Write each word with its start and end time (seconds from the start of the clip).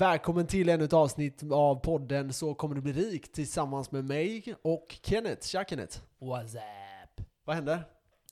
Välkommen 0.00 0.46
till 0.46 0.68
ännu 0.68 0.84
ett 0.84 0.92
avsnitt 0.92 1.42
av 1.52 1.74
podden 1.74 2.32
Så 2.32 2.54
kommer 2.54 2.74
du 2.74 2.80
bli 2.80 2.92
rik 2.92 3.32
tillsammans 3.32 3.92
med 3.92 4.04
mig 4.04 4.54
och 4.62 4.98
Kenneth. 5.02 5.46
Tja 5.46 5.64
Kenneth! 5.68 5.98
What's 6.18 6.56
up? 6.56 7.26
Vad 7.44 7.56
händer? 7.56 7.84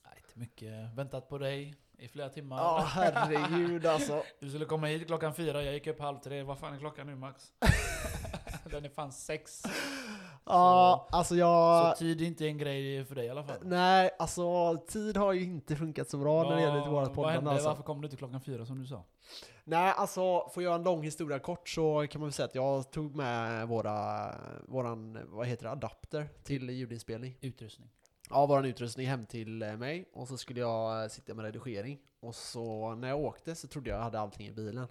Nej, 0.05 0.13
inte 0.17 0.39
mycket. 0.39 0.93
Väntat 0.95 1.29
på 1.29 1.37
dig 1.37 1.75
i 1.97 2.07
flera 2.07 2.29
timmar. 2.29 2.57
Ja, 2.57 2.83
herregud 2.87 3.85
alltså. 3.85 4.23
Du 4.39 4.49
skulle 4.49 4.65
komma 4.65 4.87
hit 4.87 5.07
klockan 5.07 5.33
fyra, 5.33 5.63
jag 5.63 5.73
gick 5.73 5.87
upp 5.87 5.99
halv 5.99 6.17
tre. 6.17 6.43
Vad 6.43 6.59
fan 6.59 6.73
är 6.73 6.79
klockan 6.79 7.07
nu 7.07 7.15
Max? 7.15 7.43
Den 8.71 8.85
är 8.85 8.89
fan 8.89 9.11
sex. 9.11 9.63
Ja, 10.45 11.07
alltså 11.11 11.35
jag... 11.35 11.97
Så 11.97 11.99
tid 11.99 12.21
är 12.21 12.25
inte 12.25 12.45
en 12.47 12.57
grej 12.57 13.05
för 13.05 13.15
dig 13.15 13.25
i 13.25 13.29
alla 13.29 13.43
fall. 13.43 13.57
Nej, 13.61 14.09
alltså 14.19 14.77
tid 14.87 15.17
har 15.17 15.33
ju 15.33 15.43
inte 15.43 15.75
funkat 15.75 16.09
så 16.09 16.17
bra 16.17 16.43
när 16.43 16.55
det 16.55 16.61
gäller 16.61 16.79
vårt 16.79 17.07
Vad 17.07 17.13
poddande 17.13 17.35
hände? 17.35 17.51
alltså. 17.51 17.67
Varför 17.67 17.83
kom 17.83 18.01
du 18.01 18.05
inte 18.05 18.17
klockan 18.17 18.41
fyra 18.41 18.65
som 18.65 18.79
du 18.79 18.85
sa? 18.85 19.03
Nej, 19.69 19.93
alltså 19.97 20.49
för 20.53 20.61
att 20.61 20.63
göra 20.65 20.75
en 20.75 20.83
lång 20.83 21.03
historia 21.03 21.39
kort 21.39 21.69
så 21.69 22.07
kan 22.07 22.21
man 22.21 22.27
väl 22.27 22.33
säga 22.33 22.45
att 22.45 22.55
jag 22.55 22.91
tog 22.91 23.15
med 23.15 23.67
våra, 23.67 24.35
våran, 24.67 25.19
vad 25.29 25.47
heter 25.47 25.63
det, 25.63 25.71
adapter 25.71 26.29
till 26.43 26.69
ljudinspelning. 26.69 27.37
Utrustning. 27.41 27.89
Ja, 28.29 28.45
våran 28.45 28.65
utrustning 28.65 29.07
hem 29.07 29.25
till 29.25 29.61
eh, 29.61 29.77
mig 29.77 30.09
och 30.13 30.27
så 30.27 30.37
skulle 30.37 30.59
jag 30.59 31.03
eh, 31.03 31.09
sitta 31.09 31.33
med 31.33 31.45
redigering. 31.45 31.99
Och 32.19 32.35
så 32.35 32.95
när 32.95 33.07
jag 33.07 33.19
åkte 33.19 33.55
så 33.55 33.67
trodde 33.67 33.89
jag 33.89 33.97
jag 33.99 34.03
hade 34.03 34.19
allting 34.19 34.47
i 34.47 34.51
bilen. 34.51 34.87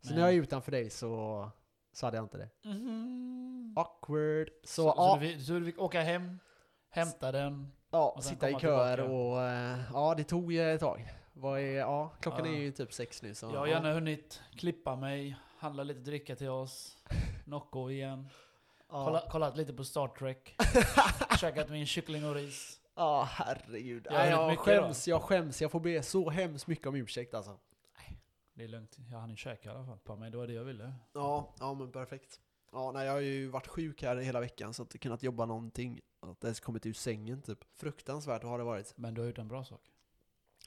Så 0.00 0.08
Nej. 0.10 0.14
när 0.14 0.20
jag 0.26 0.30
är 0.34 0.42
utanför 0.42 0.72
dig 0.72 0.90
så, 0.90 1.48
så 1.92 2.06
hade 2.06 2.16
jag 2.16 2.24
inte 2.24 2.38
det. 2.38 2.48
Mhm. 2.68 3.74
Awkward. 3.76 4.48
Så, 4.64 4.82
Så, 4.82 4.94
ja, 4.96 5.14
så, 5.14 5.20
du, 5.20 5.28
fick- 5.28 5.46
så 5.46 5.52
du 5.52 5.64
fick 5.64 5.78
åka 5.80 6.00
hem, 6.02 6.38
hämta 6.90 7.32
den. 7.32 7.72
ja 7.90 8.18
sitta 8.22 8.50
i 8.50 8.54
köer 8.54 8.96
tillbaka. 8.96 9.12
och 9.16 9.42
eh, 9.42 9.78
ja, 9.92 10.14
det 10.16 10.24
tog 10.24 10.54
ett 10.54 10.80
tag. 10.80 11.12
Vad 11.32 11.60
är, 11.60 11.64
ja, 11.78 12.08
klockan 12.20 12.44
Ja. 12.44 12.52
är 12.52 12.56
ju 12.56 12.72
typ 12.72 12.92
sex 12.92 13.22
nu 13.22 13.34
så. 13.34 13.46
Jag 13.46 13.58
har 13.58 13.66
gärna 13.66 13.92
hunnit 13.92 14.42
klippa 14.56 14.96
mig, 14.96 15.36
handla 15.58 15.82
lite 15.82 16.00
dricka 16.00 16.36
till 16.36 16.48
oss, 16.48 16.98
Nocco 17.44 17.90
igen. 17.90 18.28
ja. 18.88 19.04
Kolla, 19.04 19.30
kollat 19.30 19.56
lite 19.56 19.72
på 19.72 19.84
Star 19.84 20.08
Trek. 20.08 20.54
Käkat 21.40 21.70
min 21.70 21.86
kyckling 21.86 22.24
och 22.28 22.34
ris. 22.34 22.80
Ja, 22.94 23.28
herregud. 23.30 24.06
Jag 24.10 24.30
Jag, 24.30 24.58
skäms, 24.58 25.08
jag 25.08 25.22
skäms. 25.22 25.62
Jag 25.62 25.70
får 25.70 25.80
be 25.80 26.02
så 26.02 26.30
hemskt 26.30 26.66
mycket 26.66 26.86
om 26.86 26.94
ursäkt 26.94 27.34
alltså. 27.34 27.58
Det 28.54 28.64
är 28.64 28.68
lugnt. 28.68 28.96
Jag 29.10 29.18
hann 29.18 29.30
ju 29.30 29.36
käka 29.36 29.68
i 29.68 29.72
alla 29.72 29.86
fall 29.86 29.98
på 29.98 30.16
mig. 30.16 30.30
Det 30.30 30.36
var 30.38 30.46
det 30.46 30.52
jag 30.52 30.64
ville. 30.64 30.92
Ja, 31.12 31.54
ja 31.58 31.74
men 31.74 31.92
perfekt. 31.92 32.40
Ja, 32.72 32.92
nej, 32.92 33.06
jag 33.06 33.12
har 33.12 33.20
ju 33.20 33.48
varit 33.48 33.66
sjuk 33.66 34.02
här 34.02 34.16
hela 34.16 34.40
veckan 34.40 34.74
så 34.74 34.82
att 34.82 34.94
jag 34.94 35.00
kunnat 35.00 35.22
jobba 35.22 35.46
någonting. 35.46 36.00
Att 36.20 36.44
ens 36.44 36.60
kommit 36.60 36.86
ur 36.86 36.92
sängen 36.92 37.42
typ. 37.42 37.58
Fruktansvärt 37.74 38.42
har 38.42 38.58
det 38.58 38.64
varit. 38.64 38.92
Men 38.96 39.14
du 39.14 39.20
har 39.20 39.26
gjort 39.28 39.38
en 39.38 39.48
bra 39.48 39.64
sak. 39.64 39.80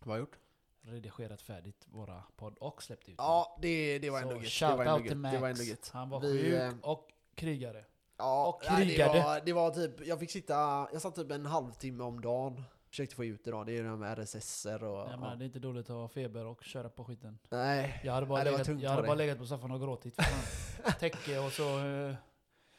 Vad 0.02 0.08
har 0.08 0.16
jag 0.16 0.20
gjort? 0.20 0.40
Redigerat 0.88 1.42
färdigt 1.42 1.86
våra 1.88 2.24
podd 2.36 2.58
och 2.58 2.84
släppt 2.84 3.10
ut 3.10 3.18
den. 3.18 3.26
Ja, 3.26 3.58
det, 3.62 4.00
det 4.00 4.10
var 4.10 4.22
Så 4.22 4.28
gött. 4.28 4.78
Det 4.78 4.86
var 4.86 4.98
till 4.98 5.08
gött. 5.08 5.18
Max. 5.18 5.36
Det 5.36 5.42
var 5.42 5.50
gött. 5.50 5.90
Han 5.94 6.10
var 6.10 6.20
Vi, 6.20 6.42
sjuk 6.42 6.54
eh, 6.54 6.74
och 6.82 7.08
krigare. 7.36 7.86
Ja, 8.18 8.48
Och 8.48 8.62
nej, 8.72 8.86
det, 8.86 8.92
krigade. 8.92 9.24
var, 9.24 9.42
det 9.46 9.54
var 9.54 9.72
typ, 9.72 10.08
jag 10.08 10.20
fick 10.20 10.32
sitta, 10.32 10.54
jag 10.94 11.02
satt 11.02 11.16
typ 11.16 11.32
en 11.32 11.46
halvtimme 11.46 12.04
om 12.04 12.22
dagen. 12.22 12.64
Försökte 12.90 13.16
få 13.16 13.26
ut 13.26 13.44
det 13.44 13.52
då, 13.52 13.64
det 13.64 13.72
är 13.72 13.74
ju 13.74 13.84
det 13.84 13.90
här 13.90 13.96
med 13.96 14.20
RSSer 14.20 14.84
och... 14.84 15.08
Nej, 15.08 15.18
men 15.18 15.40
det 15.40 15.44
är 15.44 15.46
inte 15.46 15.60
dåligt 15.60 15.90
att 15.90 15.96
ha 15.96 16.08
feber 16.08 16.46
och 16.46 16.64
köra 16.64 16.90
på 16.90 17.06
skiten. 17.06 17.38
Nej. 17.50 18.02
Jag 18.04 18.14
hade 18.14 18.26
bara, 18.26 18.44
Nej, 18.44 18.52
legat, 18.52 18.82
jag 18.82 18.90
hade 18.90 19.08
bara 19.08 19.16
legat 19.16 19.38
på 19.38 19.46
soffan 19.46 19.72
och 19.72 19.80
gråtit. 19.80 20.20
Täcke 21.00 21.40
och 21.40 21.52
så 21.52 21.80
uh, 21.80 22.16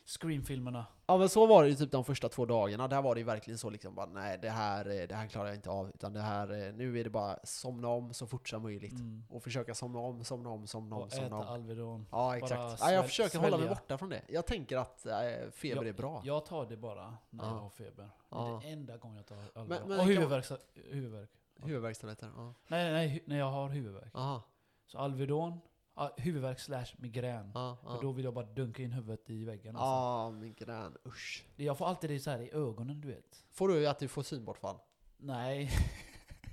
Scream-filmerna. 0.07 0.87
Ja 1.07 1.17
men 1.19 1.29
så 1.29 1.47
var 1.47 1.63
det 1.63 1.69
ju 1.69 1.75
typ 1.75 1.91
de 1.93 2.05
första 2.05 2.29
två 2.29 2.47
dagarna, 2.47 2.89
där 2.89 3.03
var 3.03 3.15
det 3.15 3.19
ju 3.19 3.25
verkligen 3.25 3.59
så 3.59 3.71
liksom 3.71 3.95
bara 3.95 4.07
nej 4.07 4.39
det 4.43 4.51
här, 4.51 5.01
eh, 5.01 5.07
det 5.09 5.15
här 5.15 5.27
klarar 5.27 5.47
jag 5.47 5.55
inte 5.55 5.71
av 5.71 5.89
utan 5.89 6.13
det 6.13 6.21
här, 6.21 6.67
eh, 6.69 6.75
nu 6.75 7.01
är 7.01 7.05
det 7.05 7.11
bara 7.11 7.39
somna 7.45 7.89
om 7.89 8.15
så 8.15 8.27
fort 8.27 8.49
som 8.49 8.63
möjligt. 8.63 8.93
Mm. 8.93 9.25
Och 9.29 9.43
försöka 9.43 9.75
somna 9.75 9.99
om, 9.99 10.25
somna 10.25 10.51
om, 10.51 10.67
somna 10.67 10.97
om, 10.97 11.03
Och 11.03 11.13
somna 11.13 11.27
äta 11.27 11.37
om. 11.37 11.43
Alvedon. 11.49 12.07
Ja 12.11 12.37
exakt. 12.37 12.81
Ja, 12.81 12.93
jag 12.93 13.05
försöker 13.07 13.39
hålla 13.39 13.51
mig 13.51 13.59
svälja. 13.67 13.75
borta 13.75 13.99
från 13.99 14.09
det. 14.09 14.23
Jag 14.29 14.47
tänker 14.47 14.77
att 14.77 15.07
äh, 15.07 15.15
feber 15.53 15.85
är 15.85 15.93
bra. 15.93 16.23
Jag 16.25 16.47
tar 16.47 16.67
det 16.67 16.77
bara 16.77 17.17
när 17.31 17.45
Ja. 17.45 17.51
jag 17.51 17.59
har 17.61 17.71
feber. 17.71 18.03
Det 18.31 18.37
är 18.37 18.41
Ja. 18.49 18.61
det 18.63 18.69
enda 18.69 18.97
gången 18.97 19.17
jag 19.17 19.27
tar 19.27 19.37
Alvedon. 19.37 19.67
Men- 19.69 19.89
men 19.89 20.01
och 20.01 20.07
huvudvärk. 20.07 20.45
huvudvärk. 20.91 21.31
Huvudvärkstabletter, 21.63 22.31
ja. 22.37 22.55
Nej, 22.69 22.93
nej, 22.93 23.23
när 23.27 23.39
jag 23.39 23.51
har 23.51 23.69
huvudvärk. 23.69 24.11
Aha, 24.15 24.43
Så 24.87 24.99
Alvedon, 24.99 25.61
ja, 25.97 26.13
huvudvärk 26.17 26.61
slash 26.61 26.87
migrän. 26.97 27.51
ja, 27.55 27.77
För 27.83 27.91
ja. 27.95 27.99
då 28.03 28.13
vill 28.13 28.25
jag 28.25 28.35
bara 28.35 28.45
dunka 28.47 28.83
in 28.83 28.93
huvudet 28.93 29.31
i 29.31 29.45
väggen. 29.45 29.77
Alltså. 29.77 29.87
Ja, 29.87 30.31
migrän, 30.31 30.97
usch. 31.07 31.45
Jag 31.57 31.79
får 31.79 31.87
alltid 31.87 32.11
det 32.11 32.21
så 32.21 32.31
här 32.31 32.41
i 32.41 32.51
ögonen, 32.53 33.01
du 33.01 33.09
vet. 33.09 33.45
Får 33.53 33.69
du 33.69 33.87
att 33.89 33.99
du 33.99 34.09
får 34.09 34.23
synbortfall? 34.23 34.77
Nej. 35.19 35.71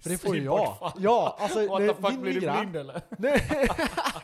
För 0.01 0.09
det 0.09 0.17
får 0.17 0.35
ju 0.35 0.43
jag. 0.45 0.93
Ja, 0.97 1.37
alltså 1.39 1.67
What 1.67 1.79
the 1.79 1.93
fuck, 2.01 2.19
blir 2.21 2.33
du 2.33 2.39
blind 2.39 2.75
eller? 2.75 3.01
Nej. 3.17 3.67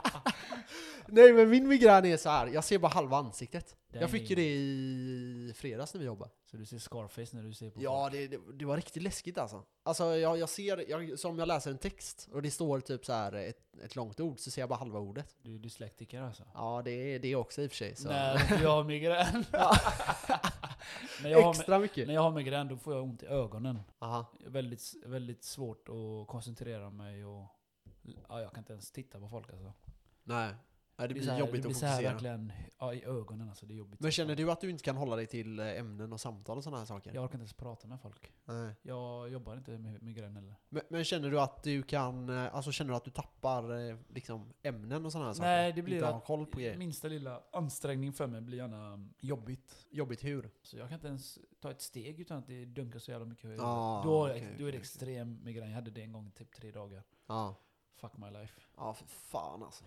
nej 1.11 1.33
men 1.33 1.49
min 1.49 1.67
migrän 1.67 2.05
är 2.05 2.17
så 2.17 2.29
här. 2.29 2.47
jag 2.47 2.63
ser 2.63 2.79
bara 2.79 2.91
halva 2.91 3.17
ansiktet. 3.17 3.75
Den 3.91 4.01
Jag 4.01 4.09
fick 4.09 4.29
ju 4.29 4.35
det 4.35 4.55
i 4.55 5.53
fredags 5.55 5.93
när 5.93 5.99
vi 5.99 6.05
jobbade. 6.05 6.31
Så 6.45 6.57
du 6.57 6.65
ser 6.65 6.77
Scarface 6.77 7.35
när 7.35 7.43
du 7.43 7.53
ser 7.53 7.69
på 7.69 7.81
Ja, 7.81 8.09
det, 8.11 8.27
det, 8.27 8.39
det 8.53 8.65
var 8.65 8.75
riktigt 8.75 9.03
läskigt 9.03 9.37
alltså. 9.37 9.63
Alltså 9.83 10.15
jag, 10.15 10.37
jag 10.37 10.49
ser, 10.49 10.89
jag, 10.89 11.19
som 11.19 11.39
jag 11.39 11.47
läser 11.47 11.71
en 11.71 11.77
text 11.77 12.29
och 12.31 12.41
det 12.41 12.51
står 12.51 12.79
typ 12.79 13.05
så 13.05 13.13
här 13.13 13.33
ett, 13.33 13.75
ett 13.83 13.95
långt 13.95 14.19
ord 14.19 14.39
så 14.39 14.51
ser 14.51 14.61
jag 14.61 14.69
bara 14.69 14.79
halva 14.79 14.99
ordet. 14.99 15.35
Du 15.41 15.55
är 15.55 15.59
dyslektiker 15.59 16.21
alltså. 16.21 16.43
Ja, 16.53 16.81
det 16.85 16.91
är 16.91 17.19
det 17.19 17.35
också 17.35 17.61
i 17.61 17.67
och 17.67 17.71
för 17.71 17.77
sig. 17.77 17.95
Så. 17.95 18.01
Inte 18.03 18.59
jag 18.63 18.69
har 18.69 18.83
migrän. 18.83 19.45
när, 21.23 21.29
jag 21.29 21.41
har, 21.41 21.51
Extra 21.51 21.79
mycket. 21.79 22.07
när 22.07 22.13
jag 22.13 22.21
har 22.21 22.31
migrän 22.31 22.67
då 22.67 22.77
får 22.77 22.93
jag 22.93 23.03
ont 23.03 23.23
i 23.23 23.25
ögonen. 23.25 23.79
Aha. 23.99 24.25
Väldigt, 24.45 24.93
väldigt 25.05 25.43
svårt 25.43 25.89
att 25.89 26.27
koncentrera 26.27 26.89
mig 26.89 27.25
och... 27.25 27.45
Ja, 28.29 28.41
jag 28.41 28.51
kan 28.51 28.59
inte 28.59 28.73
ens 28.73 28.91
titta 28.91 29.19
på 29.19 29.29
folk 29.29 29.49
alltså. 29.53 29.73
Nej. 30.23 30.53
Nej, 30.99 31.07
det 31.07 31.13
så 31.13 31.19
blir 31.19 31.31
här, 31.31 31.39
jobbigt 31.39 31.53
det 31.53 31.61
blir 31.61 31.71
att 31.71 31.77
så 31.77 31.85
här 31.85 31.95
fokusera. 31.95 32.13
verkligen, 32.13 32.51
ja, 32.79 32.93
i 32.93 33.03
ögonen 33.03 33.49
alltså. 33.49 33.65
Det 33.65 33.73
är 33.73 33.75
jobbigt. 33.75 33.99
Men 33.99 34.11
känner 34.11 34.35
du 34.35 34.51
att 34.51 34.61
du 34.61 34.69
inte 34.69 34.83
kan 34.83 34.97
hålla 34.97 35.15
dig 35.15 35.27
till 35.27 35.59
eh, 35.59 35.79
ämnen 35.79 36.13
och 36.13 36.21
samtal 36.21 36.57
och 36.57 36.63
sådana 36.63 36.77
här 36.77 36.85
saker? 36.85 37.13
Jag 37.13 37.23
orkar 37.23 37.33
inte 37.33 37.41
ens 37.43 37.53
prata 37.53 37.87
med 37.87 38.01
folk. 38.01 38.31
Nej. 38.45 38.75
Jag 38.81 39.29
jobbar 39.29 39.57
inte 39.57 39.77
med 39.77 40.03
migrän 40.03 40.35
heller. 40.35 40.55
Men, 40.69 40.83
men 40.89 41.03
känner 41.03 41.31
du 41.31 41.39
att 41.39 41.63
du 41.63 41.83
kan, 41.83 42.29
eh, 42.29 42.55
alltså 42.55 42.71
känner 42.71 42.91
du 42.91 42.97
att 42.97 43.05
du 43.05 43.11
tappar 43.11 43.89
eh, 43.89 43.97
liksom 44.09 44.53
ämnen 44.63 45.05
och 45.05 45.11
sådana 45.11 45.27
här 45.27 45.33
saker? 45.33 45.47
Nej, 45.49 45.73
det 45.73 45.81
blir 45.81 45.95
Inte 45.95 46.07
har 46.07 46.17
att 46.17 46.25
koll 46.25 46.45
på 46.45 46.57
grejer? 46.59 46.77
minsta 46.77 47.07
lilla 47.07 47.41
ansträngning 47.51 48.13
för 48.13 48.27
mig 48.27 48.41
blir 48.41 48.57
gärna 48.57 49.09
jobbigt. 49.19 49.87
Jobbigt 49.89 50.23
hur? 50.23 50.49
Så 50.61 50.77
jag 50.77 50.87
kan 50.89 50.95
inte 50.95 51.07
ens 51.07 51.39
ta 51.59 51.71
ett 51.71 51.81
steg 51.81 52.19
utan 52.19 52.37
att 52.37 52.47
det 52.47 52.65
dunkar 52.65 52.99
så 52.99 53.11
jävla 53.11 53.25
mycket. 53.25 53.59
Ah, 53.59 54.03
då, 54.03 54.27
okej, 54.29 54.39
då 54.41 54.47
är 54.47 54.57
det 54.57 54.63
okej. 54.67 54.79
extrem 54.79 55.43
migrän. 55.43 55.67
Jag 55.69 55.75
hade 55.75 55.91
det 55.91 56.01
en 56.01 56.11
gång 56.11 56.27
i 56.27 56.31
typ 56.31 56.51
tre 56.55 56.71
dagar. 56.71 57.03
Ja. 57.27 57.55
Fuck 57.95 58.17
my 58.17 58.29
life. 58.29 58.61
Ja, 58.77 58.93
för 58.93 59.05
fan 59.05 59.63
alltså. 59.63 59.85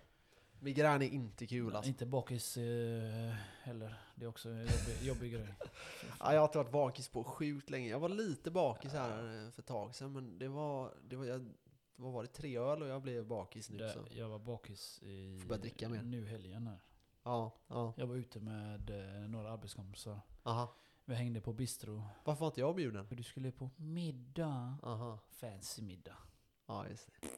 Migrän 0.62 1.02
är 1.02 1.06
inte 1.08 1.46
kul 1.46 1.76
alltså. 1.76 1.88
Inte 1.88 2.06
bakis 2.06 2.56
eh, 2.56 3.34
heller. 3.62 3.94
Det 4.14 4.24
är 4.24 4.28
också 4.28 4.48
en 4.48 4.58
jobbig, 4.58 5.02
jobbig 5.02 5.32
grej. 5.32 5.54
Ja, 6.20 6.32
jag 6.32 6.40
har 6.40 6.46
inte 6.48 6.58
varit 6.58 6.72
bakis 6.72 7.08
på 7.08 7.24
sjukt 7.24 7.70
länge. 7.70 7.88
Jag 7.88 8.00
var 8.00 8.08
lite 8.08 8.50
bakis 8.50 8.92
här 8.92 9.44
eh, 9.44 9.50
för 9.50 9.62
ett 9.62 9.66
tag 9.66 9.94
sedan, 9.94 10.12
men 10.12 10.38
det 10.38 10.48
var, 10.48 10.94
det 11.08 11.16
var, 11.16 11.24
jag, 11.24 11.52
vad 11.96 12.12
var 12.12 12.22
det, 12.22 12.28
tre 12.28 12.58
öl 12.58 12.82
och 12.82 12.88
jag 12.88 13.02
blev 13.02 13.26
bakis 13.26 13.70
nu 13.70 13.78
Det, 13.78 13.92
så. 13.92 14.06
jag 14.10 14.28
var 14.28 14.38
bakis 14.38 15.02
i 15.02 15.38
Får 15.40 15.48
börja 15.48 15.60
dricka 15.60 15.88
mer. 15.88 16.02
nu 16.02 16.26
helgen 16.26 16.66
här. 16.66 16.78
Ja, 17.22 17.54
ja, 17.68 17.94
Jag 17.96 18.06
var 18.06 18.16
ute 18.16 18.40
med 18.40 18.90
eh, 18.90 19.28
några 19.28 19.50
arbetskompisar. 19.52 20.20
aha. 20.42 20.74
Vi 21.04 21.14
hängde 21.14 21.40
på 21.40 21.52
bistro. 21.52 22.02
Varför 22.24 22.40
var 22.40 22.46
inte 22.46 22.60
jag 22.60 22.74
bjuden? 22.76 23.06
För 23.06 23.16
du 23.16 23.22
skulle 23.22 23.52
på 23.52 23.70
middag. 23.76 24.76
Aha. 24.82 25.18
Fancy 25.30 25.82
middag. 25.82 26.16
Ja, 26.66 26.88
just 26.88 27.06
det. 27.06 27.28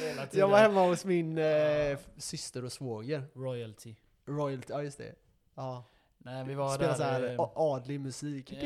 Hela 0.00 0.26
Jag 0.32 0.48
var 0.48 0.58
hemma 0.58 0.86
hos 0.86 1.04
min 1.04 1.38
eh, 1.38 1.98
syster 2.16 2.64
och 2.64 2.72
svåger. 2.72 3.22
Royalty. 3.34 3.94
Royalty, 4.26 4.66
ja 4.72 4.82
just 4.82 4.98
det. 4.98 5.14
Ja. 5.54 5.84
Nej, 6.18 6.44
vi 6.44 6.54
var 6.54 6.74
Spela 6.74 6.88
där. 6.88 6.96
så 6.96 7.02
här 7.02 7.34
eh, 7.34 7.40
adlig 7.54 8.00
musik. 8.00 8.52
eh, 8.52 8.60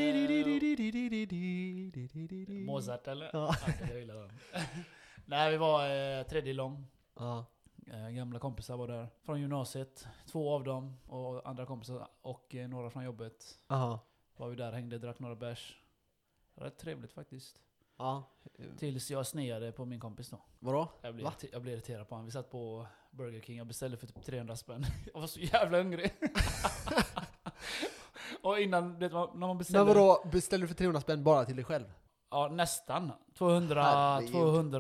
Mozart 2.67 3.07
eller? 3.09 3.31
Ja. 3.33 3.55
Ja, 3.67 3.73
jag 3.91 3.99
gillar 3.99 4.15
den. 4.15 4.31
Nej, 5.27 5.51
vi 5.51 5.57
var 5.57 5.89
eh, 6.19 6.23
tredje 6.27 6.53
lång. 6.55 6.87
Ja. 7.19 7.45
Eh, 7.87 8.09
gamla 8.11 8.39
kompisar 8.39 8.77
var 8.77 8.89
där. 8.89 9.09
Från 9.23 9.41
gymnasiet. 9.41 10.07
Två 10.27 10.55
av 10.55 10.65
dem. 10.65 10.97
Och 11.07 11.49
andra 11.49 11.67
kompisar. 11.67 12.09
Och 12.23 12.55
eh, 12.55 12.69
några 12.69 12.91
från 12.91 13.05
jobbet. 13.05 13.59
Aha. 13.67 13.99
Var 14.37 14.49
vi 14.49 14.57
där, 14.57 14.73
hängde, 14.73 14.99
drack 14.99 15.19
några 15.19 15.35
bärs. 15.37 15.79
Rätt 16.55 16.79
trevligt 16.79 17.13
faktiskt. 17.13 17.61
Ja. 17.97 18.31
Tills 18.79 19.11
jag 19.11 19.27
sneade 19.27 19.73
på 19.73 19.85
min 19.85 20.01
kompis 20.01 20.31
då. 20.31 20.41
Vadå? 20.59 20.89
Jag 21.03 21.15
blev, 21.15 21.25
Va? 21.25 21.33
jag 21.53 21.63
blev 21.63 21.75
irriterad 21.75 22.09
på 22.09 22.15
honom. 22.15 22.27
Vi 22.27 22.33
satt 22.33 22.51
på 22.51 22.87
Burger 23.11 23.41
King, 23.41 23.57
jag 23.57 23.67
beställde 23.67 23.97
för 23.97 24.07
typ 24.07 24.25
300 24.25 24.57
spänn. 24.57 24.87
Jag 25.15 25.21
var 25.21 25.27
så 25.27 25.41
jävla 25.41 25.79
hungrig. 25.79 26.13
och 28.43 28.59
innan, 28.59 28.99
det, 28.99 29.09
när 29.09 29.47
man 29.47 29.59
beställer... 29.59 29.85
Men 29.85 29.95
vadå, 29.95 30.25
beställer 30.33 30.63
du 30.63 30.69
för 30.69 30.75
300 30.75 31.01
spänn 31.01 31.25
bara 31.25 31.45
till 31.45 31.57
dig 31.57 31.65
själv? 31.65 31.85
Ja, 32.31 32.49
nästan. 32.49 33.13
200, 33.39 33.83
Herregud. 33.83 34.33
200, 34.33 34.79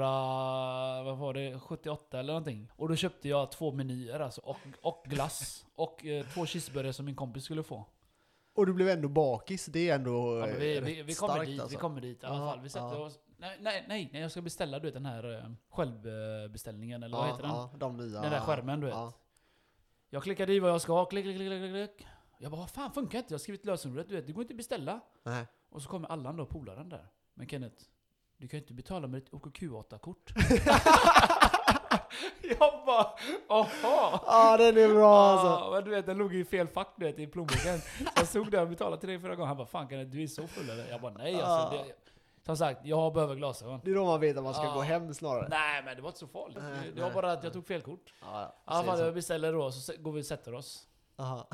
vad 1.02 1.19
var 1.19 1.34
det, 1.34 1.60
78 1.60 2.19
eller 2.19 2.32
någonting. 2.32 2.69
Och 2.76 2.88
då 2.88 2.96
köpte 2.96 3.28
jag 3.28 3.52
två 3.52 3.72
menyer 3.72 4.20
alltså, 4.20 4.40
och, 4.40 4.56
och 4.82 5.05
glass. 5.05 5.67
och 5.75 6.06
eh, 6.06 6.26
två 6.26 6.46
cheeseburgare 6.46 6.93
som 6.93 7.05
min 7.05 7.17
kompis 7.17 7.44
skulle 7.44 7.62
få. 7.62 7.84
Och 8.55 8.67
du 8.67 8.73
blev 8.73 8.89
ändå 8.89 9.09
bakis, 9.09 9.67
det 9.67 9.91
är 9.91 9.95
ändå 9.95 10.39
Ja, 10.39 10.47
vi, 10.59 10.77
eh, 10.77 10.83
vi, 10.83 11.03
vi 11.03 11.15
kommer 11.15 11.35
starkt 11.35 11.51
dit, 11.51 11.61
alltså. 11.61 11.77
vi 11.77 11.81
kommer 11.81 12.01
dit 12.01 12.23
i 12.23 12.27
alla 12.27 12.39
Ja, 12.39 12.51
fall. 12.51 12.61
Vi 12.61 12.69
sätter 12.69 12.87
ja. 12.87 12.97
oss... 12.97 13.19
Nej, 13.37 13.59
nej, 13.61 13.87
nej, 13.89 14.21
jag 14.21 14.31
ska 14.31 14.43
beställa 14.43 14.79
du 14.79 14.85
vet 14.87 14.95
den 14.95 15.06
här 15.06 15.39
eh, 15.39 15.51
självbeställningen, 15.71 17.03
eller 17.03 17.17
vad 17.17 17.29
ja, 17.29 17.33
heter 17.33 17.69
den? 17.71 17.79
De 17.79 17.97
nya. 17.97 18.21
Den 18.21 18.31
där 18.31 18.41
skärmen 18.41 18.81
du 18.81 18.87
vet. 18.87 18.97
Ja. 18.97 19.12
Jag 20.11 20.23
klickade 20.23 20.53
i 20.53 20.61
vad 20.61 20.71
jag 20.71 20.81
ska, 20.81 21.05
klick, 21.05 21.25
klick, 21.25 21.37
klick, 21.37 21.49
klick, 21.49 21.73
klick. 21.73 22.06
Jag 22.39 22.53
bara, 22.53 22.67
fan 22.67 22.93
funkar 22.93 23.19
inte? 23.19 23.33
Jag 23.33 23.39
har 23.39 23.43
skrivit 23.43 23.65
lösenordet, 23.65 24.09
du 24.09 24.15
vet, 24.15 24.27
det 24.27 24.33
går 24.33 24.43
inte 24.43 24.53
att 24.53 24.56
beställa. 24.56 25.01
Nej. 25.23 25.47
Och 25.71 25.83
så 25.83 25.89
kommer 25.89 26.09
Allan 26.09 26.37
då, 26.37 26.47
polaren 26.47 26.89
där. 26.89 27.09
Men 27.35 27.49
Kenneth, 27.49 27.85
du 28.37 28.49
kan 28.49 28.59
ju 28.59 28.62
inte 28.62 28.75
betala 28.75 29.06
med 29.06 29.19
ett 29.19 29.31
OKQ8-kort. 29.31 30.33
jag 32.61 32.85
bara, 32.87 33.06
aha! 33.49 34.20
Ja, 34.26 34.56
den 34.56 34.79
är 34.79 34.94
bra 34.94 35.17
alltså. 35.17 35.46
Ja, 35.46 35.70
men 35.73 35.85
du 35.85 35.91
vet, 35.91 36.06
den 36.06 36.19
låg 36.19 36.35
i 36.35 36.44
fel 36.44 36.69
fack 36.69 36.88
du 36.96 37.05
vet, 37.06 37.19
i 37.19 37.26
plånboken. 37.26 37.81
Jag 38.17 38.26
stod 38.29 38.50
där 38.50 38.62
och 38.62 38.69
betalade 38.69 39.00
till 39.00 39.08
dig 39.08 39.19
förra 39.19 39.35
gången. 39.35 39.49
Han 39.49 39.56
bara, 39.56 39.67
fan 39.67 39.88
Kenneth, 39.88 40.11
du 40.11 40.23
är 40.23 40.26
så 40.26 40.46
full 40.46 40.70
eller? 40.70 40.91
Jag 40.91 41.00
bara, 41.00 41.12
nej 41.12 41.41
alltså. 41.41 41.76
Det, 41.79 41.94
som 42.46 42.56
sagt, 42.56 42.81
jag 42.87 43.12
behöver 43.14 43.35
glasögon. 43.35 43.81
Det 43.85 43.91
är 43.91 43.94
då 43.94 44.05
man 44.05 44.20
vet 44.20 44.37
att 44.37 44.44
man 44.44 44.55
ska 44.55 44.64
Ja. 44.64 44.75
gå 44.75 44.81
hem 44.81 45.14
snarare. 45.14 45.49
Nej 45.49 45.82
men 45.85 45.96
det 45.96 46.02
var 46.02 46.08
inte 46.08 46.19
så 46.20 46.26
farligt. 46.26 46.58
Nej, 46.61 46.73
det, 46.85 46.91
det 46.93 47.00
var 47.00 47.08
nej, 47.08 47.14
bara 47.14 47.32
att 47.32 47.38
nej. 47.38 47.46
jag 47.46 47.52
tog 47.52 47.67
fel 47.67 47.82
kort. 47.82 48.08
I 48.08 48.12
Ja, 48.20 48.26
ja. 48.43 48.55
alla 48.64 48.85
fall, 48.85 48.99
så. 48.99 49.12
beställer 49.12 49.52
då, 49.52 49.73
så 49.73 49.93
går 49.99 50.12
vi 50.12 50.20
och 50.23 50.26
sätter 50.26 50.55
oss. 50.55 50.88
Aha. 51.19 51.49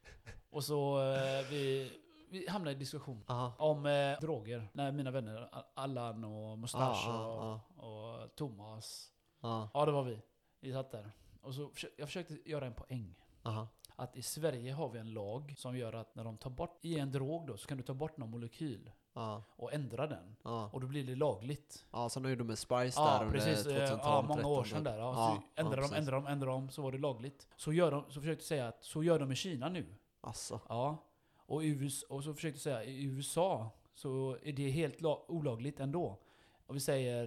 Och 0.50 0.64
så 0.64 0.98
eh, 1.12 1.46
vi, 1.50 1.92
vi 2.30 2.48
hamnar 2.48 2.70
i 2.70 2.74
diskussion. 2.74 3.24
Aha. 3.28 3.52
Om 3.58 3.86
eh, 3.86 4.20
droger. 4.20 4.68
När 4.72 4.92
mina 4.92 5.10
vänner, 5.10 5.48
Allan 5.74 6.24
och 6.24 6.58
Mustache 6.58 7.08
Ah, 7.10 7.26
och, 7.26 7.84
ah, 7.84 7.86
och 7.86 8.36
Thomas. 8.36 9.08
Ja. 9.42 9.68
Ja 9.74 9.84
det 9.86 9.92
var 9.92 10.02
vi. 10.02 10.18
Vi 10.62 10.72
satt 10.72 10.90
där. 10.90 11.12
Och 11.40 11.54
så 11.54 11.70
jag 11.96 12.08
försökte 12.08 12.50
göra 12.50 12.66
en 12.66 12.74
poäng. 12.74 13.14
Aha. 13.42 13.68
Att 13.96 14.16
i 14.16 14.22
Sverige 14.22 14.72
har 14.72 14.88
vi 14.88 14.98
en 14.98 15.12
lag 15.12 15.54
som 15.56 15.76
gör 15.76 15.92
att 15.92 16.14
när 16.14 16.24
de 16.24 16.36
tar 16.38 16.50
bort, 16.50 16.84
i 16.84 16.98
en 16.98 17.12
drog 17.12 17.46
då, 17.46 17.56
så 17.56 17.68
kan 17.68 17.76
du 17.78 17.82
ta 17.84 17.94
bort 17.94 18.16
någon 18.16 18.30
molekyl 18.30 18.90
Ja. 19.14 19.42
och 19.56 19.72
ändra 19.72 20.06
den. 20.06 20.36
Ja. 20.42 20.70
Och 20.72 20.80
då 20.80 20.86
blir 20.86 21.04
det 21.04 21.14
lagligt. 21.14 21.86
Ja, 21.92 22.08
som 22.08 22.22
de 22.22 22.30
gjorde 22.30 22.44
med 22.44 22.58
Spice 22.58 23.00
Ja, 23.00 23.18
där 23.24 23.30
precis. 23.30 23.66
under 23.66 23.80
eh, 23.82 23.88
2012 23.88 24.00
Ja, 24.04 24.22
många 24.22 24.46
år 24.46 24.62
13 24.62 24.64
sedan 24.64 24.84
där. 24.84 24.98
Ja, 24.98 25.14
så 25.14 25.42
ja, 25.54 25.62
de, 25.62 25.74
precis. 25.74 25.92
ändrar 25.92 26.12
de, 26.16 26.26
ändrar 26.26 26.48
de, 26.50 26.70
så 26.70 26.82
var 26.82 26.92
det 26.92 26.98
lagligt. 26.98 27.48
Så, 27.56 27.72
gör 27.72 27.90
de, 27.90 28.04
så 28.10 28.20
försökte 28.20 28.44
säga 28.44 28.68
att 28.68 28.84
så 28.84 29.02
gör 29.04 29.18
de 29.18 29.32
i 29.32 29.36
Kina 29.36 29.68
nu. 29.68 29.86
Alltså. 30.20 30.60
Ja. 30.68 30.96
Och, 31.36 31.64
i 31.64 31.66
US, 31.68 32.02
och 32.02 32.24
så 32.24 32.34
försökte 32.34 32.56
jag 32.56 32.62
säga, 32.62 32.84
i 32.84 33.04
USA 33.04 33.70
så 33.94 34.38
är 34.42 34.52
det 34.52 34.70
helt 34.70 35.00
la, 35.00 35.24
olagligt 35.28 35.80
ändå. 35.80 36.18
Och 36.66 36.76
vi 36.76 36.80
säger 36.80 37.24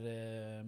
eh, 0.59 0.65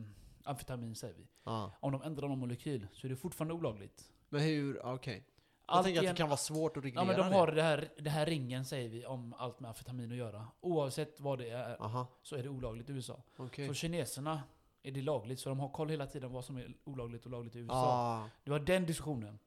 amfetamin 0.48 0.96
säger 0.96 1.14
vi. 1.14 1.28
Ja. 1.44 1.72
Om 1.80 1.92
de 1.92 2.02
ändrar 2.02 2.28
någon 2.28 2.40
molekyl 2.40 2.88
så 2.94 3.08
är 3.08 3.10
det 3.10 3.16
fortfarande 3.16 3.54
olagligt. 3.54 4.12
Men 4.30 4.42
hur, 4.42 4.86
okej. 4.86 5.24
Jag 5.70 5.76
Allt 5.78 5.86
tänker 5.86 6.02
att 6.02 6.08
det 6.08 6.18
kan 6.18 6.30
vara 6.30 6.38
svårt 6.38 6.78
att 6.78 6.84
reglera 6.84 7.02
Ja 7.02 7.08
men 7.08 7.18
de 7.18 7.30
det. 7.30 7.36
har 7.36 7.48
det 7.52 7.62
här, 7.62 7.90
det 7.98 8.10
här 8.10 8.26
ringen 8.26 8.66
säger 8.66 8.90
vi 8.90 9.06
om 9.06 9.34
allt 9.34 9.60
med 9.60 9.70
amfetamin 9.70 10.12
att 10.12 10.18
göra. 10.18 10.48
Oavsett 10.62 11.20
vad 11.20 11.40
det 11.40 11.50
är 11.50 11.82
Aha, 11.82 12.08
så 12.22 12.36
är 12.36 12.44
det 12.44 12.50
olagligt 12.50 12.90
i 12.90 12.94
USA. 12.94 13.24
okej. 13.38 13.68
Så 13.68 13.74
kineserna 13.74 14.44
är 14.84 14.92
det 14.92 15.02
lagligt, 15.02 15.40
så 15.40 15.50
de 15.50 15.60
har 15.60 15.70
koll 15.70 15.90
hela 15.90 16.08
tiden 16.08 16.32
vad 16.32 16.46
som 16.46 16.58
är 16.58 16.78
olagligt 16.84 17.26
och 17.26 17.32
lagligt 17.32 17.56
i 17.56 17.60
USA. 17.60 17.74
Ja. 17.74 18.30
Det 18.44 18.52
var 18.52 18.60
den 18.60 18.86
diskussionen. 18.86 19.40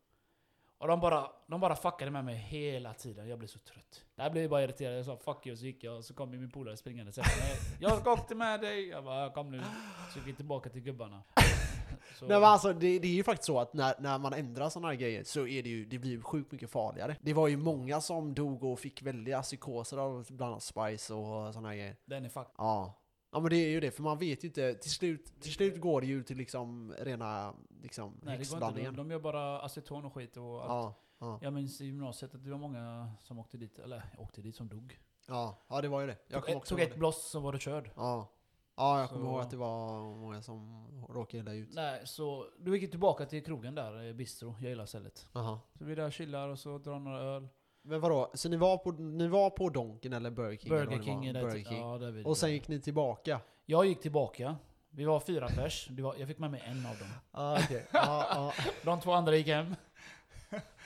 Och 0.81 0.88
de 0.88 1.00
bara, 1.00 1.31
de 1.47 1.61
bara 1.61 1.77
fuckade 1.77 2.11
med 2.11 2.25
mig 2.25 2.35
hela 2.35 2.94
tiden. 2.94 3.29
Jag 3.29 3.38
blev 3.38 3.49
så 3.49 3.59
trött. 3.59 4.05
Jag 4.17 4.32
blev 4.32 4.50
bara 4.50 4.62
irriterad. 4.62 4.99
Jag 4.99 5.05
sa 5.05 5.17
fuck 5.17 5.47
you, 5.47 5.56
så 5.56 5.65
gick 5.67 5.85
jag. 5.85 5.97
Och 5.97 6.05
så 6.05 6.15
kom 6.15 6.31
min 6.31 6.50
polare 6.50 6.77
springande 6.77 7.09
och 7.09 7.15
sa 7.15 7.23
"Nej, 7.23 7.56
Jag 7.81 8.00
ska 8.00 8.12
åka 8.12 8.35
med 8.35 8.61
dig. 8.61 8.88
Jag 8.88 9.05
bara 9.05 9.31
kom 9.31 9.50
nu. 9.50 9.62
Så 10.12 10.19
gick 10.19 10.29
vi 10.29 10.32
tillbaka 10.35 10.71
till 10.71 10.82
gubbarna. 10.82 11.23
Så, 12.19 12.27
Nej 12.27 12.41
men 12.41 12.49
alltså 12.49 12.73
det, 12.73 12.99
det 12.99 13.09
är 13.09 13.12
ju 13.12 13.25
faktiskt 13.25 13.47
så 13.47 13.61
att 13.61 13.75
när, 13.75 13.94
när 13.99 14.19
man 14.19 14.32
ändrar 14.32 14.69
sådana 14.69 14.88
här 14.88 14.94
grejer 14.94 15.25
så 15.25 15.47
är 15.47 15.62
det 15.62 15.69
ju, 15.69 15.85
det 15.85 15.99
blir 15.99 16.11
ju 16.11 16.23
sjukt 16.23 16.53
mycket 16.53 16.71
farligare. 16.71 17.17
Det 17.21 17.33
var 17.35 17.49
ju 17.49 17.56
många 17.56 18.00
som 18.00 18.35
dog 18.35 18.65
och 18.65 18.79
fick 18.81 19.03
väldiga 19.03 19.43
psykoser 19.43 19.97
av 19.97 20.26
bland 20.31 20.53
annat 20.53 20.62
Spice 20.62 21.15
och 21.15 21.55
sådana 21.55 21.69
här 21.69 21.76
grejer. 21.76 21.97
Den 22.05 22.25
är 22.25 22.29
fuck. 22.29 22.49
Ja. 22.59 23.00
Ja 23.32 23.41
men 23.41 23.50
det 23.50 23.56
är 23.56 23.69
ju 23.69 23.81
det, 23.81 23.91
för 23.91 24.03
man 24.03 24.19
vet 24.19 24.44
ju 24.44 24.49
inte, 24.49 24.75
till 24.75 24.91
slut, 24.91 25.41
till 25.41 25.53
slut 25.53 25.81
går 25.81 26.00
det 26.00 26.06
ju 26.06 26.23
till 26.23 26.37
liksom 26.37 26.94
rena 26.99 27.55
liksom 27.82 28.21
Nej 28.23 28.38
det 28.38 28.50
går 28.50 28.69
inte. 28.69 28.82
De, 28.82 28.97
de 28.97 29.11
gör 29.11 29.21
bara 29.21 29.61
aceton 29.61 30.05
och 30.05 30.15
skit 30.15 30.37
och 30.37 30.62
allt. 30.62 30.69
Ja, 30.69 30.94
ja, 31.19 31.38
Jag 31.43 31.53
minns 31.53 31.81
i 31.81 31.85
gymnasiet 31.85 32.35
att 32.35 32.44
det 32.44 32.50
var 32.50 32.59
många 32.59 33.12
som 33.21 33.38
åkte 33.38 33.56
dit, 33.56 33.79
eller 33.79 34.03
åkte 34.19 34.43
dit 34.43 34.56
som 34.56 34.69
dog. 34.69 35.00
ja, 35.29 35.59
ja 35.69 35.81
det 35.81 35.88
var 35.88 36.00
ju 36.00 36.06
det. 36.06 36.17
Jag 36.29 36.47
tog 36.47 36.56
ett, 36.56 36.65
tog 36.65 36.81
ett 36.81 36.97
bloss 36.97 37.31
så 37.31 37.41
var 37.41 37.53
det 37.53 37.59
körd. 37.59 37.91
Ja. 37.97 38.32
Ja, 38.77 39.00
jag 39.00 39.09
kommer 39.09 39.27
ihåg 39.27 39.41
att 39.41 39.50
det 39.50 39.56
var 39.56 40.00
många 40.17 40.43
som 40.43 40.87
råkade 41.09 41.38
illa 41.38 41.53
ut. 41.53 41.75
Nej, 41.75 42.06
så 42.06 42.47
då 42.59 42.75
gick 42.75 42.83
vi 42.83 42.88
tillbaka 42.88 43.26
till 43.26 43.44
krogen 43.44 43.75
där, 43.75 44.09
eh, 44.09 44.12
Bistro. 44.12 44.55
Jag 44.61 44.69
gillar 44.69 44.87
stället. 44.87 45.29
Aha. 45.33 45.61
Så 45.79 45.85
vi 45.85 45.93
är 45.93 45.97
där 45.97 46.11
chillar 46.11 46.49
och 46.49 46.59
så 46.59 46.79
drar 46.79 46.99
några 46.99 47.21
öl. 47.21 47.49
Men 47.82 48.00
vadå, 48.00 48.31
så 48.35 48.49
ni 48.49 48.56
var 48.56 48.79
på, 48.79 48.91
ni 48.93 49.27
var 49.29 49.50
på 49.50 49.69
Donken 49.69 50.12
eller 50.12 50.31
Burger 50.31 50.56
King? 50.56 50.73
eller 50.73 50.87
Burger 50.87 51.03
King 51.03 51.32
det. 51.32 51.41
Burger 51.41 51.65
King. 51.65 51.79
Ja, 51.81 51.99
där 51.99 52.11
vi 52.11 52.25
Och 52.25 52.37
sen 52.37 52.53
gick 52.53 52.69
ni 52.69 52.81
tillbaka? 52.81 53.41
Jag 53.67 53.87
gick 53.87 54.00
tillbaka. 54.00 54.56
Vi 54.91 55.05
var 55.05 55.21
fyra 55.21 55.49
pers. 55.49 55.91
Var, 55.91 56.15
jag 56.19 56.29
fick 56.29 56.38
med 56.38 56.50
mig 56.50 56.62
en 56.65 56.87
av 56.87 56.97
dem. 56.99 57.09
Ah, 57.31 57.59
okej. 57.65 57.87
ja, 57.93 58.27
ja. 58.31 58.53
De 58.85 59.00
två 59.00 59.12
andra 59.12 59.37
gick 59.37 59.47
hem. 59.47 59.77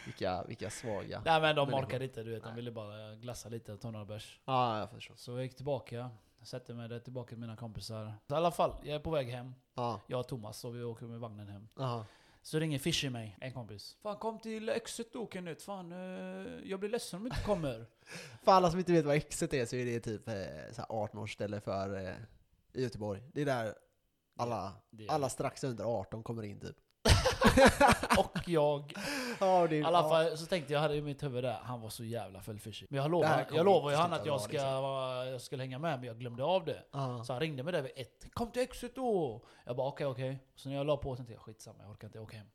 Vilka, 0.05 0.45
vilka 0.49 0.71
svaga. 0.71 1.23
Nej 1.25 1.41
men 1.41 1.57
de 1.57 1.61
Människor. 1.69 1.85
orkade 1.87 2.05
inte, 2.05 2.23
du 2.23 2.31
vet. 2.31 2.43
De 2.43 2.47
Nej. 2.49 2.57
ville 2.57 2.71
bara 2.71 3.15
glassa 3.15 3.49
lite 3.49 3.73
och 3.73 3.81
ta 3.81 3.91
några 3.91 4.05
bärs. 4.05 4.41
Ja, 4.45 4.79
jag 4.79 4.91
förstår. 4.91 5.15
Så 5.15 5.31
jag 5.33 5.43
gick 5.43 5.57
tillbaka. 5.57 6.11
Sätter 6.43 6.75
mig 6.75 6.89
där 6.89 6.99
tillbaka 6.99 7.29
till 7.29 7.39
mina 7.39 7.57
kompisar. 7.57 8.13
Så 8.29 8.35
I 8.35 8.37
alla 8.37 8.51
fall, 8.51 8.75
jag 8.83 8.95
är 8.95 8.99
på 8.99 9.11
väg 9.11 9.29
hem. 9.29 9.55
Ja, 9.75 10.01
Jag 10.07 10.21
och 10.21 10.29
Thomas 10.29 10.65
och 10.65 10.77
vi 10.77 10.83
åker 10.83 11.07
med 11.07 11.21
vagnen 11.21 11.49
hem. 11.49 11.69
Så 12.47 12.59
ringer 12.59 12.79
Fishy 12.79 13.11
mig, 13.11 13.37
en 13.41 13.53
kompis. 13.53 13.97
Fan 14.03 14.17
kom 14.17 14.39
till 14.39 14.69
exet 14.69 15.13
då 15.13 15.29
Kenneth. 15.33 15.65
Fan, 15.65 15.93
eh, 15.93 15.99
jag 16.71 16.81
blir 16.81 16.91
ledsen 16.91 17.17
om 17.17 17.23
du 17.25 17.29
inte 17.31 17.45
kommer. 17.45 17.87
För 18.45 18.53
alla 18.53 18.71
som 18.71 18.79
inte 18.79 18.93
vet 18.93 19.05
vad 19.05 19.17
exet 19.17 19.55
är 19.55 19.67
så 19.67 19.77
är 19.77 19.85
det 19.85 20.01
typ 20.01 20.29
eh, 20.29 20.35
så 20.73 20.81
här 20.81 20.89
18-årsställe 20.89 21.61
för 21.61 21.97
eh, 22.09 22.15
i 22.73 22.83
Göteborg. 22.83 23.23
Det 23.33 23.41
är 23.41 23.45
där 23.47 23.75
alla, 24.39 24.73
Det 24.91 25.05
är- 25.05 25.11
alla 25.11 25.29
strax 25.29 25.65
under 25.65 25.85
18 25.85 26.23
kommer 26.23 26.43
in 26.43 26.61
typ. 26.61 26.77
Och 28.45 28.51
jag. 28.51 28.93
Ja, 29.41 29.67
det 29.67 29.77
I 29.77 29.85
alla 29.85 29.99
ja. 29.99 30.09
fall 30.09 30.39
så 30.39 30.47
tänkte 30.47 30.73
jag, 30.73 30.81
hade 30.81 30.95
i 30.95 31.03
mitt 31.03 31.23
huvud 31.23 31.45
där, 31.45 31.59
han 31.63 31.81
var 31.81 31.89
så 31.89 32.05
jävla 32.05 32.41
full 32.41 32.59
Fishy. 32.59 32.87
Men 32.91 32.97
jag 32.97 33.11
kommer 33.11 33.47
jag 33.57 33.65
lovar 33.65 33.91
ju 33.91 33.97
han 33.97 34.13
att 34.13 34.27
jag 34.27 34.41
ska, 34.41 34.53
liksom. 34.53 34.69
jag 35.33 35.41
skulle 35.41 35.63
hänga 35.63 35.79
med, 35.79 35.99
men 35.99 36.07
jag 36.07 36.19
glömde 36.19 36.45
av 36.45 36.65
det. 36.65 36.83
Ja. 36.93 37.25
Så 37.25 37.33
han 37.33 37.41
ringde 37.41 37.63
mig 37.63 37.73
där 37.73 37.83
vid 37.83 37.93
ett. 37.97 38.27
Kom 38.33 38.51
till 38.51 38.63
exet 38.63 38.95
då! 38.95 39.45
Jag 39.65 39.77
bara 39.77 39.89
okej 39.89 40.07
okej. 40.07 40.39
Så 40.55 40.69
när 40.69 40.77
jag 40.77 40.87
la 40.87 40.97
på 40.97 41.17
tänkte 41.17 41.33
jag 41.33 41.43
skitsamma, 41.43 41.83
jag 41.83 41.91
orkar 41.91 42.09
inte 42.09 42.21
åka 42.21 42.37
hem. 42.37 42.47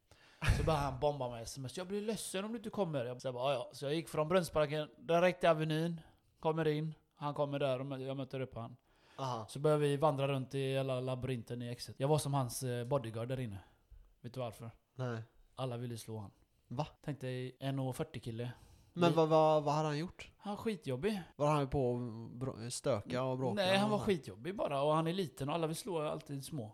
Så 0.57 0.63
började 0.63 0.83
han 0.85 0.99
bomba 0.99 1.29
med 1.29 1.43
sms. 1.43 1.77
Jag 1.77 1.87
blir 1.87 2.01
ledsen 2.01 2.45
om 2.45 2.51
du 2.51 2.57
inte 2.57 2.69
kommer. 2.69 3.05
Jag, 3.05 3.21
så 3.21 3.27
jag 3.27 3.33
bara, 3.33 3.53
"Ja, 3.53 3.59
ja. 3.59 3.69
Så 3.73 3.85
jag 3.85 3.93
gick 3.93 4.09
från 4.09 4.27
Brunnsparken 4.27 4.89
direkt 4.97 5.39
till 5.39 5.49
Avenyn. 5.49 6.01
Kommer 6.39 6.67
in. 6.67 6.93
Han 7.15 7.33
kommer 7.33 7.59
där 7.59 7.79
och 7.93 8.01
jag 8.01 8.17
möter 8.17 8.39
upp 8.39 8.55
han. 8.55 8.77
Aha. 9.17 9.45
Så 9.49 9.59
börjar 9.59 9.77
vi 9.77 9.97
vandra 9.97 10.27
runt 10.27 10.55
i 10.55 10.73
hela 10.73 10.99
labyrinten 10.99 11.61
i 11.61 11.69
exet. 11.69 11.95
Jag 11.99 12.07
var 12.07 12.17
som 12.17 12.33
hans 12.33 12.63
eh, 12.63 12.85
bodyguard 12.85 13.27
där 13.27 13.39
inne. 13.39 13.57
Vet 14.21 14.33
du 14.33 14.39
varför? 14.39 14.71
Nej. 14.95 15.23
Alla 15.59 15.77
ville 15.77 15.97
slå 15.97 16.17
han. 16.17 16.31
Va? 16.67 16.87
Tänkte 17.05 17.27
1,40 17.27 18.19
kille. 18.19 18.51
Men 18.93 19.13
vad, 19.13 19.29
vad, 19.29 19.63
vad 19.63 19.73
hade 19.73 19.87
han 19.87 19.97
gjort? 19.97 20.31
Han 20.37 20.55
var 20.55 20.57
skitjobbig. 20.63 21.21
Var 21.35 21.47
han 21.51 21.67
på 21.67 21.99
att 22.65 22.73
stöka 22.73 23.23
och 23.23 23.37
bråka? 23.37 23.53
Nej, 23.53 23.77
han 23.77 23.89
var 23.89 23.99
skitjobbig 23.99 24.55
bara. 24.55 24.81
Och 24.81 24.93
han 24.93 25.07
är 25.07 25.13
liten 25.13 25.49
och 25.49 25.55
alla 25.55 25.67
vill 25.67 25.75
slå 25.75 26.01
alltid 26.01 26.45
små. 26.45 26.71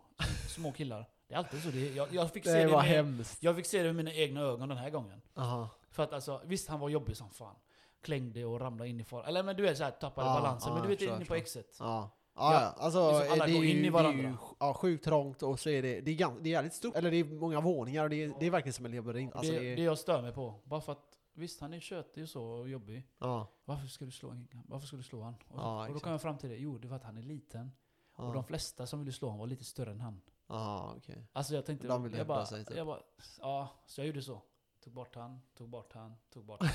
Små 0.48 0.72
killar. 0.72 1.08
Det 1.28 1.34
är 1.34 1.38
alltid 1.38 1.62
så. 1.62 1.68
Det, 1.70 1.94
jag, 1.94 2.14
jag, 2.14 2.32
fick 2.32 2.44
se 2.44 2.52
Det 2.52 2.58
det 2.58 2.66
var 2.66 2.82
med, 2.82 2.90
hemskt. 2.90 3.42
jag 3.42 3.56
fick 3.56 3.66
se 3.66 3.78
det 3.78 3.84
med 3.84 3.94
mina 3.96 4.12
egna 4.12 4.40
ögon 4.40 4.68
den 4.68 4.78
här 4.78 4.90
gången. 4.90 5.22
Aha. 5.34 5.68
För 5.90 6.02
att 6.02 6.12
alltså, 6.12 6.40
visst 6.44 6.68
han 6.68 6.80
var 6.80 6.88
jobbig 6.88 7.16
som 7.16 7.30
fan. 7.30 7.56
Klängde 8.02 8.44
och 8.44 8.60
ramlade 8.60 8.90
in 8.90 9.00
i 9.00 9.04
far. 9.04 9.24
Eller 9.24 9.42
men 9.42 9.56
du 9.56 9.62
vet 9.62 9.78
såhär, 9.78 9.90
tappade 9.90 10.26
Ja, 10.28 10.34
balansen. 10.34 10.68
ja, 10.68 10.74
men 10.74 10.82
du 10.82 10.88
vet 10.88 11.02
inne 11.02 11.24
på 11.24 11.34
exet. 11.34 11.76
Ja. 11.80 12.10
Ja, 12.36 12.52
Ja. 12.52 12.74
Alltså, 12.84 13.10
liksom 13.18 13.32
alla 13.32 13.46
det 13.46 13.52
är 13.52 13.54
går 13.54 13.64
in 13.64 13.76
ju, 13.76 13.86
i 13.86 13.90
varandra. 13.90 14.22
Det 14.22 14.28
är 14.28 14.30
ju 14.32 14.36
ja, 14.60 14.74
sjukt 14.74 15.04
trångt 15.04 15.42
och 15.42 15.60
så 15.60 15.68
är 15.70 15.82
det, 15.82 16.00
det 16.00 16.10
är, 16.10 16.14
gan- 16.16 16.38
det 16.40 16.48
är 16.48 16.52
jävligt 16.52 16.74
stort. 16.74 16.96
Eller 16.96 17.10
det 17.10 17.16
är 17.16 17.24
många 17.24 17.60
våningar 17.60 18.04
och 18.04 18.10
det 18.10 18.22
är, 18.24 18.32
det 18.40 18.46
är 18.46 18.50
verkligen 18.50 18.72
som 18.72 18.86
en 18.86 18.92
labyrint. 18.96 19.36
Alltså, 19.36 19.52
det, 19.52 19.58
det, 19.58 19.74
det 19.74 19.82
jag 19.82 19.98
stör 19.98 20.22
mig 20.22 20.32
på. 20.32 20.54
Bara 20.64 20.80
för 20.80 20.92
att, 20.92 21.18
visst 21.34 21.60
han 21.60 21.74
är 21.74 21.80
tjötig 21.80 22.22
och 22.22 22.28
så 22.28 22.44
och 22.44 22.68
jobbig. 22.68 23.08
ja, 23.18 23.52
Varför 23.64 23.86
ska 23.86 24.04
du 24.04 24.10
slå, 24.10 24.30
en- 24.30 24.48
varför 24.68 24.86
ska 24.86 24.96
du 24.96 25.02
slå 25.02 25.22
han? 25.22 25.34
Och, 25.48 25.58
Ja, 25.60 25.88
och 25.88 25.94
då 25.94 26.00
kom 26.00 26.12
jag 26.12 26.22
fram 26.22 26.38
till 26.38 26.48
det. 26.50 26.56
Jo, 26.56 26.78
det 26.78 26.88
var 26.88 26.96
att 26.96 27.04
han 27.04 27.16
är 27.18 27.22
liten. 27.22 27.72
Och 28.14 28.24
ja. 28.24 28.32
de 28.32 28.44
flesta 28.44 28.86
som 28.86 28.98
ville 28.98 29.12
slå 29.12 29.28
honom 29.28 29.38
var 29.40 29.46
lite 29.46 29.64
större 29.64 29.90
än 29.90 30.00
han. 30.00 30.20
Aha, 30.48 30.94
okej. 30.96 31.26
Alltså 31.32 31.54
jag 31.54 31.66
tänkte... 31.66 31.86
De 31.86 32.02
ville 32.02 32.16
jag 32.18 32.26
bara, 32.26 32.46
sig, 32.46 32.64
typ. 32.64 32.76
jag 32.76 32.86
bara, 32.86 33.00
ja, 33.40 33.68
så 33.86 34.00
jag 34.00 34.06
gjorde 34.06 34.22
så. 34.22 34.42
Tog 34.84 34.92
bort 34.92 35.14
han, 35.14 35.40
tog 35.56 35.68
bort 35.68 35.92
han, 35.92 36.14
tog 36.32 36.44
bort 36.44 36.60
han. 36.62 36.70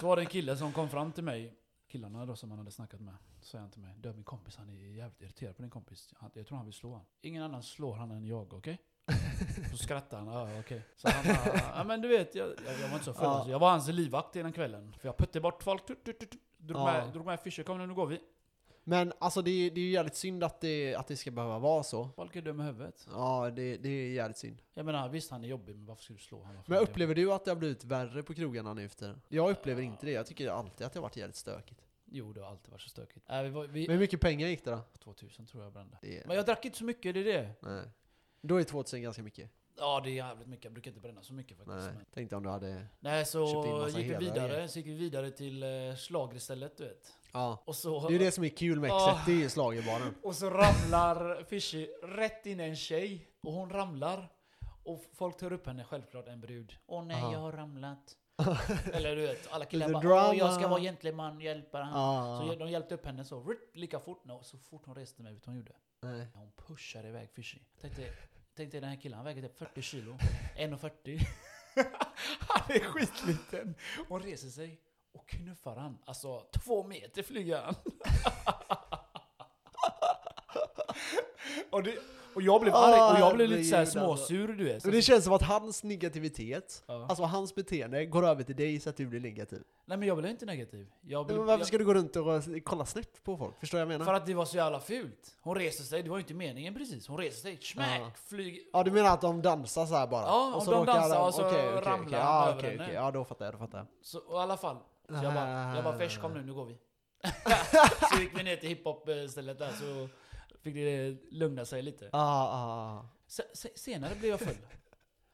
så 0.00 0.06
var 0.06 0.16
det 0.16 0.22
en 0.22 0.26
kille 0.28 0.56
som 0.56 0.72
kom 0.72 0.88
fram 0.88 1.12
till 1.12 1.24
mig. 1.24 1.54
Killarna 1.94 2.26
då 2.26 2.36
som 2.36 2.50
han 2.50 2.58
hade 2.58 2.70
snackat 2.70 3.00
med. 3.00 3.14
Sa 3.40 3.58
han 3.58 3.70
till 3.70 3.80
mig, 3.80 3.94
du 4.00 4.12
min 4.12 4.24
kompis 4.24 4.56
han 4.56 4.68
är 4.68 4.72
jävligt 4.72 5.22
irriterad 5.22 5.56
på 5.56 5.62
din 5.62 5.70
kompis. 5.70 6.14
Han, 6.16 6.30
jag 6.34 6.46
tror 6.46 6.56
han 6.56 6.66
vill 6.66 6.74
slå 6.74 6.94
han. 6.94 7.04
Ingen 7.20 7.42
annan 7.42 7.62
slår 7.62 7.94
han 7.94 8.10
än 8.10 8.24
jag, 8.24 8.54
okej? 8.54 8.78
Så 9.70 9.76
skrattade 9.76 10.22
han, 10.30 10.34
ja 10.34 10.60
okej. 10.60 10.82
Så 10.96 11.08
han 11.10 11.24
bara, 11.24 11.56
ja 11.78 11.84
men 11.84 12.00
du 12.00 12.08
vet, 12.08 12.34
jag, 12.34 12.48
jag, 12.48 12.80
jag 12.80 12.88
var 12.88 12.92
inte 12.94 13.04
så 13.04 13.12
full 13.14 13.24
Ja. 13.24 13.30
alltså. 13.30 13.50
Jag 13.50 13.58
var 13.58 13.70
hans 13.70 13.88
livvakt 13.88 14.32
den 14.32 14.52
kvällen. 14.52 14.92
För 14.98 15.08
jag 15.08 15.16
puttade 15.16 15.40
bort 15.40 15.62
folk. 15.62 15.86
Drog, 15.86 16.80
Ja. 16.80 16.84
med, 16.84 17.12
drog 17.12 17.26
med 17.26 17.40
Fischer, 17.40 17.62
kom 17.62 17.78
nu, 17.78 17.86
nu 17.86 17.94
går 17.94 18.06
vi. 18.06 18.20
Men 18.84 19.12
alltså 19.18 19.42
det, 19.42 19.50
är- 19.50 19.70
det 19.70 19.80
är 19.80 19.84
ju 19.84 19.90
jävligt 19.90 20.16
synd 20.16 20.44
att 20.44 20.60
det, 20.60 20.94
att 20.94 21.06
det 21.08 21.16
ska 21.16 21.30
behöva 21.30 21.58
vara 21.58 21.82
så. 21.82 22.08
Folk 22.16 22.36
är 22.36 22.42
dumma 22.42 22.62
i 22.62 22.66
huvudet. 22.66 23.06
Ja, 23.12 23.50
det, 23.50 23.76
det 23.76 23.88
är 23.88 24.08
jävligt 24.12 24.38
synd. 24.38 24.62
Jag 24.74 24.86
menar, 24.86 25.08
visst 25.08 25.30
han 25.30 25.44
är 25.44 25.48
jobbig, 25.48 25.76
men 25.76 25.86
varför 25.86 26.02
ska 26.04 26.12
du 26.14 26.18
slå 26.20 26.38
honom? 26.38 26.62
Men 26.66 26.78
upplever 26.78 27.14
du 27.14 27.32
att 27.32 27.44
det 27.44 27.50
har 27.50 27.56
blivit 27.56 27.84
värre 27.84 28.22
på 28.22 28.34
krogarna 28.34 28.74
nu 28.74 28.84
efter? 28.84 29.20
Jag 29.28 29.50
upplever 29.50 29.82
inte 29.82 30.06
det. 30.06 30.12
Jag 30.12 30.26
tycker 30.26 30.48
alltid 30.48 30.86
att 30.86 30.92
det 30.92 30.98
har 30.98 31.02
varit 31.02 31.16
jävligt 31.16 31.36
stökigt. 31.36 31.80
Jo, 32.04 32.32
det 32.32 32.40
har 32.40 32.48
alltid 32.50 32.70
varit 32.72 32.80
så 32.82 32.88
stökigt. 32.88 33.30
Äh, 33.30 33.42
vi 33.42 33.48
var, 33.50 33.66
vi, 33.66 33.86
Men 33.86 33.92
hur 33.96 34.00
mycket 34.00 34.20
pengar 34.20 34.48
gick 34.48 34.64
det 34.64 34.70
då? 34.70 34.80
2000 35.04 35.46
tror 35.46 35.62
jag 35.62 35.72
brände. 35.72 35.98
Är, 36.02 36.22
Men 36.26 36.36
jag 36.36 36.46
drack 36.46 36.64
inte 36.64 36.78
så 36.78 36.84
mycket, 36.84 37.14
det 37.14 37.20
är 37.20 37.24
det. 37.24 37.50
nej. 37.60 37.82
Då 38.40 38.56
är 38.56 38.62
2000 38.64 39.02
ganska 39.02 39.22
mycket. 39.22 39.50
Ja, 39.78 40.00
det 40.04 40.10
är 40.10 40.14
jävligt 40.14 40.48
mycket. 40.48 40.64
Jag 40.64 40.72
brukar 40.72 40.90
inte 40.90 41.00
bränna 41.00 41.22
så 41.22 41.34
mycket 41.34 41.56
faktiskt. 41.56 41.76
Nej. 41.78 41.94
Men. 41.94 42.04
Tänkte 42.14 42.36
om 42.36 42.42
du 42.42 42.48
hade... 42.48 42.86
Nej, 43.00 43.24
Köpte 43.24 43.68
in 43.68 43.74
så 43.74 43.80
massa 43.80 44.00
gick 44.00 44.10
vi 44.10 44.16
vidare. 44.16 44.68
Så 44.68 44.78
gick 44.78 44.86
vi 44.86 44.94
vidare 44.94 45.30
till 45.30 45.62
eh, 45.62 45.96
slager 45.96 46.36
istället, 46.36 46.76
du 46.76 46.84
vet. 46.84 47.14
Ja. 47.32 47.62
Och 47.64 47.76
så, 47.76 48.00
Det 48.00 48.06
är 48.06 48.18
ju 48.18 48.18
det 48.18 48.32
som 48.32 48.44
är 48.44 48.48
kul 48.48 48.80
med 48.80 48.90
Ja. 48.90 49.10
exet, 49.10 49.26
det 49.26 49.32
är 49.32 49.36
ju 49.36 49.48
och 50.22 50.36
så 50.36 50.50
ramlar 50.50 51.44
Fishy 51.44 51.86
rätt 52.02 52.46
in 52.46 52.60
en 52.60 52.76
tjej. 52.76 53.28
Och 53.42 53.52
hon 53.52 53.70
ramlar. 53.70 54.32
Och 54.84 55.04
folk 55.12 55.36
tar 55.36 55.52
upp 55.52 55.66
henne, 55.66 55.84
självklart 55.84 56.28
en 56.28 56.40
brud. 56.40 56.72
Åh 56.86 57.04
nej, 57.04 57.16
Aha. 57.22 57.32
jag 57.32 57.38
har 57.38 57.52
ramlat. 57.52 58.16
Eller 58.92 59.16
du 59.16 59.22
vet, 59.22 59.48
alla 59.52 59.64
killar 59.64 59.88
bara. 59.88 60.28
Åh, 60.30 60.36
jag 60.38 60.54
ska 60.54 60.68
vara 60.68 60.80
gentleman, 60.80 61.40
hjälpa 61.40 61.78
han. 61.82 62.02
Ja. 62.02 62.38
Så 62.52 62.58
de 62.58 62.70
hjälpte 62.70 62.94
upp 62.94 63.06
henne 63.06 63.24
så, 63.24 63.54
lika 63.72 64.00
fort. 64.00 64.24
No, 64.24 64.40
så 64.42 64.58
fort 64.58 64.86
hon 64.86 64.94
reste 64.94 65.22
mig, 65.22 65.34
vet 65.34 65.46
hon 65.46 65.56
gjorde? 65.56 65.72
Nej. 66.00 66.26
Hon 66.34 66.52
pushade 66.56 67.08
iväg 67.08 67.30
Fishy. 67.30 67.58
Tänkte, 67.80 68.02
tänkte 68.54 68.80
den 68.80 68.88
här 68.88 68.96
killen, 68.96 69.16
han 69.16 69.24
väger 69.24 69.42
typ 69.42 69.58
40 69.58 69.82
kilo. 69.82 70.12
1,40. 70.56 71.26
han 72.40 72.76
är 72.76 72.80
skitliten. 72.80 73.74
Hon 74.08 74.22
reser 74.22 74.48
sig 74.48 74.80
och 75.12 75.28
knuffar 75.28 75.76
han. 75.76 75.98
Alltså, 76.04 76.46
två 76.52 76.84
meter 76.84 77.22
flyger 77.22 77.62
han. 77.62 77.74
och, 81.70 81.82
det, 81.82 81.98
och 82.34 82.42
jag 82.42 82.60
blev 82.60 82.74
arg, 82.74 83.12
och 83.14 83.20
jag 83.20 83.34
blev 83.36 83.48
lite 83.48 83.64
såhär 83.64 83.80
alltså. 83.82 83.98
småsur 83.98 84.48
du 84.48 84.64
vet. 84.64 84.84
Och 84.84 84.92
det 84.92 85.02
känns 85.02 85.24
som 85.24 85.32
att 85.32 85.42
hans 85.42 85.82
negativitet, 85.84 86.84
Ja. 86.86 87.06
alltså 87.08 87.24
hans 87.24 87.54
beteende, 87.54 88.06
går 88.06 88.26
över 88.26 88.42
till 88.42 88.56
dig 88.56 88.80
så 88.80 88.90
att 88.90 88.96
du 88.96 89.06
blir 89.06 89.20
negativ. 89.20 89.62
Nej 89.86 89.98
men 89.98 90.08
jag 90.08 90.16
blev 90.18 90.30
inte 90.30 90.46
negativ. 90.46 90.86
Jag 91.00 91.26
blev, 91.26 91.38
Men 91.38 91.46
varför 91.46 91.60
jag, 91.60 91.66
ska 91.66 91.78
du 91.78 91.84
gå 91.84 91.94
runt 91.94 92.16
och 92.16 92.42
kolla 92.64 92.86
snett 92.86 93.24
på 93.24 93.36
folk? 93.36 93.60
Förstår 93.60 93.80
jag 93.80 93.88
menar? 93.88 94.04
för 94.04 94.14
att 94.14 94.26
det 94.26 94.34
var 94.34 94.44
så 94.44 94.56
jävla 94.56 94.80
fult. 94.80 95.36
Hon 95.40 95.54
reser 95.54 95.84
sig, 95.84 96.02
det 96.02 96.10
var 96.10 96.16
ju 96.16 96.20
inte 96.22 96.34
meningen 96.34 96.74
precis. 96.74 97.08
Hon 97.08 97.18
reser 97.18 97.40
sig, 97.40 97.58
smack, 97.62 98.00
Ja. 98.00 98.10
flyger. 98.28 98.62
Ja 98.72 98.82
du 98.82 98.90
menar 98.90 99.10
att 99.14 99.20
de 99.20 99.42
dansar 99.42 99.86
så 99.86 99.92
bara? 99.92 100.22
Ja, 100.22 100.54
om 100.54 100.66
de 100.66 100.86
dansar 100.86 101.26
och 101.26 101.34
så 101.34 101.46
okej, 101.48 101.68
okej, 101.68 101.92
ramlar 101.92 102.20
han 102.20 102.42
ja, 102.42 102.48
över 102.48 102.58
okej, 102.58 102.70
henne. 102.70 102.84
okej. 102.84 102.94
Ja 102.94 103.10
då 103.10 103.24
fattar 103.24 103.44
jag, 103.44 103.54
då 103.54 103.58
fattar 103.58 103.78
jag. 103.78 103.86
Så 104.02 104.18
och 104.18 104.34
i 104.34 104.38
alla 104.42 104.56
fall. 104.56 104.76
Så 105.08 105.14
jag 105.14 105.34
bara, 105.34 105.74
jag 105.74 105.84
bara 105.84 105.98
Fesh 105.98 106.20
kom 106.20 106.34
nu, 106.34 106.42
nu 106.42 106.54
går 106.54 106.64
vi. 106.64 106.76
så 108.14 108.20
gick 108.20 108.38
vi 108.38 108.42
ner 108.42 108.56
till 108.56 108.68
hiphop-stället 108.68 109.58
där 109.58 109.70
så 109.72 110.08
fick 110.64 110.74
det 110.74 111.16
lugna 111.30 111.64
sig 111.64 111.82
lite. 111.82 112.10
Ah, 112.12 112.18
ah, 112.44 112.98
ah. 112.98 113.08
Se, 113.26 113.42
se, 113.54 113.68
senare 113.74 114.14
blev 114.14 114.30
jag 114.30 114.40
full. 114.40 114.56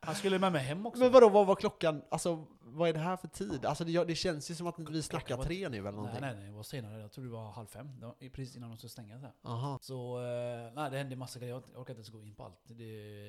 Han 0.02 0.14
skulle 0.14 0.38
med 0.38 0.52
mig 0.52 0.62
hem 0.62 0.86
också. 0.86 1.00
Men 1.00 1.12
vadå, 1.12 1.28
vad 1.28 1.46
var 1.46 1.54
klockan? 1.54 2.02
Alltså 2.10 2.46
vad 2.60 2.88
är 2.88 2.92
det 2.92 2.98
här 2.98 3.16
för 3.16 3.28
tid? 3.28 3.64
Alltså 3.66 3.84
det, 3.84 4.04
det 4.04 4.14
känns 4.14 4.50
ju 4.50 4.54
som 4.54 4.66
att 4.66 4.74
vi 4.78 5.02
snackar 5.02 5.36
var- 5.36 5.44
tre 5.44 5.68
nu 5.68 5.76
eller 5.78 5.92
någonting. 5.92 6.20
nej, 6.20 6.34
nej, 6.36 6.44
det 6.46 6.52
var 6.52 6.62
senare. 6.62 7.00
Jag 7.00 7.12
tror 7.12 7.24
det 7.24 7.30
var 7.30 7.50
halv 7.50 7.66
fem. 7.66 8.00
Var 8.00 8.28
precis 8.30 8.56
innan 8.56 8.68
de 8.70 8.76
skulle 8.78 8.90
stänga. 8.90 9.18
Så, 9.18 9.24
här. 9.24 9.32
Aha. 9.42 9.78
så 9.82 10.18
eh, 10.18 10.72
nej, 10.74 10.90
det 10.90 10.98
hände 10.98 11.16
massa 11.16 11.38
grejer. 11.38 11.54
Jag 11.54 11.62
orkar 11.62 11.78
inte 11.80 11.92
ens 11.92 12.08
gå 12.08 12.22
in 12.22 12.34
på 12.34 12.44
allt. 12.44 12.60
Det, 12.64 12.84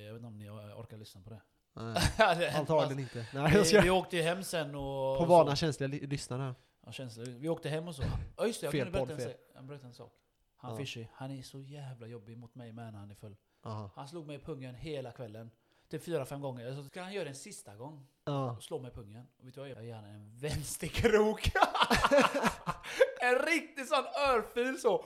jag 0.05 0.13
vet 0.13 0.19
inte 0.19 0.27
om 0.27 0.37
ni 0.37 0.49
orkar 0.49 0.97
lyssna 0.97 1.21
på 1.21 1.29
det. 1.29 1.41
Nej. 1.73 2.49
Antagligen 2.55 2.99
inte. 2.99 3.25
Nej, 3.33 3.63
vi, 3.71 3.79
vi 3.79 3.89
åkte 3.89 4.17
hem 4.17 4.43
sen 4.43 4.75
och... 4.75 5.17
På 5.17 5.25
vana 5.25 5.55
känsliga 5.55 5.87
ly- 5.87 6.07
lyssnare. 6.07 6.55
Ja, 6.85 6.91
känsla. 6.91 7.23
Vi 7.27 7.49
åkte 7.49 7.69
hem 7.69 7.87
och 7.87 7.95
så. 7.95 8.03
Ja 8.37 8.47
just 8.47 8.61
det, 8.61 8.65
jag 8.65 8.71
Fel 8.71 8.91
kunde 8.91 9.15
berätta 9.15 9.31
en, 9.59 9.85
en 9.85 9.93
sak. 9.93 10.13
Han 10.61 10.71
Ja. 10.71 10.77
Fishy, 10.77 11.05
han 11.13 11.31
är 11.31 11.41
så 11.41 11.59
jävla 11.61 12.07
jobbig 12.07 12.37
mot 12.37 12.55
mig 12.55 12.71
med 12.73 12.93
när 12.93 12.99
han 12.99 13.11
är 13.11 13.15
full. 13.15 13.35
Aha. 13.63 13.91
Han 13.95 14.07
slog 14.07 14.27
mig 14.27 14.35
i 14.35 14.39
pungen 14.39 14.75
hela 14.75 15.11
kvällen. 15.11 15.51
Typ 15.89 16.03
fyra, 16.03 16.25
fem 16.25 16.41
gånger. 16.41 16.75
Så 16.75 16.83
ska 16.83 17.01
han 17.01 17.13
göra 17.13 17.23
det 17.23 17.29
en 17.29 17.35
sista 17.35 17.75
gång. 17.75 18.07
Ja. 18.25 18.51
Och 18.51 18.63
slå 18.63 18.79
mig 18.79 18.91
i 18.91 18.93
pungen. 18.93 19.27
Och 19.39 19.47
vet 19.47 19.53
du 19.53 19.59
vad 19.61 19.69
jag 19.69 19.75
gör? 19.75 19.81
Jag 19.81 19.87
ger 19.87 19.95
honom 19.95 20.11
en 20.11 20.37
vänsterkrok. 20.37 21.51
en 23.21 23.39
riktig 23.39 23.85
sån 23.87 24.05
örfil 24.29 24.81
så. 24.81 25.05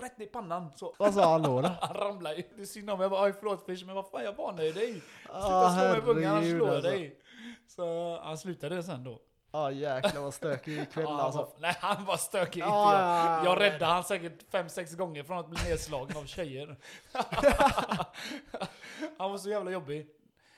Rätt 0.00 0.20
i 0.20 0.26
pannan. 0.26 0.72
Så. 0.76 0.94
Vad 0.98 1.14
sa 1.14 1.32
han 1.32 1.42
då? 1.42 1.60
då? 1.60 1.68
Han 1.80 1.96
ramlar 1.96 2.34
ju. 2.34 2.42
Det 2.56 2.62
är 2.62 2.66
synd 2.66 2.90
om 2.90 2.98
mig. 2.98 3.04
Jag 3.04 3.10
bara, 3.10 3.24
"Oj, 3.24 3.32
förlåt 3.38 3.66
Fish, 3.66 3.86
men 3.86 3.94
vad 3.94 4.10
fan 4.10 4.24
jag 4.24 4.64
ju 4.64 4.72
dig. 4.72 4.92
Sluta 4.92 5.02
Ah, 5.38 5.78
slå 5.78 5.88
mig 5.88 5.98
i 5.98 6.00
pungen, 6.00 6.30
annars 6.30 6.50
slår 6.50 6.68
jag 6.68 6.76
alltså. 6.76 6.90
dig. 6.90 7.20
Så 7.66 8.18
han 8.20 8.38
slutade 8.38 8.82
sen 8.82 9.04
då. 9.04 9.20
Ja 9.50 9.70
jäklar 9.70 10.22
vad 10.22 10.34
stökig 10.34 10.90
kväll 10.92 11.04
Ja, 11.04 11.10
han 11.10 11.20
alltså. 11.20 11.38
var, 11.38 11.48
nej, 11.58 11.76
han 11.80 12.04
var 12.04 12.16
stökig. 12.16 12.60
Ja, 12.60 12.92
jag. 12.92 13.00
ja, 13.02 13.26
ja, 13.26 13.44
jag 13.44 13.56
ja. 13.56 13.60
räddade 13.60 13.92
han 13.92 14.04
säkert 14.04 14.50
fem 14.50 14.68
sex 14.68 14.94
gånger 14.94 15.22
från 15.24 15.38
att 15.38 15.48
bli 15.48 15.64
nedslagen 15.70 16.16
av 16.16 16.24
tjejer. 16.26 16.76
han 19.18 19.30
var 19.30 19.38
så 19.38 19.50
jävla 19.50 19.70
jobbig. 19.70 20.06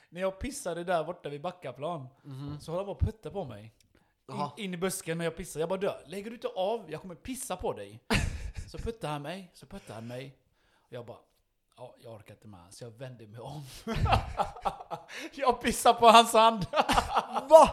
När 0.09 0.21
jag 0.21 0.39
pissade 0.39 0.83
där 0.83 1.03
borta 1.03 1.29
vid 1.29 1.41
Backaplan 1.41 2.07
Mhm. 2.23 2.57
så 2.61 2.71
höll 2.71 2.79
han 2.79 2.85
på 2.85 2.91
att 2.91 2.99
putta 2.99 3.31
på 3.31 3.43
mig. 3.45 3.73
In, 4.57 4.63
in 4.65 4.73
i 4.73 4.77
busken 4.77 5.17
när 5.17 5.25
jag 5.25 5.35
pissade. 5.37 5.61
Jag 5.61 5.69
bara 5.69 5.79
dö. 5.79 5.93
Lägger 6.05 6.29
du 6.29 6.35
inte 6.35 6.47
av? 6.47 6.91
Jag 6.91 7.01
kommer 7.01 7.15
pissa 7.15 7.55
på 7.55 7.73
dig. 7.73 7.99
Så 8.71 8.77
puttade 8.77 9.13
han 9.13 9.21
mig, 9.21 9.51
så 9.53 9.65
puttade 9.65 9.93
han 9.93 10.07
mig. 10.07 10.35
Och 10.87 10.93
jag 10.93 11.05
bara, 11.05 11.17
ja, 11.77 11.95
jag 11.99 12.13
orkar 12.13 12.33
inte 12.33 12.47
med. 12.47 12.59
Så 12.69 12.83
jag 12.83 12.91
vände 12.91 13.27
mig 13.27 13.39
om. 13.39 13.63
jag 15.33 15.61
pissade 15.61 15.99
på 15.99 16.07
hans 16.07 16.33
hand. 16.33 16.65
Va? 17.49 17.69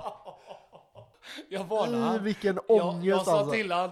Jag 1.49 1.65
varnade 1.65 2.05
han. 2.05 2.25
vilken 2.25 2.59
Jag, 2.69 2.87
ångest 2.87 3.07
jag 3.07 3.25
sa 3.25 3.39
alltså. 3.39 3.53
till 3.53 3.73
han 3.73 3.91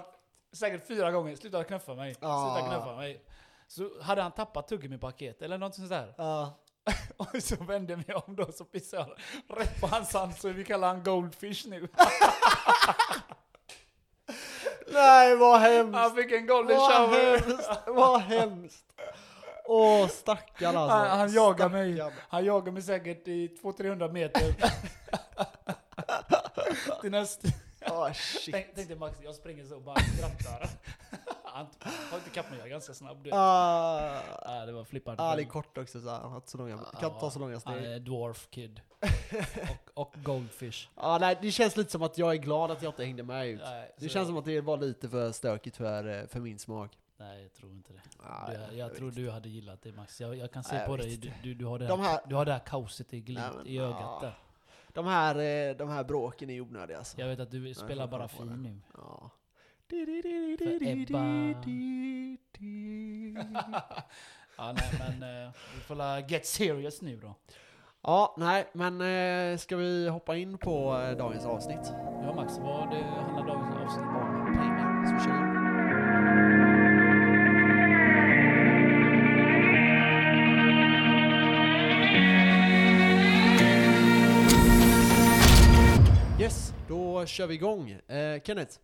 säkert 0.53 0.87
fyra 0.87 1.11
gånger, 1.11 1.37
sluta 1.37 1.65
knuffa 1.65 1.95
mig. 1.95 2.17
Ah. 2.21 2.55
Sluta 2.55 2.69
knuffa 2.77 2.97
mig. 2.97 3.23
Så 3.69 3.91
hade 4.03 4.23
han 4.23 4.33
tappat 4.33 4.69
tuggummi-paket 4.69 5.43
eller 5.43 5.59
något 5.59 5.75
sånt 5.75 5.89
där. 5.89 6.15
Ja. 6.19 6.59
Och 7.17 7.43
så 7.43 7.57
vände 7.65 7.93
jag 7.93 7.99
mig 8.09 8.17
om 8.27 8.37
då 8.37 8.53
så 8.53 8.65
pissade 8.65 9.07
jag 9.49 9.59
rätt 9.61 9.81
på 9.81 9.87
hans 9.87 10.15
hand 10.15 10.37
så 10.37 10.49
vi 10.49 10.65
kallar 10.65 10.89
han 10.89 11.03
Goldfish 11.03 11.67
nu. 11.69 11.89
Nej 14.93 15.37
vad 15.37 15.61
hemskt! 15.61 15.97
Han 15.99 16.15
fick 16.15 16.33
en 16.33 16.47
golden 16.47 16.77
Vad 16.77 16.93
shower. 16.93 17.39
hemskt! 17.39 17.71
Vad 17.87 18.21
hemskt! 18.21 18.85
Åh 19.65 20.09
stackarn 20.09 20.77
alltså. 20.77 20.97
Han, 20.97 21.19
han 21.19 21.33
jagar 21.33 21.69
mig. 21.69 22.03
Han 22.29 22.45
jagar 22.45 22.73
mig 22.73 22.83
säkert 22.83 23.29
i 23.29 23.49
200-300 23.63 24.13
meter. 24.13 24.55
Till 27.01 27.11
nästa. 27.11 27.49
Åh 27.91 28.13
shit. 28.13 28.55
Tänk, 28.55 28.67
tänk 28.75 28.89
dig 28.89 28.97
Max, 28.99 29.19
jag 29.23 29.35
springer 29.35 29.65
så 29.65 29.77
och 29.77 29.83
bara 29.83 29.97
skrattar. 30.01 30.69
Han 31.45 31.67
har 32.11 32.19
inte 32.19 32.31
ikapp 32.31 32.51
mig, 32.51 32.59
jag 32.59 32.67
är 32.67 32.71
ganska 32.71 32.95
snabb 32.95 33.23
du. 33.25 33.31
Ah, 33.33 34.21
Ah, 34.43 34.67
det 34.67 34.73
var 34.73 34.85
flippande. 34.85 35.23
ah, 35.23 35.37
det 35.37 35.43
är 35.43 35.47
kort 35.47 35.79
också 35.79 36.01
så 36.01 36.11
han 36.11 36.31
har 36.31 36.37
inte 36.37 36.51
så 36.51 36.59
långa, 36.59 36.77
kan 36.77 37.11
inte 37.11 37.21
ta 37.21 37.31
så 37.31 37.39
långa 37.39 37.53
Han 37.53 37.61
steg. 37.61 37.85
är 37.85 37.99
dwarf 37.99 38.49
kid. 38.51 38.81
och, 39.95 40.07
och 40.09 40.15
goldfish. 40.23 40.89
Ja, 40.97 41.19
nej, 41.21 41.39
det 41.43 41.51
känns 41.53 41.77
lite 41.77 41.91
som 41.93 42.03
att 42.03 42.19
jag 42.19 42.33
är 42.33 42.37
glad 42.37 42.71
att 42.71 42.83
jag 42.83 42.91
inte 42.91 43.05
hängde 43.05 43.23
med 43.23 43.49
ut. 43.49 43.61
Nej, 43.65 43.95
Det 43.99 44.09
känns 44.09 44.29
som 44.29 44.37
att 44.37 44.45
det 44.45 44.61
var 44.61 44.77
lite 44.77 45.09
för 45.09 45.33
stökigt 45.33 45.77
för, 45.77 46.21
eh, 46.21 46.27
för 46.27 46.41
min 46.41 46.59
smak. 46.59 46.99
Nej, 47.19 47.43
jag 47.43 47.53
tror 47.55 47.73
inte 47.73 47.93
det. 47.93 48.01
Ah, 48.23 48.53
jag, 48.53 48.75
jag 48.75 48.89
vet 48.89 48.97
tror 48.97 49.11
du 49.11 49.31
hade 49.31 49.49
gillat 49.49 49.83
det 49.83 49.93
Max. 49.93 50.21
Jag, 50.21 50.37
jag 50.37 50.53
kan 50.53 50.65
se 50.65 50.77
jag 50.77 50.87
på 50.87 50.97
dig, 50.97 51.17
du, 51.17 51.33
du, 51.43 51.55
du, 51.55 51.65
har 51.65 51.79
det 51.79 51.87
De 51.87 52.01
här, 52.01 52.11
här- 52.11 52.21
du 52.27 52.35
har 52.35 52.45
det 52.45 52.53
här 52.53 52.59
kaoset 52.67 53.15
i, 53.15 53.21
glint, 53.21 53.41
Nej, 53.41 53.51
men, 53.57 53.67
i 53.67 53.79
ögat 53.79 54.01
ah. 54.05 54.21
där. 54.21 54.39
De 54.97 55.07
här, 55.07 55.35
eh, 55.35 55.77
de 55.77 55.89
här 55.89 56.05
bråken 56.05 56.51
är 56.51 56.61
onödiga 56.61 56.99
alltså. 56.99 57.21
Jag 57.21 57.29
vet 57.29 57.41
att 57.41 57.51
du 57.51 57.75
spelar 57.75 58.03
jag 58.03 58.11
bara 58.11 58.29
fin 58.29 58.63
nu. 58.63 58.81
Ja. 58.95 59.31
Ebba. 60.81 61.55
Ja, 64.59 64.73
nej, 64.73 64.91
men 64.99 65.45
eh, 65.45 65.51
vi 65.75 65.81
får 65.81 65.95
la 65.95 66.21
get 66.21 66.47
serious 66.47 67.03
nu 67.03 67.17
då. 67.17 67.35
Ja, 68.03 68.35
nej, 68.39 68.67
men 68.73 69.01
eh, 69.01 69.59
ska 69.59 69.77
vi 69.77 70.09
hoppa 70.09 70.37
in 70.37 70.59
på 70.59 70.93
dagens 71.19 71.47
avsnitt? 71.47 71.93
Ja 72.23 72.35
Max, 72.37 72.59
vad 72.59 72.95
handlar 72.95 73.47
dagens 73.47 73.77
avsnitt 73.77 74.07
om? 74.07 74.47
Pengar, 74.55 75.05
så 75.19 75.25
kör 75.25 75.46
då 86.89 87.27
kör 87.27 87.47
vi 87.47 87.55
igång. 87.55 87.91
Eh, 87.91 88.43
Kenneth, 88.43 88.79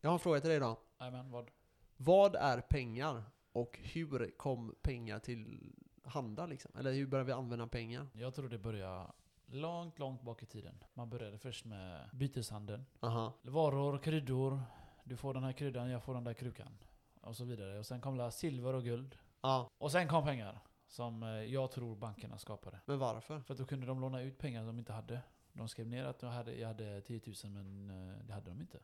jag 0.00 0.10
har 0.10 0.14
en 0.14 0.18
fråga 0.20 0.40
till 0.40 0.48
dig 0.48 0.56
idag. 0.56 0.76
Jajamän, 1.00 1.30
vad? 1.30 1.50
Vad 1.96 2.34
är 2.36 2.60
pengar? 2.60 3.22
Och 3.52 3.78
hur 3.82 4.30
kom 4.36 4.74
pengar 4.82 5.18
till 5.18 5.72
handa 6.04 6.46
liksom? 6.46 6.70
Eller 6.78 6.92
hur 6.92 7.06
började 7.06 7.26
vi 7.26 7.32
använda 7.32 7.66
pengar? 7.66 8.06
Jag 8.12 8.34
tror 8.34 8.48
det 8.48 8.58
började 8.58 9.06
långt, 9.46 9.98
långt 9.98 10.22
bak 10.22 10.42
i 10.42 10.46
tiden. 10.46 10.84
Man 10.94 11.10
började 11.10 11.38
först 11.38 11.64
med 11.64 12.10
byteshandeln. 12.12 12.84
Aha. 13.00 13.32
Varor, 13.42 13.98
kryddor. 13.98 14.62
Du 15.04 15.16
får 15.16 15.34
den 15.34 15.44
här 15.44 15.52
kryddan, 15.52 15.90
jag 15.90 16.02
får 16.04 16.14
den 16.14 16.24
där 16.24 16.34
krukan. 16.34 16.78
Och 17.20 17.36
så 17.36 17.44
vidare. 17.44 17.78
Och 17.78 17.86
sen 17.86 18.00
kom 18.00 18.16
la 18.16 18.30
silver 18.30 18.74
och 18.74 18.84
guld. 18.84 19.16
Ja, 19.40 19.70
Och 19.78 19.92
sen 19.92 20.08
kom 20.08 20.24
pengar. 20.24 20.58
Som 20.86 21.22
eh, 21.22 21.28
jag 21.28 21.70
tror 21.70 21.96
bankerna 21.96 22.38
skapade. 22.38 22.80
men 22.86 22.98
varför? 22.98 23.40
För 23.40 23.54
att 23.54 23.58
då 23.58 23.66
kunde 23.66 23.86
de 23.86 24.00
låna 24.00 24.20
ut 24.22 24.38
pengar 24.38 24.64
de 24.66 24.78
inte 24.78 24.92
hade. 24.92 25.20
De 25.58 25.68
skrev 25.68 25.86
ner 25.86 26.04
att 26.04 26.22
jag 26.22 26.28
hade, 26.28 26.54
jag 26.54 26.68
hade 26.68 27.00
10 27.00 27.20
000 27.44 27.52
men 27.52 27.90
eh, 27.90 28.24
det 28.26 28.32
hade 28.32 28.50
de 28.50 28.60
inte. 28.60 28.78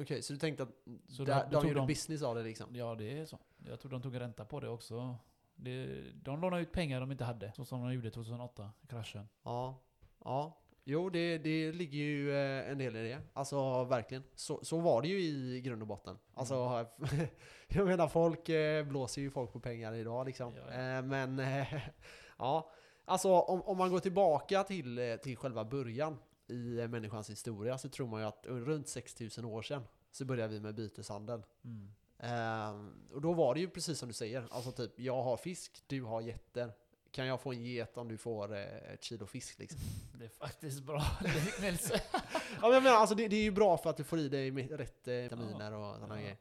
Okej, 0.00 0.22
så 0.22 0.32
du 0.32 0.38
tänkte 0.38 0.62
att 0.62 0.68
Så 1.08 1.24
där, 1.24 1.44
då 1.44 1.50
de 1.50 1.60
tog 1.60 1.64
gjorde 1.68 1.80
de- 1.80 1.86
business 1.86 2.22
av 2.22 2.34
det 2.34 2.42
liksom? 2.42 2.76
Ja, 2.76 2.94
det 2.94 3.18
är 3.18 3.24
så. 3.24 3.38
Jag 3.66 3.80
tror 3.80 3.90
de 3.90 4.02
tog 4.02 4.20
ränta 4.20 4.44
på 4.44 4.60
det 4.60 4.68
också. 4.68 5.16
Det, 5.54 6.02
de 6.14 6.40
lånade 6.40 6.62
ut 6.62 6.72
pengar 6.72 7.00
de 7.00 7.12
inte 7.12 7.24
hade, 7.24 7.52
så 7.52 7.64
som 7.64 7.82
de 7.82 7.92
gjorde 7.94 8.10
2008, 8.10 8.70
kraschen. 8.88 9.28
Ja. 9.42 9.82
Ja. 10.24 10.62
Jo, 10.84 11.10
det, 11.10 11.38
det 11.38 11.72
ligger 11.72 11.98
ju 11.98 12.32
eh, 12.34 12.70
en 12.70 12.78
del 12.78 12.96
i 12.96 13.08
det. 13.08 13.20
Alltså 13.32 13.84
verkligen. 13.84 14.22
Så, 14.34 14.64
så 14.64 14.80
var 14.80 15.02
det 15.02 15.08
ju 15.08 15.20
i 15.20 15.60
grund 15.60 15.82
och 15.82 15.88
botten. 15.88 16.18
Alltså, 16.34 16.86
jag 17.68 17.86
menar 17.86 18.08
folk 18.08 18.48
eh, 18.48 18.84
blåser 18.86 19.22
ju 19.22 19.30
folk 19.30 19.52
på 19.52 19.60
pengar 19.60 19.92
idag 19.94 20.26
liksom. 20.26 20.54
Ja, 20.56 20.72
ja. 20.82 21.02
Men 21.02 21.38
ja, 22.38 22.70
alltså 23.06 23.28
om, 23.32 23.62
om 23.62 23.78
man 23.78 23.90
går 23.90 24.00
tillbaka 24.00 24.62
till, 24.64 24.98
eh, 24.98 25.16
till 25.16 25.36
själva 25.36 25.64
början 25.64 26.18
i 26.48 26.78
eh, 26.78 26.88
människans 26.88 27.30
historia 27.30 27.78
så 27.78 27.88
tror 27.88 28.06
man 28.06 28.20
ju 28.20 28.26
att 28.26 28.46
runt 28.46 28.88
6000 28.88 29.44
år 29.44 29.62
sedan 29.62 29.82
så 30.12 30.24
började 30.24 30.52
vi 30.52 30.60
med 30.60 30.74
byteshandel. 30.74 31.42
Mm. 31.64 31.90
Ehm, 32.18 33.08
och 33.12 33.20
då 33.20 33.32
var 33.32 33.54
det 33.54 33.60
ju 33.60 33.70
precis 33.70 33.98
som 33.98 34.08
du 34.08 34.14
säger, 34.14 34.48
alltså 34.50 34.72
typ 34.72 35.00
jag 35.00 35.22
har 35.22 35.36
fisk, 35.36 35.82
du 35.86 36.02
har 36.02 36.20
getter. 36.20 36.72
Kan 37.10 37.26
jag 37.26 37.40
få 37.40 37.52
en 37.52 37.64
get 37.64 37.96
om 37.96 38.08
du 38.08 38.16
får 38.18 38.54
eh, 38.54 38.92
ett 38.92 39.04
kilo 39.04 39.26
fisk 39.26 39.58
liksom? 39.58 39.80
Det 40.18 40.24
är 40.24 40.28
faktiskt 40.28 40.82
bra 40.82 41.02
liknelse. 41.20 42.00
ja 42.62 42.68
men 42.70 42.82
menar, 42.82 42.96
alltså 42.96 43.14
det, 43.14 43.28
det 43.28 43.36
är 43.36 43.42
ju 43.42 43.50
bra 43.50 43.76
för 43.78 43.90
att 43.90 43.96
du 43.96 44.04
får 44.04 44.18
i 44.18 44.28
dig 44.28 44.50
rätt 44.50 45.08
vitaminer 45.08 45.72
och 45.72 45.94
sådana 45.94 46.20
Ja. 46.20 46.20
grejer. 46.20 46.36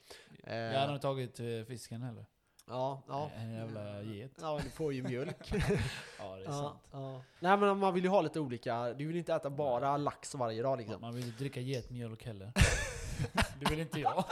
Jag 0.74 0.80
hade 0.80 0.92
nog 0.92 1.02
tagit 1.02 1.40
eh, 1.40 1.46
fisken 1.68 2.02
heller. 2.02 2.26
Ja, 2.68 3.02
ja. 3.08 3.32
En 3.38 3.54
jävla 3.54 4.02
get. 4.02 4.32
Ja, 4.42 4.60
du 4.64 4.70
får 4.70 4.94
ju 4.94 5.04
mjölk. 5.04 5.52
Ja, 6.20 6.36
det 6.36 6.42
är 6.42 6.46
ja, 6.46 6.52
sant. 6.52 6.80
ja. 6.92 7.22
Nej 7.40 7.58
men 7.58 7.78
man 7.78 7.94
vill 7.94 8.04
ju 8.04 8.10
ha 8.10 8.22
lite 8.22 8.40
olika, 8.40 8.94
du 8.94 9.06
vill 9.08 9.16
inte 9.16 9.34
äta 9.34 9.50
bara 9.50 9.98
lax 9.98 10.36
varje 10.36 10.62
dag 10.64 10.78
liksom. 10.78 11.02
Man 11.02 11.16
vill 11.16 11.26
inte 11.26 11.38
dricka 11.40 11.60
getmjölk 11.60 12.26
heller. 12.26 12.52
Det 13.60 13.70
vill 13.70 13.80
inte 13.80 14.00
jag. 14.00 14.26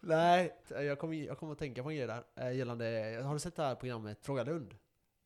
Nej, 0.00 0.56
jag 0.68 0.98
kommer, 0.98 1.16
jag 1.16 1.38
kommer 1.38 1.52
att 1.52 1.58
tänka 1.58 1.82
på 1.82 1.90
en 1.90 1.96
grej 1.96 2.06
där. 2.06 2.24
Eh, 2.36 2.52
gällande, 2.56 3.20
har 3.24 3.32
du 3.32 3.38
sett 3.40 3.56
det 3.56 3.62
här 3.62 3.74
programmet 3.74 4.18
Fråga 4.22 4.44
Lund? 4.44 4.74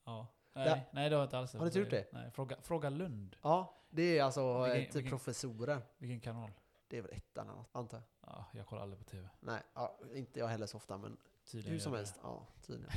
Ja. 0.06 0.26
Där- 0.54 0.64
Nej, 0.64 0.88
nej, 0.92 1.10
det 1.10 1.16
har 1.16 1.20
jag 1.22 1.26
inte 1.26 1.38
alls. 1.38 1.52
Har 1.52 1.60
du 1.60 1.66
inte 1.66 1.78
gjort 1.78 1.90
det? 1.90 2.06
Nej, 2.12 2.30
fråga, 2.30 2.56
fråga 2.62 2.90
Lund. 2.90 3.36
Ja, 3.42 3.74
det 3.90 4.18
är 4.18 4.24
alltså 4.24 4.62
Vilken- 4.64 4.82
ett 4.82 4.94
vilken- 4.94 5.10
professorer. 5.10 5.80
Vilken 5.98 6.20
kanal? 6.20 6.50
Det 6.88 6.98
är 6.98 7.02
väl 7.02 7.12
ettan 7.12 7.46
eller 7.46 7.56
något, 7.56 7.68
antar 7.72 7.98
jag. 7.98 8.30
Ja, 8.32 8.44
jag 8.52 8.66
kollar 8.66 8.82
aldrig 8.82 8.98
på 8.98 9.04
TV. 9.04 9.28
Nej, 9.40 9.60
ja, 9.74 9.98
inte 10.14 10.40
jag 10.40 10.46
heller 10.46 10.66
så 10.66 10.76
ofta 10.76 10.98
men 10.98 11.16
Tydligen 11.50 11.72
hur 11.72 11.80
som 11.80 11.94
helst. 11.94 12.14
Ja, 12.22 12.46
tydligen. 12.66 12.92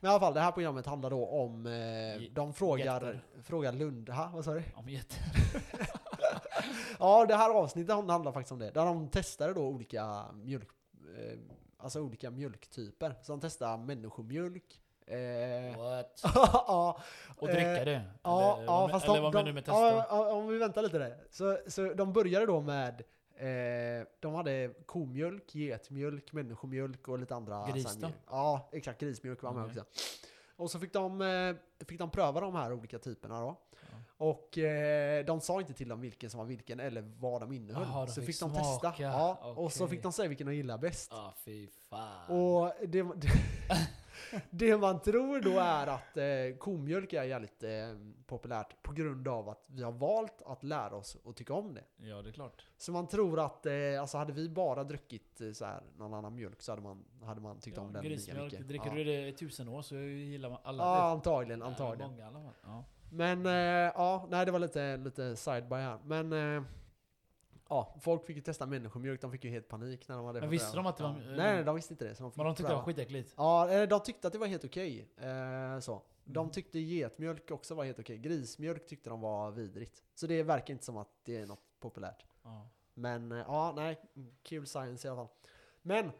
Men 0.00 0.08
i 0.08 0.10
alla 0.10 0.20
fall, 0.20 0.34
det 0.34 0.40
här 0.40 0.52
programmet 0.52 0.86
handlar 0.86 1.10
då 1.10 1.26
om, 1.26 1.66
eh, 1.66 2.32
de 2.32 2.54
frågar, 2.54 3.20
frågar 3.42 3.72
Lund, 3.72 4.08
ha, 4.08 4.30
vad 4.34 4.44
sa 4.44 4.54
du? 4.54 4.62
Om 4.74 4.88
getter. 4.88 5.18
Ja, 6.98 7.26
det 7.26 7.34
här 7.34 7.50
avsnittet 7.50 7.94
handlar 7.94 8.32
faktiskt 8.32 8.52
om 8.52 8.58
det. 8.58 8.70
Där 8.70 8.84
de 8.84 9.08
testade 9.08 9.54
då 9.54 9.60
olika 9.60 10.24
mjölk, 10.32 10.68
eh, 11.18 11.38
alltså 11.76 12.00
olika 12.00 12.30
mjölktyper. 12.30 13.14
Så 13.22 13.32
de 13.32 13.40
testade 13.40 13.84
människomjölk. 13.84 14.80
Eh, 15.06 15.78
What? 15.78 16.20
ja, 16.34 17.00
Och 17.36 17.48
eh, 17.48 17.54
dricka 17.54 17.84
det? 17.84 18.02
Ja, 18.22 18.56
eller, 18.56 18.64
ja 18.64 18.88
fast 18.88 19.04
eller 19.04 19.14
de, 19.14 19.22
vad 19.22 19.34
menar 19.34 19.46
du 19.46 19.52
med 19.52 19.64
testa? 19.64 19.80
ja, 19.80 20.32
om 20.32 20.48
vi 20.48 20.58
väntar 20.58 20.82
lite 20.82 20.98
där. 20.98 21.16
Så, 21.30 21.58
så 21.66 21.94
de 21.94 22.12
började 22.12 22.46
då 22.46 22.60
med 22.60 23.02
eh, 23.38 24.06
de 24.20 24.34
hade 24.34 24.74
komjölk, 24.86 25.54
getmjölk, 25.54 26.32
människomjölk 26.32 27.08
och 27.08 27.18
lite 27.18 27.34
andra 27.34 27.66
Gris 27.72 27.96
då? 27.96 28.08
Ja, 28.26 28.68
exakt. 28.72 29.00
Grismjölk 29.00 29.42
var 29.42 29.52
med 29.52 29.64
Okej. 29.64 29.80
också. 29.80 30.04
Och 30.56 30.70
så 30.70 30.78
fick 30.78 30.92
de, 30.92 31.20
eh, 31.22 31.86
fick 31.86 31.98
de 31.98 32.10
pröva 32.10 32.40
de 32.40 32.54
här 32.54 32.72
olika 32.72 32.98
typerna 32.98 33.40
då. 33.40 33.56
Ja. 33.70 33.96
Och 34.16 34.58
eh, 34.58 35.24
de 35.24 35.40
sa 35.40 35.60
inte 35.60 35.74
till 35.74 35.88
dem 35.88 36.00
vilken 36.00 36.30
som 36.30 36.38
var 36.38 36.46
vilken 36.46 36.80
eller 36.80 37.12
vad 37.18 37.40
de 37.40 37.52
innehöll. 37.52 37.86
Jaha, 37.88 38.06
de 38.06 38.12
så 38.12 38.20
fick 38.20 38.26
fick 38.26 38.40
de 38.40 38.54
testa. 38.54 38.94
Ja, 38.98 39.54
Och 39.56 39.72
så 39.72 39.88
fick 39.88 40.02
de 40.02 40.12
säga 40.12 40.28
vilken 40.28 40.46
de 40.46 40.54
gillar 40.54 40.78
bäst. 40.78 41.12
Ah, 41.12 41.34
fy 41.44 41.68
fan. 41.90 42.30
Och 42.30 42.72
det, 42.88 43.02
det 43.02 43.28
man 44.80 45.02
tror 45.02 45.40
då 45.40 45.58
är 45.58 45.86
att 45.86 46.16
eh, 46.16 46.58
komjölk 46.58 47.12
är 47.12 47.22
jävligt 47.24 47.62
eh, 47.62 47.70
populärt 48.26 48.82
på 48.82 48.92
grund 48.92 49.28
av 49.28 49.48
att 49.48 49.64
vi 49.66 49.82
har 49.82 49.92
valt 49.92 50.42
att 50.46 50.62
lära 50.64 50.96
oss 50.96 51.16
att 51.24 51.36
tycka 51.36 51.54
om 51.54 51.74
det. 51.74 51.84
Ja, 52.08 52.22
det 52.22 52.28
är 52.28 52.32
klart. 52.32 52.66
Så 52.76 52.92
man 52.92 53.06
tror 53.06 53.40
att, 53.40 53.66
eh, 53.66 53.72
alltså 54.00 54.18
hade 54.18 54.32
vi 54.32 54.48
bara 54.48 54.84
druckit 54.84 55.40
eh, 55.40 55.52
så 55.52 55.64
här, 55.64 55.82
någon 55.96 56.14
annan 56.14 56.34
mjölk 56.34 56.62
så 56.62 56.72
hade 56.72 56.82
man, 56.82 57.04
hade 57.22 57.40
man 57.40 57.58
tyckt 57.60 57.76
Ja, 57.76 57.82
om 57.82 57.92
den 57.92 58.02
lika 58.04 58.34
mycket. 58.34 58.68
dricker 58.68 58.86
ja. 58.86 58.94
du 58.94 59.04
det 59.04 59.28
i 59.28 59.32
tusen 59.32 59.68
år 59.68 59.82
så 59.82 59.94
gillar 59.96 60.50
man 60.50 60.58
alla 60.62 60.84
Ja, 60.84 60.94
det. 60.96 61.02
antagligen, 61.02 61.62
antagligen. 61.62 62.10
Många 62.10 62.22
i 62.22 62.26
alla 62.26 62.40
fall. 62.40 62.52
Ja. 62.62 62.84
Men 63.10 63.46
eh, 63.46 63.52
ja, 63.94 64.26
nej 64.30 64.46
det 64.46 64.52
var 64.52 64.58
lite, 64.58 64.96
lite 64.96 65.36
side 65.36 65.68
by 65.68 65.76
här. 65.76 65.98
Men 66.04 66.32
eh, 66.56 66.62
ja, 67.68 67.94
folk 68.00 68.26
fick 68.26 68.36
ju 68.36 68.42
testa 68.42 68.66
människomjölk, 68.66 69.20
de 69.20 69.32
fick 69.32 69.44
ju 69.44 69.50
helt 69.50 69.68
panik 69.68 70.08
när 70.08 70.16
de 70.16 70.24
hade 70.26 70.40
Men 70.40 70.50
visste 70.50 70.76
de 70.76 70.86
att 70.86 70.96
det 70.96 71.02
var- 71.02 71.10
ja. 71.10 71.16
Nej, 71.36 71.36
nej, 71.54 71.64
de 71.64 71.74
visste 71.74 71.92
inte 71.94 72.04
det. 72.04 72.14
Så 72.14 72.22
de 72.22 72.30
fick 72.32 72.36
Men 72.36 72.46
de 72.46 72.54
tyckte 72.54 72.72
det 72.72 72.76
var 72.76 72.82
skitäckligt. 72.84 73.34
Ja, 73.36 73.70
eh, 73.70 73.88
de 73.88 74.00
tyckte 74.00 74.26
att 74.26 74.32
det 74.32 74.38
var 74.38 74.46
helt 74.46 74.64
okej. 74.64 75.08
Eh, 75.16 75.78
så. 75.80 76.02
De 76.24 76.40
Mm. 76.40 76.50
tyckte 76.52 76.78
getmjölk 76.78 77.50
också 77.50 77.74
var 77.74 77.84
helt 77.84 77.98
okej. 77.98 78.18
Grismjölk 78.18 78.86
tyckte 78.86 79.10
de 79.10 79.20
var 79.20 79.50
vidrigt. 79.50 80.02
Så 80.14 80.26
det 80.26 80.42
verkar 80.42 80.72
inte 80.74 80.84
som 80.84 80.96
att 80.96 81.08
det 81.24 81.36
är 81.36 81.46
något 81.46 81.62
populärt. 81.80 82.24
Ja. 82.42 82.68
Men 82.94 83.32
eh, 83.32 83.38
ja, 83.38 83.72
nej. 83.76 84.00
Kul 84.42 84.66
science 84.66 85.08
i 85.08 85.10
alla 85.10 85.20
fall. 85.26 85.34
Men 85.82 86.10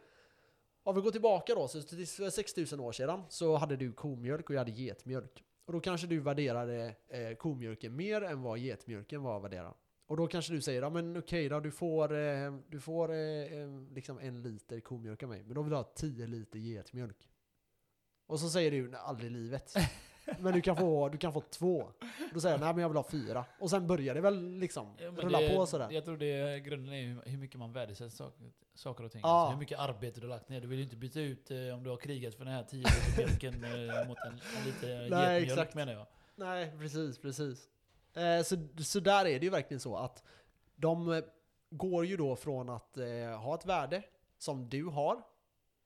om 0.83 0.95
vi 0.95 1.01
går 1.01 1.11
tillbaka 1.11 1.55
då, 1.55 1.67
så 1.67 1.81
till 1.81 2.07
för 2.07 2.29
6000 2.29 2.79
år 2.79 2.91
sedan 2.91 3.23
så 3.29 3.55
hade 3.57 3.75
du 3.75 3.91
komjölk 3.93 4.49
och 4.49 4.55
jag 4.55 4.59
hade 4.59 4.71
getmjölk. 4.71 5.43
Och 5.65 5.73
då 5.73 5.79
kanske 5.79 6.07
du 6.07 6.19
värderade 6.19 6.95
eh, 7.07 7.35
komjölken 7.35 7.95
mer 7.95 8.21
än 8.21 8.41
vad 8.41 8.57
getmjölken 8.59 9.23
var 9.23 9.39
värderad. 9.39 9.73
Och 10.09 10.17
då 10.17 10.27
kanske 10.27 10.53
du 10.53 10.61
säger, 10.61 10.81
ja 10.81 10.89
men 10.89 11.17
okej 11.17 11.49
då, 11.49 11.59
du 11.59 11.71
får, 11.71 12.17
eh, 12.17 12.53
du 12.69 12.79
får 12.79 13.11
eh, 13.11 13.17
eh, 13.17 13.69
liksom 13.93 14.19
en 14.19 14.41
liter 14.41 14.79
komjölk 14.79 15.23
av 15.23 15.29
mig. 15.29 15.43
Men 15.43 15.53
då 15.55 15.61
vill 15.61 15.69
du 15.69 15.75
ha 15.75 15.83
10 15.83 16.27
liter 16.27 16.59
getmjölk. 16.59 17.29
Och 18.27 18.39
så 18.39 18.49
säger 18.49 18.71
du, 18.71 18.87
"Nej, 18.89 18.99
aldrig 19.03 19.31
i 19.31 19.33
livet. 19.33 19.73
Men 20.39 20.53
du 20.53 20.61
kan 20.61 20.75
få, 20.75 21.09
du 21.09 21.17
kan 21.17 21.33
få 21.33 21.41
två. 21.41 21.91
Då 22.33 22.39
säger 22.39 22.53
jag, 22.55 22.61
nej 22.61 22.73
men 22.73 22.81
jag 22.81 22.89
vill 22.89 22.97
ha 22.97 23.09
fyra. 23.09 23.45
Och 23.59 23.69
sen 23.69 23.87
börjar 23.87 24.15
det 24.15 24.21
väl 24.21 24.57
liksom 24.59 24.95
Ja, 24.99 25.11
rulla 25.11 25.39
det, 25.39 25.49
på 25.55 25.65
sådär. 25.65 25.87
Jag 25.91 26.05
tror 26.05 26.17
det 26.17 26.59
grunden 26.59 26.93
är 26.93 27.29
hur- 27.29 27.37
mycket 27.37 27.59
man 27.59 27.73
värdesätter 27.73 28.09
saker, 28.15 28.51
saker 28.73 29.03
och 29.03 29.11
ting. 29.11 29.21
Ja. 29.23 29.27
Alltså 29.29 29.51
hur 29.53 29.59
mycket 29.59 29.79
arbete 29.79 30.19
du 30.19 30.27
har 30.27 30.35
lagt 30.35 30.49
ner. 30.49 30.61
Du 30.61 30.67
vill 30.67 30.77
ju 30.77 30.83
inte 30.83 30.95
byta 30.95 31.19
ut 31.19 31.51
eh, 31.51 31.57
om 31.57 31.83
du 31.83 31.89
har 31.89 31.97
krigat 31.97 32.35
för 32.35 32.45
den 32.45 32.53
här 32.53 32.63
10 32.63 32.77
liter 32.77 33.17
mjölken 33.17 33.53
eh, 33.63 34.07
mot 34.07 34.17
en, 34.17 34.31
en 34.57 34.65
liter 34.65 35.09
Nej, 35.09 35.41
getmjölk 35.45 35.73
menar 35.73 35.93
jag. 35.93 36.07
Nej, 36.35 36.73
precis, 36.79 37.17
precis. 37.17 37.67
Eh, 38.19 38.43
så, 38.43 38.67
så 38.83 38.99
där 38.99 39.25
är 39.25 39.39
det 39.39 39.45
ju 39.45 39.49
verkligen 39.49 39.79
så 39.79 39.95
att 39.95 40.23
de 40.75 41.11
eh, 41.13 41.23
går 41.69 42.05
ju 42.05 42.17
då 42.17 42.35
från 42.35 42.69
att 42.69 42.97
eh, 42.97 43.05
ha 43.41 43.55
ett 43.55 43.65
värde 43.65 44.03
som 44.37 44.69
du 44.69 44.83
har 44.85 45.23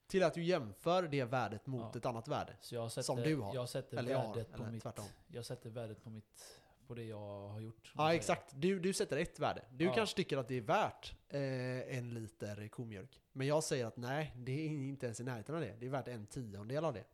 till 0.06 0.22
att 0.22 0.34
du 0.34 0.42
jämför 0.44 1.02
det 1.02 1.24
värdet 1.24 1.66
mot 1.66 1.80
Ja. 1.92 1.98
ett 1.98 2.06
annat 2.06 2.28
värde. 2.28 2.56
Sätter, 2.60 3.02
Som 3.02 3.16
du 3.22 3.36
har. 3.36 3.54
Jag 3.54 3.68
sätter 3.68 3.96
Eller 3.98 4.10
jag 4.10 4.18
har, 4.18 4.34
värdet 4.34 4.52
på 4.52 4.62
eller 4.62 4.72
mitt... 4.72 4.82
tvärtom. 4.82 5.04
Jag 5.26 5.44
sätter 5.44 5.70
värdet 5.70 6.04
på 6.04 6.10
mitt... 6.10 6.60
På 6.86 6.94
det 6.94 7.04
jag 7.04 7.48
har 7.48 7.60
gjort. 7.60 7.92
Ja, 7.96 8.14
exakt. 8.14 8.52
Du, 8.54 8.80
du 8.80 8.92
sätter 8.92 9.16
ett 9.16 9.38
värde. 9.40 9.62
Du 9.70 9.84
Ja. 9.84 9.94
kanske 9.94 10.16
tycker 10.16 10.36
att 10.38 10.48
det 10.48 10.54
är 10.56 10.60
värt 10.60 11.14
eh, 11.28 11.98
en 11.98 12.14
liter 12.14 12.68
komjölk. 12.68 13.20
Men 13.32 13.46
jag 13.46 13.64
säger 13.64 13.86
att 13.86 13.96
nej, 13.96 14.32
det 14.36 14.52
är 14.52 14.66
inte 14.68 15.06
ens 15.06 15.20
i 15.20 15.24
närheten 15.24 15.54
av 15.54 15.60
det. 15.60 15.74
Det 15.80 15.86
är 15.86 15.90
värt 15.90 16.08
en 16.08 16.26
tiondel 16.26 16.84
av 16.84 16.92
det. 16.94 17.04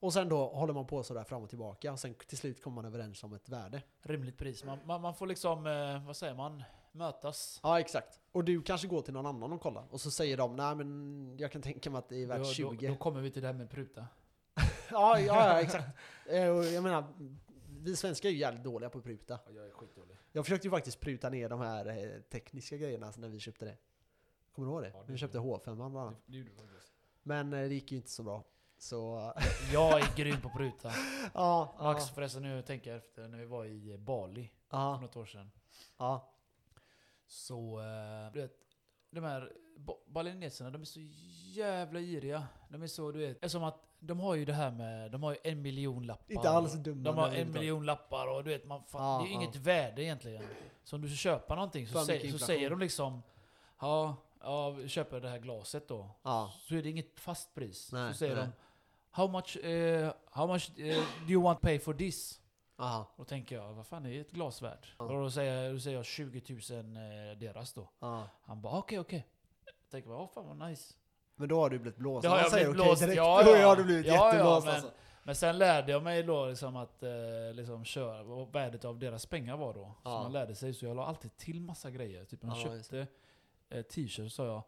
Och 0.00 0.12
sen 0.12 0.28
då 0.28 0.46
håller 0.48 0.72
man 0.74 0.86
på 0.86 1.02
sådär 1.02 1.24
fram 1.24 1.42
och 1.42 1.48
tillbaka. 1.48 1.92
Och 1.92 1.98
sen 1.98 2.14
till 2.14 2.38
slut 2.38 2.62
kommer 2.62 2.74
man 2.74 2.84
överens 2.84 3.24
om 3.24 3.32
ett 3.34 3.48
värde. 3.48 3.82
Rimligt 4.02 4.38
pris. 4.38 4.64
Man, 4.64 4.78
man, 4.84 5.00
man 5.00 5.14
får 5.14 5.26
liksom, 5.26 5.66
eh, 5.66 6.06
vad 6.06 6.16
säger 6.16 6.34
man, 6.34 6.62
mötas. 6.92 7.60
Ja, 7.62 7.80
exakt. 7.80 8.20
Och 8.32 8.44
du 8.44 8.62
kanske 8.62 8.88
går 8.88 9.02
till 9.02 9.12
någon 9.14 9.26
annan 9.26 9.52
och 9.52 9.60
kollar. 9.60 9.84
Och 9.90 10.00
så 10.00 10.10
säger 10.10 10.36
de, 10.36 10.56
nej 10.56 10.74
men 10.76 11.36
jag 11.38 11.52
kan 11.52 11.62
tänka 11.62 11.90
mig 11.90 11.98
att 11.98 12.08
det 12.08 12.22
är 12.22 12.26
värt 12.26 12.38
Då, 12.38 12.44
20. 12.44 12.86
då, 12.86 12.92
då 12.92 12.98
kommer 12.98 13.20
vi 13.20 13.30
till 13.30 13.42
det 13.42 13.48
här 13.48 13.54
med 13.54 13.70
pruta. 13.70 14.06
Ja, 14.90 15.20
ja, 15.20 15.48
ja, 15.48 15.60
exakt. 15.60 15.88
Eh, 16.26 16.38
jag 16.44 16.82
menar, 16.82 17.04
vi 17.68 17.96
svenskar 17.96 18.28
är 18.28 18.32
ju 18.32 18.38
jävligt 18.38 18.64
dåliga 18.64 18.90
på 18.90 18.98
att 18.98 19.04
pruta. 19.04 19.38
Jag 19.54 19.66
är 19.66 19.70
skitdålig. 19.70 20.16
Jag 20.32 20.44
försökte 20.44 20.66
ju 20.66 20.70
faktiskt 20.70 21.00
pruta 21.00 21.30
ner 21.30 21.48
de 21.48 21.60
här 21.60 21.86
eh, 21.86 22.20
tekniska 22.20 22.76
grejerna 22.76 23.12
när 23.16 23.28
vi 23.28 23.38
köpte 23.40 23.64
det. 23.64 23.76
Kommer 24.54 24.68
du 24.68 24.72
ihåg 24.74 24.82
det? 24.82 24.90
Ja, 24.94 25.02
det 25.06 25.12
vi 25.12 25.18
köpte 25.18 25.38
jag. 25.38 25.44
H5 25.44 25.74
bland 25.74 25.94
Det, 25.94 26.00
annat. 26.00 26.16
det 26.26 26.44
faktiskt. 26.44 26.92
Men 27.22 27.52
eh, 27.52 27.58
det 27.60 27.74
gick 27.74 27.90
ju 27.92 27.96
inte 27.96 28.10
så 28.10 28.22
bra. 28.22 28.44
Så... 28.80 29.32
Jag 29.72 30.00
är 30.00 30.16
grym 30.16 30.40
på 30.40 30.48
att 30.48 30.54
pruta. 30.54 30.92
ja, 31.34 31.74
Max 31.80 32.08
ja, 32.08 32.14
förresten, 32.14 32.42
nu 32.42 32.62
tänker 32.62 32.90
jag 32.90 32.96
efter 32.98 33.28
när 33.28 33.38
vi 33.38 33.44
var 33.44 33.64
i 33.64 33.98
Bali 33.98 34.50
för 34.70 34.76
ja, 34.76 35.00
något 35.00 35.16
år 35.16 35.24
sedan. 35.26 35.50
ja. 35.98 36.32
Så, 37.26 37.80
eh, 37.80 38.32
du 38.32 38.40
vet, 38.40 38.52
de 39.10 39.24
här 39.24 39.52
ba- 39.76 39.98
balineserna, 40.06 40.70
de 40.70 40.80
är 40.80 40.86
så 40.86 41.00
jävla 41.60 42.00
giriga. 42.00 42.46
De 42.68 42.82
är 42.82 42.86
så, 42.86 43.12
du 43.12 43.18
vet, 43.18 43.44
är 43.44 43.48
som 43.48 43.64
att 43.64 43.86
de 43.98 44.20
har 44.20 44.34
ju 44.34 44.44
det 44.44 44.52
här 44.52 44.70
med, 44.70 45.10
de 45.10 45.22
har 45.22 45.32
ju 45.32 45.38
en 45.44 45.62
miljon 45.62 46.06
lappar. 46.06 46.34
Inte 46.34 46.50
alls 46.50 46.72
dumma. 46.72 47.02
De 47.02 47.16
har 47.16 47.24
en 47.24 47.28
överhuvudtaget. 47.28 47.60
miljon 47.60 47.86
lappar 47.86 48.26
och 48.26 48.44
du 48.44 48.50
vet, 48.50 48.66
man 48.66 48.84
fan, 48.84 49.02
Ja, 49.02 49.18
det 49.18 49.24
är 49.24 49.28
ju 49.28 49.34
ja. 49.34 49.40
inget 49.42 49.56
värde 49.56 50.02
egentligen. 50.02 50.44
Så 50.84 50.96
om 50.96 51.02
du 51.02 51.08
ska 51.08 51.16
köpa 51.16 51.54
någonting 51.54 51.86
För 51.86 51.98
så, 51.98 52.04
säger, 52.04 52.32
så 52.32 52.38
säger 52.38 52.70
de 52.70 52.78
liksom 52.78 53.22
Ja, 53.80 54.16
ja 54.40 54.76
köper 54.86 55.20
det 55.20 55.28
här 55.28 55.38
glaset 55.38 55.88
då. 55.88 56.10
Ja. 56.22 56.52
Så 56.60 56.74
är 56.74 56.82
det 56.82 56.90
inget 56.90 57.20
fast 57.20 57.54
pris. 57.54 57.92
Nej, 57.92 58.12
så 58.12 58.18
säger 58.18 58.36
nej. 58.36 58.44
de 58.44 58.52
How 59.10 59.28
much, 59.28 59.56
eh, 59.56 60.12
how 60.30 60.46
much 60.46 60.70
eh, 60.78 61.02
do 61.26 61.32
you 61.32 61.42
want 61.42 61.60
pay 61.60 61.78
for 61.78 61.94
this? 61.94 62.40
Aha. 62.76 63.14
Då 63.16 63.24
tänker 63.24 63.56
jag, 63.56 63.72
vad 63.72 63.86
fan 63.86 64.06
är 64.06 64.20
ett 64.20 64.30
glas 64.30 64.62
värt? 64.62 64.94
Ja. 64.98 65.04
Och 65.04 65.10
då 65.22 65.30
säger, 65.30 65.72
då 65.72 65.78
säger 65.80 65.96
jag 65.96 66.04
20 66.06 66.42
000 66.48 66.96
eh, 66.96 67.38
deras 67.38 67.72
då. 67.72 67.88
Ja. 68.00 68.28
Han 68.42 68.60
bara 68.60 68.78
okej 68.78 68.98
okej. 68.98 69.26
Jag 69.64 69.74
tänker 69.90 70.08
bara, 70.08 70.18
åh 70.18 70.28
fan 70.34 70.58
vad 70.58 70.68
nice. 70.68 70.94
Men 71.36 71.48
då 71.48 71.60
har 71.60 71.70
du 71.70 71.78
blivit 71.78 71.98
blåst. 71.98 72.22
Det 72.22 72.28
har 72.28 72.38
jag 72.38 72.50
säger 72.50 72.64
blivit 72.64 72.80
okej 72.80 72.88
blåst, 72.88 73.02
direkt, 73.02 73.16
ja, 73.16 73.42
Då 73.44 73.50
ja. 73.56 73.68
har 73.68 73.76
du 73.76 73.84
blivit 73.84 74.06
Ja, 74.06 74.14
ja, 74.14 74.26
jätteblåst 74.32 74.66
men- 74.66 74.74
alltså. 74.74 74.90
Men 75.22 75.34
sen 75.34 75.58
lärde 75.58 75.92
jag 75.92 76.02
mig 76.02 76.22
då 76.22 76.46
liksom 76.46 76.76
att 76.76 77.02
eh, 77.02 77.10
liksom 77.52 77.84
köra, 77.84 78.22
vad 78.22 78.52
värdet 78.52 78.84
av 78.84 78.98
deras 78.98 79.26
pengar 79.26 79.56
var 79.56 79.74
då. 79.74 79.84
Så 80.02 80.10
Ja. 80.10 80.22
man 80.22 80.32
lärde 80.32 80.54
sig, 80.54 80.74
så 80.74 80.86
jag 80.86 80.96
la 80.96 81.06
alltid 81.06 81.36
till 81.36 81.60
massa 81.60 81.90
grejer. 81.90 82.24
Typ 82.24 82.42
när 82.42 82.50
jag 82.56 82.58
Ja, 82.58 82.82
köpte 82.82 83.06
eh, 83.70 83.82
t-shirt 83.82 84.12
så 84.24 84.30
sa 84.30 84.46
jag 84.46 84.62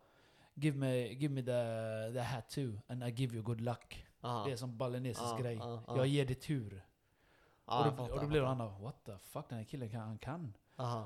Give 0.54 0.78
me, 0.78 0.96
give 1.08 1.34
me 1.34 1.40
the, 1.42 2.12
the 2.12 2.20
hat 2.20 2.48
too, 2.48 2.80
and 2.88 3.04
I 3.04 3.10
give 3.10 3.34
you 3.34 3.42
good 3.42 3.60
luck. 3.60 4.06
Aha. 4.22 4.44
Det 4.44 4.52
är 4.52 4.56
som 4.56 4.76
balinesisk 4.78 5.24
Ja, 5.24 5.38
grej. 5.38 5.54
ja, 5.56 5.82
ja. 5.86 5.96
Jag 5.96 6.06
ger 6.06 6.26
dig 6.26 6.34
tur. 6.34 6.86
Och 7.64 7.84
då, 7.84 7.90
fattar, 7.90 8.12
och 8.14 8.20
då 8.20 8.26
blir 8.26 8.42
han 8.42 8.58
då, 8.58 8.68
what 8.68 9.04
the 9.04 9.18
fuck, 9.18 9.48
den 9.48 9.58
här 9.58 9.64
killen 9.64 9.90
kan, 9.90 10.00
han 10.00 10.18
kan. 10.18 10.56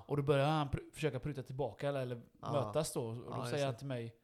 Och 0.06 0.16
då 0.16 0.22
börjar 0.22 0.46
han 0.48 0.68
pr- 0.68 0.90
försöka 0.94 1.20
pruta 1.20 1.42
tillbaka 1.42 1.88
eller, 1.88 2.00
eller 2.00 2.22
mötas 2.40 2.92
då. 2.92 3.04
Och 3.06 3.36
då 3.36 3.44
säger 3.46 3.66
han 3.66 3.76
till 3.76 3.86
mig 3.86 4.16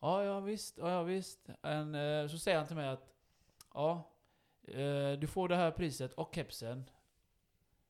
Ja, 0.00 0.24
ja 0.24 0.40
visst, 0.40 0.78
ja, 0.78 0.90
ja 0.90 1.02
visst. 1.02 1.48
En, 1.62 1.94
eh, 1.94 2.26
så 2.28 2.38
säger 2.38 2.58
han 2.58 2.66
till 2.66 2.76
mig 2.76 2.88
att 2.88 3.12
Ja, 3.74 4.10
eh, 4.62 5.12
du 5.18 5.26
får 5.26 5.48
det 5.48 5.56
här 5.56 5.70
priset 5.70 6.12
och 6.12 6.34
kepsen. 6.34 6.90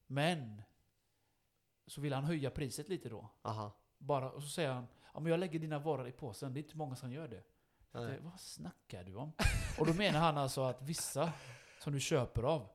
Men 0.07 0.63
så 1.87 2.01
vill 2.01 2.13
han 2.13 2.25
höja 2.25 2.51
priset 2.51 2.89
lite 2.89 3.09
då. 3.09 3.29
Aha. 3.43 3.73
Bara, 3.99 4.31
och 4.31 4.43
så 4.43 4.49
säger 4.49 4.73
han 4.73 4.87
Ja 5.15 5.21
men 5.21 5.31
jag 5.31 5.41
lägger 5.41 5.59
dina 5.59 5.79
varor 5.79 6.09
i 6.09 6.13
påsen, 6.13 6.55
det 6.55 6.61
är 6.61 6.63
inte 6.63 6.77
många 6.77 6.97
som 6.97 7.13
gör 7.13 7.29
det. 7.29 7.43
Nej. 7.95 8.19
Vad 8.21 8.41
snackar 8.41 9.05
du 9.05 9.15
om? 9.15 9.33
och 9.79 9.87
då 9.87 9.93
menar 9.93 10.21
han 10.21 10.39
alltså 10.39 10.63
att 10.65 10.83
vissa 10.83 11.33
som 11.79 11.93
du 11.93 12.01
köper 12.01 12.43
av 12.43 12.69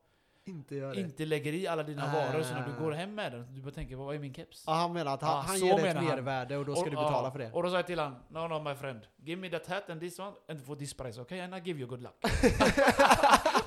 Inte 0.46 0.76
gör 0.76 0.94
det. 0.96 1.02
inte 1.02 1.26
lägger 1.26 1.54
i 1.54 1.68
alla 1.68 1.84
dina 1.84 2.14
varor, 2.14 2.44
så 2.44 2.54
när 2.54 2.68
du 2.68 2.84
går 2.84 2.92
hem 2.92 3.16
med 3.16 3.32
den, 3.32 3.54
du 3.56 3.62
bara 3.62 3.72
tänker 3.72 3.96
vad 3.96 4.16
är 4.16 4.20
min 4.20 4.34
keps? 4.34 4.64
Ja, 4.68 4.74
han 4.74 4.94
menar 4.94 5.14
att 5.14 5.22
han, 5.22 5.32
Ja, 5.32 5.42
han 5.48 5.58
så 5.58 5.66
ger 5.66 5.76
dig 5.78 5.88
ett 5.88 5.96
han. 5.96 6.06
mervärde 6.06 6.58
och 6.58 6.66
då 6.66 6.76
ska 6.76 6.84
Och- 6.84 6.90
du 6.90 6.96
betala 6.96 7.28
ja, 7.28 7.32
för 7.32 7.40
det. 7.40 7.52
Och 7.52 7.64
då 7.64 7.70
sa 7.70 7.76
jag 7.76 7.88
till 7.88 8.00
han, 8.00 8.16
no 8.30 8.48
no 8.48 8.60
my 8.70 8.76
friend, 8.76 9.02
give 9.18 9.42
me 9.42 9.50
that 9.50 9.68
hat 9.68 9.90
and 9.90 10.00
this 10.02 10.20
one 10.20 10.32
and 10.50 10.66
for 10.66 10.76
this 10.76 10.94
price, 10.94 11.22
okay? 11.22 11.40
And 11.40 11.56
I 11.56 11.60
give 11.60 11.80
you 11.80 11.90
good 11.90 12.02
luck. 12.02 12.16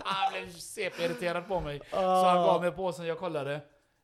han 0.04 0.32
blev 0.32 0.52
CP-irriterad 0.52 1.48
på 1.48 1.60
mig. 1.60 1.80
Så 1.90 1.96
han 1.96 2.38
Ah. 2.38 2.46
gav 2.46 2.60
mig 2.62 2.70
påsen, 2.72 3.06
jag 3.06 3.18
kollade. 3.18 3.60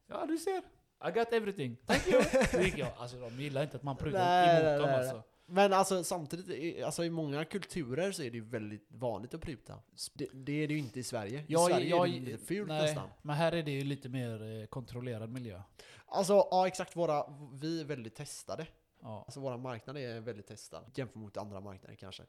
Ja 0.06 0.26
du 0.28 0.38
ser, 0.38 0.62
I 1.09 1.11
got 1.18 1.32
everything. 1.32 1.76
Thank 1.87 2.06
you. 2.09 2.22
Så 2.52 2.61
gick 2.61 2.78
jag. 2.78 2.88
Alltså 2.98 3.16
de 3.16 3.40
gillar 3.42 3.62
inte 3.62 3.76
att 3.76 3.82
man 3.82 3.96
prutar 3.96 4.48
emot 4.48 4.64
nej, 4.64 4.78
dem 4.78 4.94
alltså. 4.94 5.22
Men 5.46 5.72
alltså 5.72 6.04
samtidigt, 6.04 6.85
alltså, 6.85 7.04
i 7.04 7.11
många 7.11 7.44
kulturer 7.44 8.12
så 8.12 8.22
är 8.22 8.30
det 8.30 8.37
ju 8.37 8.44
väldigt 8.44 8.87
vanligt 8.88 9.35
att 9.35 9.40
pruta. 9.40 9.78
Det, 10.14 10.28
det 10.32 10.52
är 10.52 10.68
det 10.68 10.74
ju 10.74 10.80
inte 10.80 11.00
i 11.00 11.02
Sverige. 11.02 11.38
I 11.40 11.44
Jag- 11.48 11.70
Sverige 11.70 11.88
jag- 11.88 12.09
är 12.09 12.12
det 12.12 12.20
lite 12.20 12.38
fult 12.44 12.68
nej, 12.68 12.82
nästan. 12.82 13.09
Men 13.22 13.37
här 13.37 13.52
är 13.52 13.62
det 13.62 13.70
ju 13.70 13.85
lite 13.85 14.09
mer 14.09 14.61
eh, 14.61 14.66
kontrollerad 14.66 15.30
miljö. 15.30 15.62
Alltså, 16.06 16.32
ja 16.50 16.66
exakt. 16.66 16.96
Våra, 16.96 17.24
vi 17.52 17.80
är 17.80 17.85
väldigt 17.85 18.14
testade. 18.14 18.66
Ja. 19.02 19.22
Alltså 19.26 19.40
våra 19.40 19.56
marknader 19.56 20.00
är 20.00 20.20
väldigt 20.20 20.46
testad. 20.46 20.85
Jämfört 20.94 21.14
mot 21.16 21.37
andra 21.37 21.61
marknader 21.61 21.94
kanske. 21.96 22.22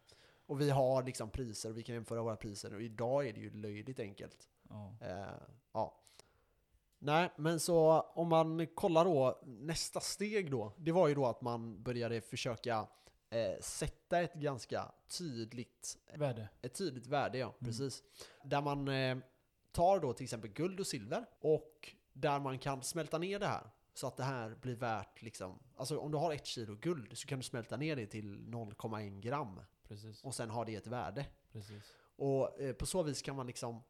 Och 0.46 0.62
vi 0.62 0.70
har 0.70 1.04
liksom 1.04 1.30
priser, 1.30 1.70
och 1.70 1.78
vi 1.78 1.84
kan 1.84 1.96
jämföra 1.96 2.22
våra 2.22 2.36
priser. 2.36 2.74
Och 2.76 2.82
idag 2.82 3.28
är 3.28 3.34
det 3.34 3.40
ju 3.40 3.50
löjligt 3.62 4.00
enkelt. 4.00 4.48
ja. 4.70 4.94
Eh, 5.02 5.26
ja. 5.74 6.04
Nej, 7.00 7.30
men 7.38 7.60
så 7.60 8.02
om 8.02 8.28
man 8.28 8.68
kollar 8.68 9.06
då, 9.06 9.40
nästa 9.46 10.00
steg 10.00 10.52
då, 10.52 10.74
det 10.78 10.92
var 10.92 11.08
ju 11.08 11.16
då 11.16 11.26
att 11.26 11.42
man 11.42 11.84
började 11.84 12.22
försöka 12.22 12.88
eh, 13.30 13.60
sätta 13.62 14.20
ett 14.22 14.34
ganska 14.34 14.92
tydligt, 15.18 15.98
Värde. 16.16 16.50
ett 16.62 16.74
tydligt 16.74 17.08
värde, 17.08 17.38
ja, 17.38 17.46
Mm. 17.48 17.58
precis. 17.72 18.04
Där 18.44 18.62
man 18.62 18.88
eh, 18.88 19.18
tar 19.72 20.00
då 20.00 20.14
till 20.14 20.24
exempel 20.24 20.50
guld 20.52 20.80
och 20.80 20.88
silver 20.88 21.26
och 21.40 21.94
där 22.14 22.40
man 22.40 22.60
kan 22.60 22.84
smälta 22.84 23.18
ner 23.18 23.40
det 23.40 23.48
här. 23.48 23.70
Så 23.94 24.08
att 24.08 24.18
det 24.18 24.24
här 24.24 24.56
blir 24.56 24.76
värt 24.76 25.22
liksom, 25.22 25.60
alltså 25.76 25.98
om 26.00 26.12
du 26.12 26.18
har 26.18 26.34
ett 26.34 26.46
kilo 26.46 26.76
guld 26.76 27.18
så 27.18 27.28
kan 27.28 27.40
du 27.40 27.44
smälta 27.44 27.78
ner 27.78 27.96
det 27.96 28.06
till 28.08 28.38
0,1 28.40 29.20
gram 29.22 29.62
Precis. 29.84 30.24
och 30.24 30.36
sen 30.36 30.50
har 30.50 30.66
det 30.66 30.76
ett 30.76 30.88
värde. 30.88 31.26
Precis. 31.52 31.94
Och 32.16 32.62
eh, 32.62 32.74
på 32.74 32.86
så 32.86 33.04
vis 33.04 33.22
kan 33.22 33.36
man 33.36 33.48
liksom 33.48 33.84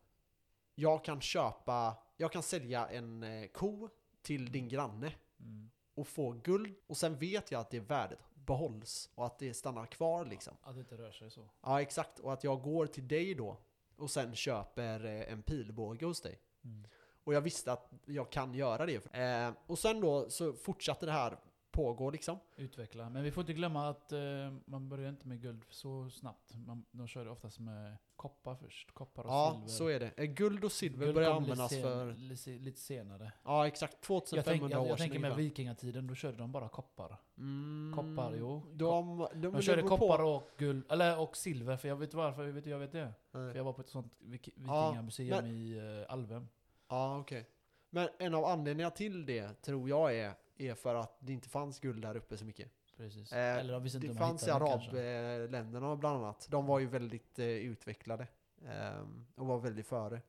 Jag 0.75 1.05
kan 1.05 1.21
köpa 1.21 1.97
Jag 2.17 2.31
kan 2.31 2.43
sälja 2.43 2.87
en 2.87 3.23
eh, 3.23 3.47
ko 3.47 3.89
till 4.21 4.51
din 4.51 4.67
granne 4.67 5.13
Mm. 5.39 5.69
och 5.95 6.07
få 6.07 6.31
guld 6.31 6.75
och 6.87 6.97
sen 6.97 7.17
vet 7.17 7.51
jag 7.51 7.61
att 7.61 7.69
det 7.71 7.79
värdet 7.79 8.19
behålls 8.47 9.09
och 9.15 9.25
att 9.25 9.39
det 9.39 9.53
stannar 9.53 9.85
kvar 9.85 10.25
liksom. 10.25 10.53
Att 10.61 10.75
det 10.75 10.79
inte 10.79 10.97
rör 10.97 11.11
sig 11.11 11.31
så. 11.31 11.49
Ja 11.61 11.81
exakt 11.81 12.19
och 12.19 12.33
att 12.33 12.43
jag 12.43 12.61
går 12.61 12.87
till 12.87 13.07
dig 13.07 13.35
då 13.35 13.57
och 13.97 14.11
sen 14.11 14.35
köper 14.35 15.05
eh, 15.05 15.31
en 15.31 15.41
pilbåge 15.41 16.05
hos 16.05 16.21
dig. 16.21 16.39
Mm. 16.63 16.87
Och 17.23 17.33
jag 17.33 17.41
visste 17.41 17.71
att 17.71 17.91
jag 18.05 18.31
kan 18.31 18.53
göra 18.53 18.85
det. 18.85 19.13
Eh, 19.15 19.51
och 19.67 19.79
sen 19.79 20.01
då 20.01 20.29
så 20.29 20.53
fortsatte 20.53 21.05
det 21.05 21.11
här 21.11 21.37
pågå 21.77 22.09
liksom. 22.11 22.37
Utveckla. 22.55 23.09
Men 23.09 23.23
vi 23.23 23.31
får 23.31 23.41
inte 23.41 23.53
glömma 23.53 23.89
att 23.89 24.11
eh, 24.11 24.19
man 24.65 24.89
börjar 24.89 25.09
inte 25.09 25.27
med 25.27 25.41
guld 25.41 25.63
så 25.69 26.09
snabbt. 26.09 26.53
Man, 26.55 26.85
de 26.91 27.07
kör 27.07 27.27
oftast 27.27 27.59
med 27.59 27.97
koppar 28.15 28.55
först. 28.55 28.91
Koppar 28.93 29.23
och 29.23 29.29
Ja, 29.29 29.51
silver. 29.53 29.67
så 29.67 29.87
är 29.87 29.99
det. 29.99 30.11
Eh, 30.17 30.25
Guld 30.25 30.63
och 30.65 30.71
silver 30.71 31.05
Guld 31.05 31.15
börjar 31.15 31.31
användas 31.31 31.69
sen- 31.69 31.81
för... 31.81 32.13
Lite, 32.59 32.79
senare. 32.79 33.31
Ja 33.43 33.67
exakt, 33.67 33.93
Jag, 33.93 34.01
2500 34.01 34.59
tänk, 34.59 34.71
jag, 34.73 34.81
år 34.81 34.87
jag 34.87 34.97
tänker 34.97 35.19
med 35.19 35.31
ungefär. 35.31 35.43
vikingatiden, 35.43 36.07
då 36.07 36.15
körde 36.15 36.37
de 36.37 36.51
bara 36.51 36.69
koppar. 36.69 37.17
Mm, 37.37 37.93
Koppar, 37.95 38.35
jo. 38.39 38.61
De, 38.71 39.17
de, 39.17 39.27
De 39.41 39.51
de 39.51 39.61
körde 39.61 39.81
beror 39.83 39.89
på- 39.97 39.97
koppar 39.97 40.23
och 40.23 40.49
guld, 40.57 40.91
eller 40.91 41.19
och 41.19 41.37
silver, 41.37 41.77
för 41.77 41.87
jag 41.87 41.95
vet 41.95 42.13
varför, 42.13 42.45
vet 42.47 42.63
du, 42.63 42.69
jag 42.69 42.79
vet 42.79 42.91
det. 42.91 43.03
Nej. 43.05 43.13
För 43.51 43.55
jag 43.55 43.63
var 43.63 43.73
på 43.73 43.81
ett 43.81 43.89
sånt 43.89 44.13
vik- 44.19 44.49
Ja, 44.55 44.85
vikingamuseum 44.87 45.29
men- 45.45 45.47
i 45.47 45.75
uh, 45.79 46.13
Alvem. 46.13 46.47
Ja, 46.89 47.19
okej. 47.19 47.49
Men 47.89 48.09
en 48.19 48.33
av 48.35 48.45
anledningarna 48.45 48.91
till 48.91 49.25
det 49.25 49.61
tror 49.61 49.89
jag 49.89 50.15
är, 50.15 50.33
är 50.57 50.75
för 50.75 50.95
att 50.95 51.17
det 51.19 51.33
inte 51.33 51.49
fanns 51.49 51.79
guld 51.79 52.01
där 52.01 52.17
uppe 52.17 52.37
så 52.37 52.45
mycket. 52.45 52.71
Precis. 52.97 53.33
Eh, 53.33 53.57
eller 53.57 53.73
de 53.73 53.83
visste 53.83 53.97
inte 53.97 54.07
Det 54.07 54.13
de 54.13 54.19
fanns 54.19 54.47
i 54.47 54.51
arabländerna 54.51 55.95
bland 55.95 56.17
annat. 56.23 56.47
De 56.49 56.65
var 56.65 56.79
ju 56.79 56.85
väldigt 56.85 57.39
eh, 57.39 57.45
utvecklade. 57.45 58.27
ehm, 58.65 59.25
och 59.35 59.45
var 59.45 59.59
väldigt 59.59 59.87
före. 59.87 60.21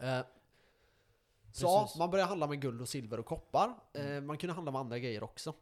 Eh, 0.00 0.20
så 1.52 1.88
man 1.98 2.10
började 2.10 2.28
handla 2.28 2.46
med 2.46 2.60
guld 2.60 2.80
och 2.80 2.88
silver 2.88 3.20
och 3.20 3.26
koppar. 3.26 3.74
Eh, 3.92 4.20
man 4.20 4.38
kunde 4.38 4.54
handla 4.54 4.72
med 4.72 4.80
andra 4.80 4.98
grejer 4.98 5.22
också. 5.22 5.54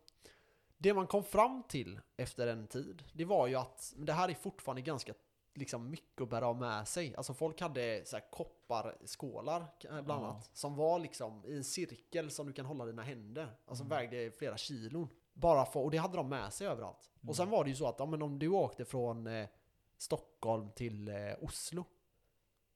Det 0.79 0.95
man 0.95 1.07
kom 1.07 1.25
fram 1.25 1.63
till 1.69 2.01
efter 2.17 2.47
en 2.47 2.67
tid, 2.67 3.05
det 3.13 3.25
var 3.25 3.47
ju 3.47 3.55
att 3.55 3.95
det 3.97 4.13
här 4.13 4.29
är 4.29 4.35
fortfarande 4.35 4.83
ganska 4.83 5.15
liksom, 5.61 5.91
mycket 5.91 6.23
att 6.23 6.31
bära 6.31 6.47
av 6.47 6.57
med 6.57 6.89
sig. 6.89 7.15
Alltså 7.17 7.35
folk 7.35 7.61
hade 7.61 8.03
så 8.05 8.17
här, 8.17 8.31
kopparskålar 8.31 9.61
eh, 9.61 10.03
bland 10.03 10.25
annat. 10.25 10.51
Som 10.53 10.77
var 10.77 10.99
liksom 10.99 11.45
i 11.47 11.57
en 11.57 11.65
cirkel 11.65 12.31
som 12.31 12.47
du 12.47 12.53
kan 12.53 12.67
hålla 12.67 12.85
dina 12.85 13.03
händer. 13.03 13.57
Alltså 13.67 13.85
Mm. 13.85 13.97
vägde 13.97 14.31
flera 14.31 14.57
kilon. 14.57 15.09
Bara 15.33 15.65
för, 15.65 15.81
och 15.81 15.91
det 15.91 15.97
hade 15.99 16.17
de 16.17 16.29
med 16.29 16.53
sig 16.53 16.67
överallt. 16.67 17.11
Mm. 17.21 17.29
Och 17.29 17.37
sen 17.37 17.51
var 17.51 17.65
det 17.65 17.71
ju 17.71 17.77
så 17.77 17.87
att 17.89 17.97
ja, 17.99 18.07
men 18.07 18.23
om 18.23 18.39
du 18.39 18.49
åkte 18.49 18.85
från 18.85 19.27
eh, 19.27 19.49
Stockholm 19.97 20.71
till 20.71 21.09
eh, 21.09 21.15
Oslo. 21.41 21.85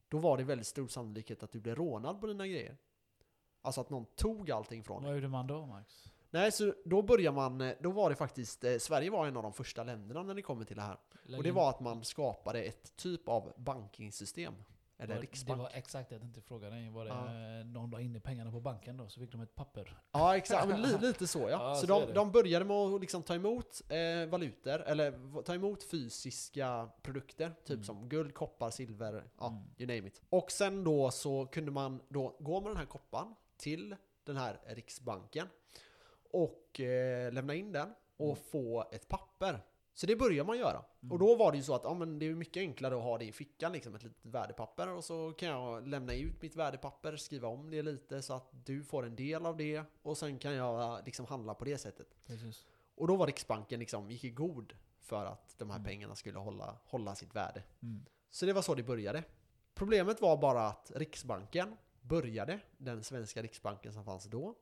Då 0.09 0.19
var 0.19 0.37
det 0.39 0.45
väldigt 0.45 0.67
stor 0.67 0.89
sannolikhet 0.89 1.43
att 1.43 1.53
du 1.53 1.61
blev 1.61 1.75
rånad 1.77 2.21
på 2.21 2.27
dina 2.27 2.47
grejer. 2.47 2.77
Alltså 3.63 3.81
att 3.81 3.91
någon 3.91 4.05
tog 4.05 4.51
allting 4.51 4.85
från 4.85 5.03
dig. 5.03 5.09
Vad 5.11 5.17
gjorde 5.17 5.29
man 5.29 5.47
då 5.47 5.67
Max? 5.67 6.13
Nej, 6.35 6.53
så 6.53 6.75
då 6.85 7.03
börjar 7.03 7.33
man, 7.33 7.61
eh, 7.61 7.75
då 7.81 7.91
var 7.91 8.11
det 8.11 8.17
faktiskt, 8.17 8.65
eh, 8.65 8.77
Sverige 8.79 9.11
var 9.11 9.27
en 9.27 9.37
av 9.37 9.43
de 9.43 9.53
första 9.53 9.85
länderna 9.85 10.23
när 10.23 10.35
det 10.35 10.43
kommer 10.43 10.65
till 10.65 10.77
det 10.77 10.83
här. 10.83 10.97
Lägg 11.23 11.39
Och 11.39 11.43
det 11.43 11.49
in- 11.49 11.55
var 11.55 11.71
att 11.71 11.81
man 11.81 12.05
skapade 12.05 12.63
ett 12.63 12.97
typ 12.97 13.29
av 13.29 13.53
bankingsystem. 13.57 14.55
Eller 14.99 15.15
var- 15.15 15.21
riksbank. 15.21 15.59
Det 15.59 15.63
var 15.63 15.71
exakt 15.75 16.09
det 16.09 16.15
jag 16.15 16.23
tänkte 16.23 16.41
fråga 16.41 16.71
dig. 16.71 16.91
Var 16.91 17.05
det 17.05 17.11
Ja. 17.11 17.61
eh, 17.61 17.67
någon 17.67 17.91
la 17.91 18.01
in 18.01 18.21
pengarna 18.21 18.51
på 18.51 18.61
banken 18.61 18.97
då, 18.97 19.09
så 19.09 19.21
fick 19.21 19.33
de 19.33 19.41
ett 19.41 19.55
papper? 19.55 19.99
Ja, 20.13 20.37
exakt. 20.37 20.69
Men 20.69 20.83
li, 20.83 20.99
lite 21.01 21.27
så 21.27 21.39
ja. 21.39 21.49
Ja, 21.51 21.75
så 21.75 21.87
så 21.87 22.01
de, 22.07 22.13
de 22.15 22.33
började 22.33 22.65
med 22.65 22.77
att 22.77 23.01
liksom 23.01 23.23
ta 23.23 23.35
emot 23.35 23.83
eh, 23.89 24.29
valutor, 24.31 24.81
eller 24.83 25.43
ta 25.43 25.55
emot 25.55 25.83
fysiska 25.85 26.89
produkter. 27.03 27.49
Typ 27.65 27.71
Mm. 27.75 27.85
som 27.85 28.09
guld, 28.09 28.35
koppar, 28.35 28.71
silver, 28.71 29.25
ja, 29.39 29.47
Mm. 29.49 29.63
you 29.79 29.97
name 29.97 30.09
it. 30.09 30.23
Och 30.29 30.51
sen 30.53 30.85
då 30.85 31.11
så 31.11 31.47
kunde 31.47 31.71
man 31.71 32.01
då 32.09 32.37
gå 32.41 32.61
med 32.61 32.71
den 32.71 32.77
här 32.77 32.87
koppan 32.87 33.35
till 33.57 33.97
den 34.25 34.37
här 34.37 34.61
riksbanken 34.67 35.49
och 36.35 36.81
eh, 36.81 37.33
lämna 37.33 37.55
in 37.55 37.73
den 37.73 37.95
och 38.17 38.27
Mm. 38.27 38.37
få 38.51 38.85
ett 38.93 39.09
papper. 39.09 39.61
Så 39.97 40.07
det 40.07 40.17
börjar 40.17 40.45
man 40.45 40.59
göra. 40.59 40.85
Mm. 41.03 41.13
Och 41.13 41.19
då 41.19 41.37
var 41.37 41.53
det 41.53 41.57
ju 41.59 41.65
så 41.65 41.75
att 41.75 41.85
ja, 41.85 41.95
men 41.95 42.19
det 42.19 42.27
är 42.27 42.35
mycket 42.35 42.61
enklare 42.61 42.97
att 42.97 43.03
ha 43.03 43.19
det 43.19 43.25
i 43.25 43.33
fickan, 43.33 43.73
liksom 43.73 43.95
ett 43.95 44.03
litet 44.03 44.19
värdepapper. 44.27 44.89
Och 44.89 45.05
så 45.05 45.33
kan 45.33 45.49
jag 45.49 45.89
lämna 45.89 46.15
ut 46.15 46.43
mitt 46.43 46.57
värdepapper, 46.57 47.17
skriva 47.17 47.49
om 47.49 47.71
det 47.71 47.83
lite 47.83 48.23
så 48.23 48.35
att 48.35 48.49
du 48.65 48.85
får 48.85 49.07
en 49.07 49.17
del 49.17 49.47
av 49.47 49.57
det. 49.57 49.83
Och 50.03 50.19
sen 50.19 50.39
kan 50.39 50.55
jag 50.55 51.05
liksom 51.05 51.27
handla 51.27 51.55
på 51.55 51.65
det 51.65 51.79
sättet. 51.79 52.07
Precis. 52.27 52.67
Och 52.95 53.07
då 53.07 53.17
var 53.17 53.27
Riksbanken 53.27 53.81
liksom, 53.81 54.11
gick 54.11 54.25
i 54.25 54.31
god 54.31 54.73
för 55.01 55.25
att 55.27 55.55
de 55.59 55.71
här 55.71 55.77
Mm. 55.79 55.87
pengarna 55.89 56.15
skulle 56.15 56.39
hålla, 56.39 56.77
hålla 56.85 57.15
sitt 57.15 57.35
värde. 57.35 57.63
Mm. 57.83 58.05
Så 58.31 58.47
det 58.47 58.53
var 58.53 58.63
så 58.63 58.75
det 58.75 58.83
började. 58.83 59.25
Problemet 59.75 60.21
var 60.21 60.37
bara 60.37 60.67
att 60.67 60.93
Riksbanken 60.95 61.77
började, 62.01 62.61
den 62.77 63.05
svenska 63.05 63.43
Riksbanken 63.43 63.93
som 63.93 64.05
fanns 64.05 64.25
då, 64.25 64.55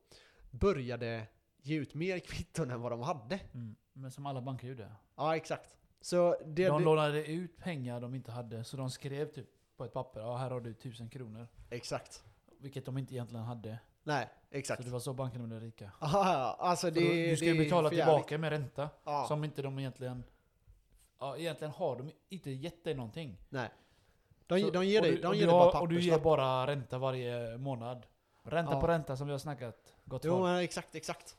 började 0.51 1.27
ge 1.65 1.75
ut 1.75 1.93
mer 1.93 2.19
kvitton 2.19 2.71
än 2.71 2.81
vad 2.81 2.91
de 2.91 3.01
hade. 3.01 3.39
Mm. 3.53 3.75
Men 3.93 4.11
som 4.11 4.25
alla 4.25 4.41
banker 4.41 4.67
gjorde. 4.67 4.91
Ja, 5.15 5.35
exakt. 5.35 5.77
Så 6.01 6.35
det... 6.45 6.67
De 6.67 6.83
lånade 6.83 7.25
ut 7.25 7.57
pengar 7.57 8.01
de 8.01 8.15
inte 8.15 8.31
hade, 8.31 8.63
så 8.63 8.77
de 8.77 8.89
skrev 8.89 9.31
typ 9.31 9.47
på 9.77 9.85
ett 9.85 9.93
papper, 9.93 10.19
ja 10.19 10.37
här 10.37 10.51
har 10.51 10.61
du 10.61 10.73
tusen 10.73 11.09
kronor. 11.09 11.47
exakt. 11.69 12.23
Vilket 12.59 12.85
de 12.85 12.97
inte 12.97 13.13
egentligen 13.13 13.45
hade. 13.45 13.79
Nej, 14.03 14.29
exakt. 14.51 14.81
Så 14.81 14.85
det 14.85 14.91
var 14.93 14.99
så 14.99 15.13
bankerna 15.13 15.47
blev 15.47 15.59
rika. 15.61 15.91
Aha, 15.99 16.55
alltså 16.59 16.91
det, 16.91 17.29
du 17.29 17.37
ska 17.37 17.45
ju 17.45 17.57
betala 17.57 17.89
tillbaka 17.89 18.37
med 18.37 18.49
ränta. 18.49 18.89
Ja, 19.03 19.25
Som 19.27 19.43
inte 19.43 19.61
de 19.61 19.79
egentligen... 19.79 20.23
Ja, 21.19 21.37
egentligen 21.37 21.73
har 21.73 21.95
de 21.95 22.11
inte 22.29 22.51
gett 22.51 22.83
dig 22.83 22.93
någonting. 22.95 23.37
nej. 23.49 23.69
De, 24.47 24.59
Så- 24.61 24.69
de 24.71 24.85
ger 24.85 25.01
dig, 25.01 25.11
du- 25.11 25.21
de 25.21 25.33
ger 25.35 25.41
dig 25.41 25.51
bara 25.51 25.71
har- 25.71 25.81
Och 25.81 25.87
du 25.89 26.01
ger 26.01 26.19
bara 26.19 26.67
ränta 26.67 26.97
varje 26.97 27.57
månad. 27.57 28.05
Ränta 28.43 28.73
Ja. 28.73 28.81
på 28.81 28.87
ränta 28.87 29.17
som 29.17 29.27
vi 29.27 29.31
har 29.33 29.39
snackat 29.39 29.95
gott 30.05 30.25
Jo 30.25 30.41
men 30.43 30.57
exakt, 30.59 30.95
exakt. 30.95 31.37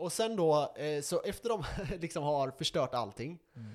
Och 0.00 0.12
sen 0.12 0.36
då, 0.36 0.74
eh, 0.76 1.02
så 1.02 1.20
efter 1.22 1.48
de 1.48 1.64
liksom 2.00 2.22
har 2.24 2.50
förstört 2.50 2.94
allting, 2.94 3.38
Mm. 3.56 3.70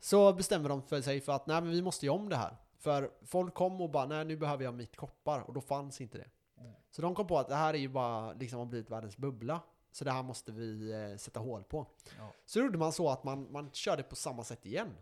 så 0.00 0.32
bestämmer 0.32 0.68
de 0.68 0.82
för 0.82 1.00
sig 1.00 1.20
för 1.20 1.32
att 1.32 1.46
nej 1.46 1.60
men 1.60 1.70
vi 1.70 1.82
måste 1.82 2.06
göra 2.06 2.16
om 2.16 2.28
det 2.28 2.36
här. 2.36 2.56
För 2.78 3.10
folk 3.22 3.54
kom 3.54 3.80
och 3.80 3.90
bara 3.90 4.06
nej 4.06 4.24
nu 4.24 4.36
behöver 4.36 4.64
jag 4.64 4.74
mitt 4.74 4.96
koppar 4.96 5.40
och 5.40 5.54
då 5.54 5.60
fanns 5.60 6.00
inte 6.00 6.18
det. 6.18 6.30
Mm. 6.60 6.72
Så 6.90 7.02
de 7.02 7.14
kom 7.14 7.26
på 7.26 7.38
att 7.38 7.48
det 7.48 7.54
här 7.54 7.74
är 7.74 7.78
ju 7.78 7.88
bara 7.88 8.32
liksom 8.32 8.58
har 8.58 8.66
blivit 8.66 8.90
världens 8.90 9.16
bubbla. 9.16 9.60
Så 9.92 10.04
det 10.04 10.10
här 10.10 10.22
måste 10.22 10.52
vi 10.52 10.92
eh, 10.92 11.16
sätta 11.16 11.40
hål 11.40 11.64
på. 11.64 11.86
Ja. 12.18 12.32
Så 12.46 12.58
gjorde 12.58 12.78
man 12.78 12.92
så 12.92 13.08
att 13.10 13.24
man, 13.24 13.52
man 13.52 13.70
körde 13.72 14.02
på 14.02 14.16
samma 14.16 14.44
sätt 14.44 14.66
igen. 14.66 14.96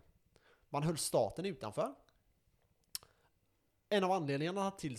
Man 0.69 0.83
höll 0.83 0.97
staten 0.97 1.45
utanför. 1.45 1.93
En 3.89 4.03
av 4.03 4.11
anledningarna 4.11 4.71
till, 4.71 4.97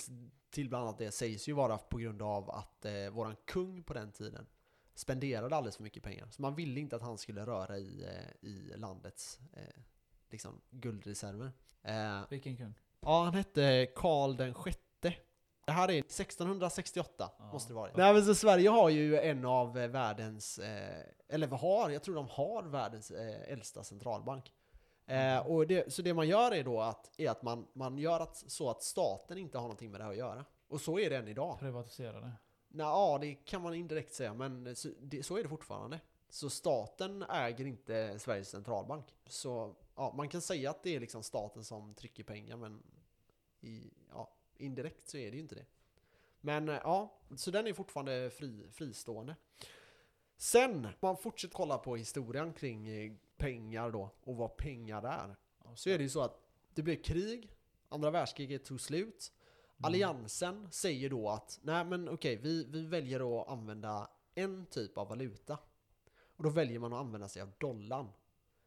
till 0.51 0.69
bland 0.69 0.85
annat 0.85 0.99
det 0.99 1.11
sägs 1.13 1.49
ju 1.49 1.53
vara 1.53 1.79
på 1.79 1.99
grund 1.99 2.23
av 2.23 2.51
att 2.51 2.85
eh, 2.85 3.11
våran 3.11 3.37
kung 3.45 3.83
på 3.83 3.95
den 3.95 4.13
tiden 4.13 4.47
spenderade 5.01 5.57
alldeles 5.57 5.77
för 5.77 5.83
mycket 5.83 6.03
pengar. 6.03 6.29
Så 6.31 6.43
man 6.43 6.55
ville 6.55 6.81
inte 6.81 6.97
att 6.97 7.03
han 7.03 7.19
skulle 7.19 7.47
röra 7.47 7.79
i, 7.79 8.05
eh, 8.05 8.49
i 8.49 8.73
landets 8.77 9.39
eh, 9.53 9.83
liksom 10.31 10.61
guldreserver. 10.71 11.53
Eh, 11.83 12.21
Vilken 12.31 12.57
kung? 12.57 12.75
ja, 13.01 13.25
han 13.25 13.35
hette 13.35 13.87
Karl 13.97 14.37
den 14.37 14.55
sjätte. 14.55 15.15
Det 15.67 15.73
här 15.73 15.91
är 15.91 15.99
1668, 16.03 17.31
Ja. 17.39 17.53
måste 17.53 17.71
det 17.71 17.75
vara. 17.75 17.91
Nej 17.97 18.13
men 18.15 18.25
så 18.25 18.35
Sverige 18.35 18.69
har 18.69 18.89
ju 18.89 19.19
en 19.19 19.45
av 19.45 19.79
eh, 19.79 19.89
världens, 19.89 20.59
eh, 20.59 21.05
eller 21.29 21.47
vad 21.47 21.61
har, 21.61 21.91
jag 21.91 22.03
tror 22.03 22.15
de 22.15 22.29
har 22.29 22.63
världens 22.63 23.11
eh, 23.11 23.53
äldsta 23.53 23.83
centralbank. 23.85 24.53
Eh, 25.07 25.39
och 25.47 25.67
det, 25.67 25.93
så 25.93 26.03
det 26.03 26.15
man 26.15 26.29
gör 26.29 26.53
är 26.55 26.65
då 26.65 26.81
att, 26.81 27.11
är 27.17 27.31
att 27.31 27.43
man, 27.43 27.67
man 27.73 27.99
gör 27.99 28.21
att, 28.21 28.37
så 28.37 28.71
att 28.71 28.83
staten 28.83 29.39
inte 29.39 29.59
har 29.59 29.63
någonting 29.63 29.91
med 29.91 30.01
det 30.01 30.05
här 30.05 30.11
att 30.11 30.17
göra. 30.17 30.45
Och 30.69 30.81
så 30.81 30.99
är 30.99 31.11
det 31.11 31.17
än 31.17 31.29
idag. 31.29 31.59
Privatiserade. 31.59 32.33
Nå, 32.73 32.85
ja, 32.85 33.19
det 33.21 33.35
kan 33.35 33.63
man 33.63 33.75
indirekt 33.75 34.15
säga, 34.15 34.35
men 34.35 34.77
så, 34.77 34.89
det, 35.01 35.23
så 35.23 35.37
är 35.37 35.43
det 35.43 35.49
fortfarande. 35.49 36.01
Så 36.29 36.51
staten 36.51 37.23
äger 37.23 37.67
inte 37.67 38.19
Sveriges 38.19 38.49
centralbank. 38.49 39.15
Så 39.27 39.75
ja, 39.97 40.15
man 40.17 40.29
kan 40.29 40.41
säga 40.41 40.71
att 40.71 40.83
det 40.83 40.97
är 40.97 41.01
liksom 41.01 41.23
staten 41.23 41.65
som 41.65 41.95
trycker 41.95 42.25
pengar, 42.25 42.57
men 42.57 42.83
i, 43.61 43.91
ja, 44.11 44.33
indirekt 44.57 45.09
så 45.09 45.17
är 45.17 45.31
det 45.31 45.37
ju 45.37 45.43
inte 45.43 45.55
det. 45.55 45.67
Men 46.41 46.67
ja, 46.69 47.21
så 47.37 47.51
den 47.51 47.67
är 47.67 47.73
fortfarande 47.73 48.31
fri, 48.31 48.67
fristående. 48.73 49.37
Sen, 50.37 50.89
man 51.01 51.17
fortsätter 51.17 51.55
kolla 51.55 51.79
på 51.79 51.97
historien 51.97 52.53
kring 52.53 52.89
eh, 52.89 53.13
pengar 53.37 53.91
då, 53.91 54.11
och 54.25 54.37
vad 54.37 54.57
pengar 54.57 55.03
är. 55.03 55.37
Så 55.75 55.91
är 55.91 55.99
det 55.99 56.05
ju 56.05 56.11
så 56.11 56.21
att 56.21 56.41
det 56.75 56.83
blev 56.83 57.03
krig, 57.03 57.57
andra 57.89 58.11
världskriget 58.11 58.65
tog 58.65 58.81
slut. 58.81 59.33
Mm. 59.81 59.89
Alliansen 59.89 60.69
säger 60.71 61.11
då 61.11 61.29
att 61.29 61.59
nej 61.63 61.85
men 61.85 62.09
okej, 62.09 62.37
vi, 62.37 62.65
vi 62.65 62.87
väljer 62.87 63.41
att 63.41 63.49
använda 63.49 64.11
en 64.35 64.67
typ 64.67 64.99
av 64.99 65.09
valuta. 65.09 65.59
Och 66.37 66.45
då 66.45 66.51
väljer 66.51 66.79
man 66.79 66.93
att 66.93 67.01
använda 67.01 67.29
sig 67.29 67.43
av 67.43 67.53
dollarn. 67.59 68.09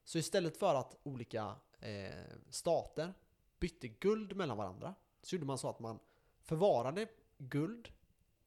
Så 0.04 0.18
istället 0.18 0.58
för 0.58 0.76
att 0.76 0.98
olika 1.04 1.56
eh, 1.80 2.38
stater 2.50 3.14
bytte 3.60 3.88
guld 3.88 4.36
mellan 4.36 4.58
varandra 4.58 4.96
så 5.22 5.36
gjorde 5.36 5.46
man 5.46 5.58
så 5.58 5.70
att 5.70 5.80
man 5.80 6.00
förvarade 6.42 7.08
guld 7.38 7.90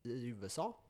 i 0.02 0.26
USA 0.26 0.80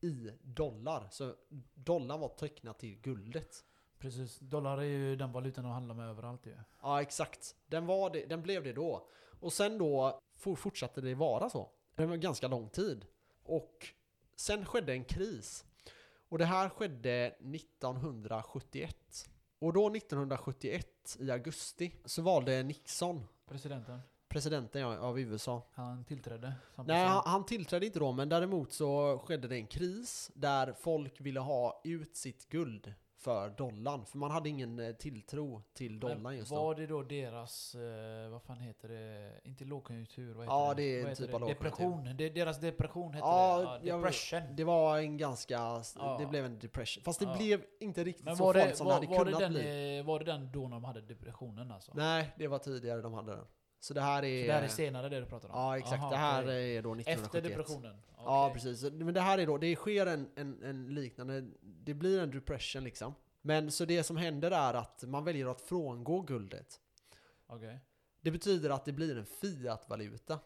i 0.00 0.30
dollar. 0.42 1.08
Så 1.10 1.34
dollarn 1.74 2.20
var 2.20 2.28
tecknat 2.28 2.78
till 2.78 3.00
guldet. 3.00 3.64
Precis. 3.98 4.38
Dollar 4.38 4.78
är 4.78 4.82
ju 4.84 5.16
den 5.16 5.32
valutan 5.32 5.64
de 5.64 5.72
handlar 5.72 5.94
med 5.94 6.08
överallt 6.08 6.46
ju. 6.46 6.56
Ja, 6.82 7.02
exakt. 7.02 7.56
Den, 7.66 7.86
var 7.86 8.10
det, 8.10 8.26
den 8.26 8.42
blev 8.42 8.64
det 8.64 8.72
då. 8.72 9.08
Och 9.40 9.52
sen 9.52 9.78
då 9.78 10.20
fortsatte 10.56 11.00
det 11.00 11.14
vara 11.14 11.50
så. 11.50 11.70
Det 11.94 12.06
var 12.06 12.16
ganska 12.16 12.48
lång 12.48 12.68
tid. 12.68 13.06
Och 13.42 13.86
sen 14.36 14.66
skedde 14.66 14.92
en 14.92 15.04
kris. 15.04 15.64
Och 16.28 16.38
det 16.38 16.44
här 16.44 16.68
skedde 16.68 17.26
1971. 17.26 18.96
Och 19.58 19.72
då 19.72 19.86
1971 19.96 21.16
i 21.20 21.30
augusti 21.30 21.92
så 22.04 22.22
valde 22.22 22.62
Nixon, 22.62 23.26
Presidenten. 23.46 24.00
presidenten 24.28 24.84
av 24.84 25.20
USA. 25.20 25.68
Han 25.72 26.04
tillträdde. 26.04 26.52
som 26.74 26.86
Nej, 26.86 27.06
han, 27.06 27.22
han 27.26 27.46
tillträdde 27.46 27.86
inte 27.86 27.98
då, 27.98 28.12
men 28.12 28.28
däremot 28.28 28.72
så 28.72 29.18
skedde 29.18 29.48
det 29.48 29.56
en 29.56 29.66
kris 29.66 30.30
där 30.34 30.72
folk 30.72 31.20
ville 31.20 31.40
ha 31.40 31.80
ut 31.84 32.16
sitt 32.16 32.48
guld 32.48 32.94
för 33.24 33.50
dollarn. 33.50 34.06
För 34.06 34.18
man 34.18 34.30
hade 34.30 34.48
ingen 34.48 34.78
eh, 34.78 34.92
tilltro 34.92 35.62
till 35.74 36.00
dollarn 36.00 36.36
just 36.36 36.50
då. 36.50 36.56
Var 36.56 36.74
det 36.74 36.86
då 36.86 37.02
deras, 37.02 37.74
eh, 37.74 38.28
vad 38.30 38.42
fan 38.42 38.60
heter 38.60 38.88
det? 38.88 39.40
Inte 39.44 39.64
lågkonjunktur, 39.64 40.34
vad 40.34 40.44
heter 40.44 40.54
Ja, 40.56 40.74
det? 40.74 40.82
det 40.82 40.96
är 40.96 41.00
en 41.02 41.08
heter 41.08 41.22
typ 41.22 41.30
det? 41.30 41.34
av 41.34 41.40
lågkonjunktur. 41.40 41.70
Depression. 41.70 42.16
Det, 42.16 42.28
deras 42.30 42.60
depression 42.60 43.14
hette 43.14 43.26
Ja, 43.26 43.78
det. 43.82 43.88
Ja, 43.88 43.96
depression. 43.96 44.40
Det 44.56 44.64
var 44.64 44.98
en 44.98 45.16
ganska... 45.16 45.54
Ja. 45.96 46.16
Det 46.20 46.26
blev 46.26 46.44
en 46.44 46.58
depression. 46.58 47.02
Fast 47.04 47.20
det 47.20 47.26
Ja. 47.26 47.36
blev 47.36 47.64
inte 47.80 48.04
riktigt 48.04 48.24
Men 48.24 48.36
så 48.36 48.52
farligt 48.52 48.76
som 48.76 48.86
var, 48.86 49.00
det 49.00 49.06
hade 49.06 49.18
var, 49.18 49.24
kunnat 49.24 49.40
den, 49.40 49.52
bli. 49.52 49.98
eh, 49.98 50.04
var 50.04 50.18
det 50.18 50.24
den 50.24 50.52
då 50.52 50.68
de 50.68 50.84
hade 50.84 51.00
depressionen 51.00 51.70
alltså? 51.70 51.92
Nej, 51.94 52.34
det 52.38 52.46
var 52.48 52.58
tidigare 52.58 53.00
de 53.00 53.14
hade 53.14 53.30
den. 53.36 53.44
Så 53.84 53.94
det 53.94 54.00
här 54.00 54.24
är... 54.24 54.42
Så 54.42 54.46
det 54.46 54.52
här 54.52 54.62
är 54.62 54.68
senare 54.68 55.08
det 55.08 55.20
du 55.20 55.26
pratar 55.26 55.48
om? 55.48 55.54
Ja, 55.54 55.78
exakt. 55.78 56.02
Aha, 56.02 56.10
det 56.10 56.16
här 56.16 56.42
okej. 56.42 56.76
är 56.76 56.82
då 56.82 56.94
1971. 56.94 57.18
Efter 57.18 57.42
depressionen? 57.42 57.96
Ja, 58.16 58.46
Okej. 58.46 58.54
precis. 58.54 58.92
Men 58.92 59.14
det 59.14 59.20
här 59.20 59.38
är 59.38 59.46
då, 59.46 59.58
det 59.58 59.76
sker 59.76 60.06
en, 60.06 60.30
en, 60.34 60.62
en 60.62 60.94
liknande, 60.94 61.44
det 61.60 61.94
blir 61.94 62.20
en 62.20 62.30
depression 62.30 62.84
liksom. 62.84 63.14
Men 63.42 63.70
så 63.70 63.84
det 63.84 64.02
som 64.02 64.16
händer 64.16 64.50
är 64.50 64.74
att 64.74 65.02
man 65.02 65.24
väljer 65.24 65.46
att 65.46 65.60
frångå 65.60 66.20
guldet. 66.20 66.80
Okej. 67.46 67.80
Det 68.20 68.30
betyder 68.30 68.70
att 68.70 68.84
det 68.84 68.92
blir 68.92 69.18
en 69.18 69.26
fiat-valuta. 69.26 70.38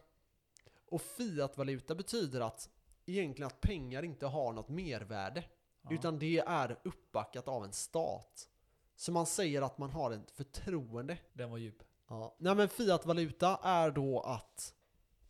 Och 0.85 1.01
fiat-valuta 1.01 1.95
betyder 1.95 2.41
att 2.41 2.69
egentligen 3.05 3.47
att 3.47 3.61
pengar 3.61 4.03
inte 4.03 4.25
har 4.25 4.53
något 4.53 4.69
mervärde. 4.69 5.43
Ja. 5.81 5.93
Utan 5.93 6.19
det 6.19 6.39
är 6.47 6.77
uppbackat 6.83 7.47
av 7.47 7.63
en 7.63 7.73
stat. 7.73 8.49
Så 8.95 9.11
man 9.11 9.25
säger 9.25 9.61
att 9.61 9.77
man 9.77 9.89
har 9.89 10.11
ett 10.11 10.31
förtroende. 10.31 11.17
Den 11.33 11.49
var 11.51 11.57
djup. 11.57 11.83
Ja. 12.09 12.35
Nej 12.37 12.55
men 12.55 12.69
fiat-valuta 12.69 13.59
är 13.63 13.91
då 13.91 14.19
att 14.19 14.75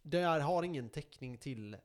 det 0.01 0.19
är, 0.19 0.39
har 0.39 0.63
ingen 0.63 0.89
täckning 0.89 1.37
till 1.37 1.77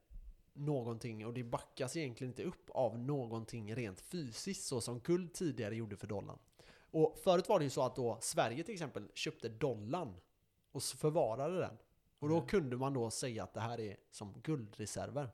någonting 0.52 1.26
och 1.26 1.34
det 1.34 1.44
backas 1.44 1.96
egentligen 1.96 2.30
inte 2.30 2.42
upp 2.42 2.70
av 2.70 2.98
någonting 2.98 3.74
rent 3.74 4.00
fysiskt 4.00 4.64
så 4.64 4.80
som 4.80 5.00
guld 5.00 5.34
tidigare 5.34 5.76
gjorde 5.76 5.96
för 5.96 6.06
dollarn. 6.06 6.38
Och 6.90 7.18
förut 7.24 7.48
var 7.48 7.58
det 7.58 7.64
ju 7.64 7.70
så 7.70 7.82
att 7.82 7.96
då 7.96 8.18
Sverige 8.20 8.64
till 8.64 8.74
exempel 8.74 9.10
köpte 9.14 9.48
dollarn 9.48 10.16
och 10.72 10.82
förvarade 10.82 11.58
den. 11.58 11.78
Och 12.18 12.28
då 12.28 12.34
Mm. 12.34 12.46
kunde 12.46 12.76
man 12.76 12.92
då 12.94 13.10
säga 13.10 13.42
att 13.42 13.54
det 13.54 13.60
här 13.60 13.80
är 13.80 13.96
som 14.10 14.32
guldreserver. 14.42 15.30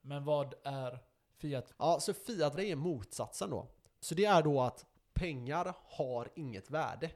Men 0.00 0.24
vad 0.24 0.54
är 0.64 0.98
Fiat? 1.36 1.72
Ja, 1.78 2.00
så 2.00 2.14
fiat 2.14 2.58
är 2.58 2.76
motsatsen 2.76 3.50
då. 3.50 3.66
Så 4.00 4.14
det 4.14 4.24
är 4.24 4.42
då 4.42 4.60
att 4.60 4.86
pengar 5.14 5.74
har 5.82 6.28
inget 6.36 6.70
värde. 6.70 7.10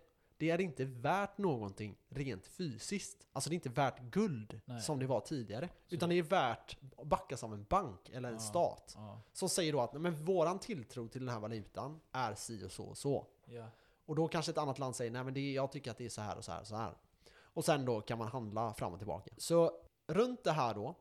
Det 0.45 0.51
är 0.51 0.61
inte 0.61 0.85
värt 0.85 1.39
någonting 1.39 1.97
rent 2.09 2.47
fysiskt. 2.47 3.27
Alltså 3.33 3.51
det 3.51 3.55
är 3.55 3.57
inte 3.57 3.69
värt 3.69 4.01
guld 4.01 4.61
Nej. 4.65 4.81
som 4.83 4.99
det 4.99 5.07
var 5.07 5.21
tidigare. 5.21 5.69
Så- 5.89 5.95
Utan 5.95 6.09
det 6.09 6.15
är 6.19 6.23
värt 6.23 6.77
att 6.99 7.07
backas 7.07 7.45
av 7.45 7.55
en 7.55 7.65
bank 7.65 8.09
eller 8.09 8.29
en 8.29 8.35
Ja. 8.35 8.41
stat. 8.41 8.93
Ja. 8.97 9.21
Som 9.33 9.49
säger 9.49 9.73
då 9.73 9.81
att 9.81 9.93
"Nej, 9.93 10.03
men 10.03 10.25
våran 10.25 10.59
tilltro 10.59 11.09
till 11.09 11.21
den 11.27 11.35
här 11.35 11.41
valutan 11.41 12.01
är 12.13 12.35
si 12.35 12.65
och 12.67 12.73
så 12.73 12.85
och 12.85 12.99
så. 12.99 13.27
ja. 13.47 13.69
Och 14.07 14.15
då 14.17 14.29
kanske 14.29 14.51
ett 14.53 14.59
annat 14.59 14.79
land 14.79 14.97
säger 14.97 15.11
nej 15.11 15.25
men 15.25 15.35
det, 15.35 15.53
jag 15.53 15.73
tycker 15.73 15.91
att 15.91 15.99
det 15.99 16.05
är 16.05 16.09
så 16.09 16.21
här 16.21 16.37
och 16.37 16.45
så 16.45 16.53
här 16.53 16.61
och 16.61 16.67
så 16.67 16.77
här. 16.77 16.95
Och 17.37 17.65
sen 17.65 17.85
då 17.85 18.01
kan 18.01 18.19
man 18.19 18.29
handla 18.29 18.75
fram 18.75 18.93
och 18.93 18.99
tillbaka. 18.99 19.31
Så 19.37 19.81
runt 20.07 20.45
det 20.45 20.53
här 20.53 20.75
då 20.75 20.95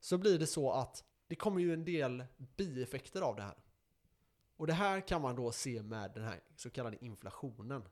så 0.00 0.18
blir 0.18 0.38
det 0.38 0.46
så 0.46 0.72
att 0.72 1.04
det 1.26 1.34
kommer 1.34 1.60
ju 1.60 1.72
en 1.74 1.84
del 1.84 2.24
bieffekter 2.56 3.20
av 3.22 3.36
det 3.36 3.42
här. 3.42 3.56
Och 4.56 4.66
det 4.66 4.72
här 4.72 5.00
kan 5.08 5.22
man 5.22 5.36
då 5.36 5.52
se 5.52 5.82
med 5.82 6.10
den 6.14 6.24
här 6.24 6.40
så 6.56 6.70
kallade 6.70 7.04
inflationen. 7.04 7.82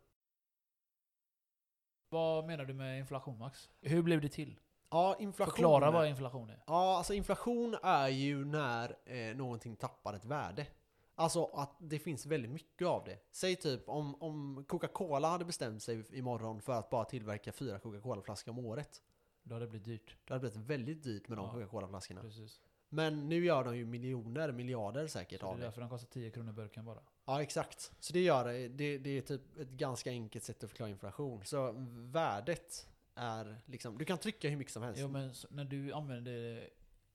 Vad 2.16 2.46
menar 2.46 2.64
du 2.64 2.74
med 2.74 2.98
inflation 2.98 3.38
Max? 3.38 3.70
Hur 3.80 4.02
blev 4.02 4.20
det 4.20 4.28
till? 4.28 4.60
Ja, 4.90 5.16
inflation. 5.18 5.52
Förklara 5.52 5.90
vad 5.90 6.08
inflation 6.08 6.50
är. 6.50 6.62
Ja, 6.66 6.96
alltså 6.96 7.14
inflation 7.14 7.76
är 7.82 8.08
ju 8.08 8.44
när 8.44 8.96
eh, 9.04 9.36
någonting 9.36 9.76
tappar 9.76 10.14
ett 10.14 10.24
värde. 10.24 10.66
Alltså 11.14 11.44
att 11.44 11.76
det 11.78 11.98
finns 11.98 12.26
väldigt 12.26 12.50
mycket 12.50 12.88
av 12.88 13.04
det. 13.04 13.18
Säg 13.32 13.56
typ 13.56 13.88
om, 13.88 14.22
om 14.22 14.64
Coca-Cola 14.68 15.28
hade 15.28 15.44
bestämt 15.44 15.82
sig 15.82 16.18
imorgon 16.18 16.60
för 16.60 16.72
att 16.72 16.90
bara 16.90 17.04
tillverka 17.04 17.52
fyra 17.52 17.78
Coca-Cola-flaskor 17.78 18.52
om 18.52 18.58
året. 18.58 19.02
Då 19.42 19.54
hade 19.54 19.64
det 19.66 19.70
blivit 19.70 19.84
dyrt. 19.84 20.16
Det 20.24 20.34
hade 20.34 20.40
blivit 20.50 20.70
väldigt 20.70 21.02
dyrt 21.02 21.28
med 21.28 21.38
de 21.38 21.44
Ja. 21.46 21.52
Coca-Cola-flaskorna. 21.52 22.20
Precis. 22.20 22.60
Men 22.96 23.28
nu 23.28 23.44
gör 23.44 23.64
de 23.64 23.76
ju 23.76 23.84
miljoner, 23.84 24.52
miljarder 24.52 25.06
säkert 25.06 25.40
Så 25.40 25.46
det 25.46 25.50
av 25.50 25.56
är 25.56 25.60
det. 25.60 25.66
därför 25.66 25.80
den 25.80 25.90
kostar 25.90 26.08
10 26.08 26.30
kronor 26.30 26.52
burken 26.52 26.84
bara. 26.84 27.00
Ja, 27.24 27.42
exakt. 27.42 27.92
Så 28.00 28.12
det 28.12 28.20
gör 28.20 28.44
det. 28.44 28.68
det. 28.68 28.98
Det 28.98 29.10
är 29.10 29.22
typ 29.22 29.58
ett 29.58 29.68
ganska 29.68 30.10
enkelt 30.10 30.44
sätt 30.44 30.64
att 30.64 30.70
förklara 30.70 30.90
inflation. 30.90 31.44
Så 31.44 31.74
värdet 31.92 32.88
är 33.14 33.56
liksom, 33.66 33.98
du 33.98 34.04
kan 34.04 34.18
trycka 34.18 34.48
hur 34.48 34.56
mycket 34.56 34.72
som 34.72 34.82
helst. 34.82 35.00
Jo 35.00 35.08
men 35.08 35.32
när 35.50 35.64
du 35.64 35.92
använder 35.92 36.68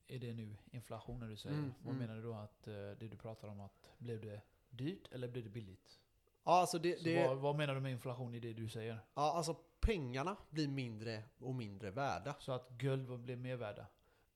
är 0.07 0.19
det 0.19 0.33
nu 0.33 0.57
inflation 0.71 1.19
när 1.19 1.27
du 1.27 1.37
säger? 1.37 1.55
Mm, 1.55 1.73
Vad 1.83 1.95
mm. 1.95 2.07
menar 2.07 2.21
du 2.21 2.27
då 2.27 2.33
att 2.33 2.67
eh, 2.67 2.73
det 2.73 3.07
du 3.07 3.17
pratar 3.17 3.47
om 3.47 3.59
att 3.59 3.93
blev 3.97 4.21
det 4.21 4.41
dyrt 4.69 5.07
eller 5.11 5.27
blev 5.27 5.43
det 5.43 5.49
billigt? 5.49 5.99
Ja, 6.43 6.59
alltså 6.59 6.79
det, 6.79 7.03
det, 7.03 7.27
vad, 7.27 7.37
vad 7.37 7.55
menar 7.55 7.75
du 7.75 7.81
med 7.81 7.91
inflation 7.91 8.35
i 8.35 8.39
det 8.39 8.53
du 8.53 8.69
säger? 8.69 8.99
ja, 9.13 9.33
alltså 9.33 9.55
pengarna 9.79 10.37
blir 10.49 10.67
mindre 10.67 11.23
och 11.39 11.55
mindre 11.55 11.91
värda. 11.91 12.35
Så 12.39 12.51
att 12.51 12.69
guld 12.69 13.19
blev 13.19 13.37
mer 13.37 13.55
värda? 13.55 13.85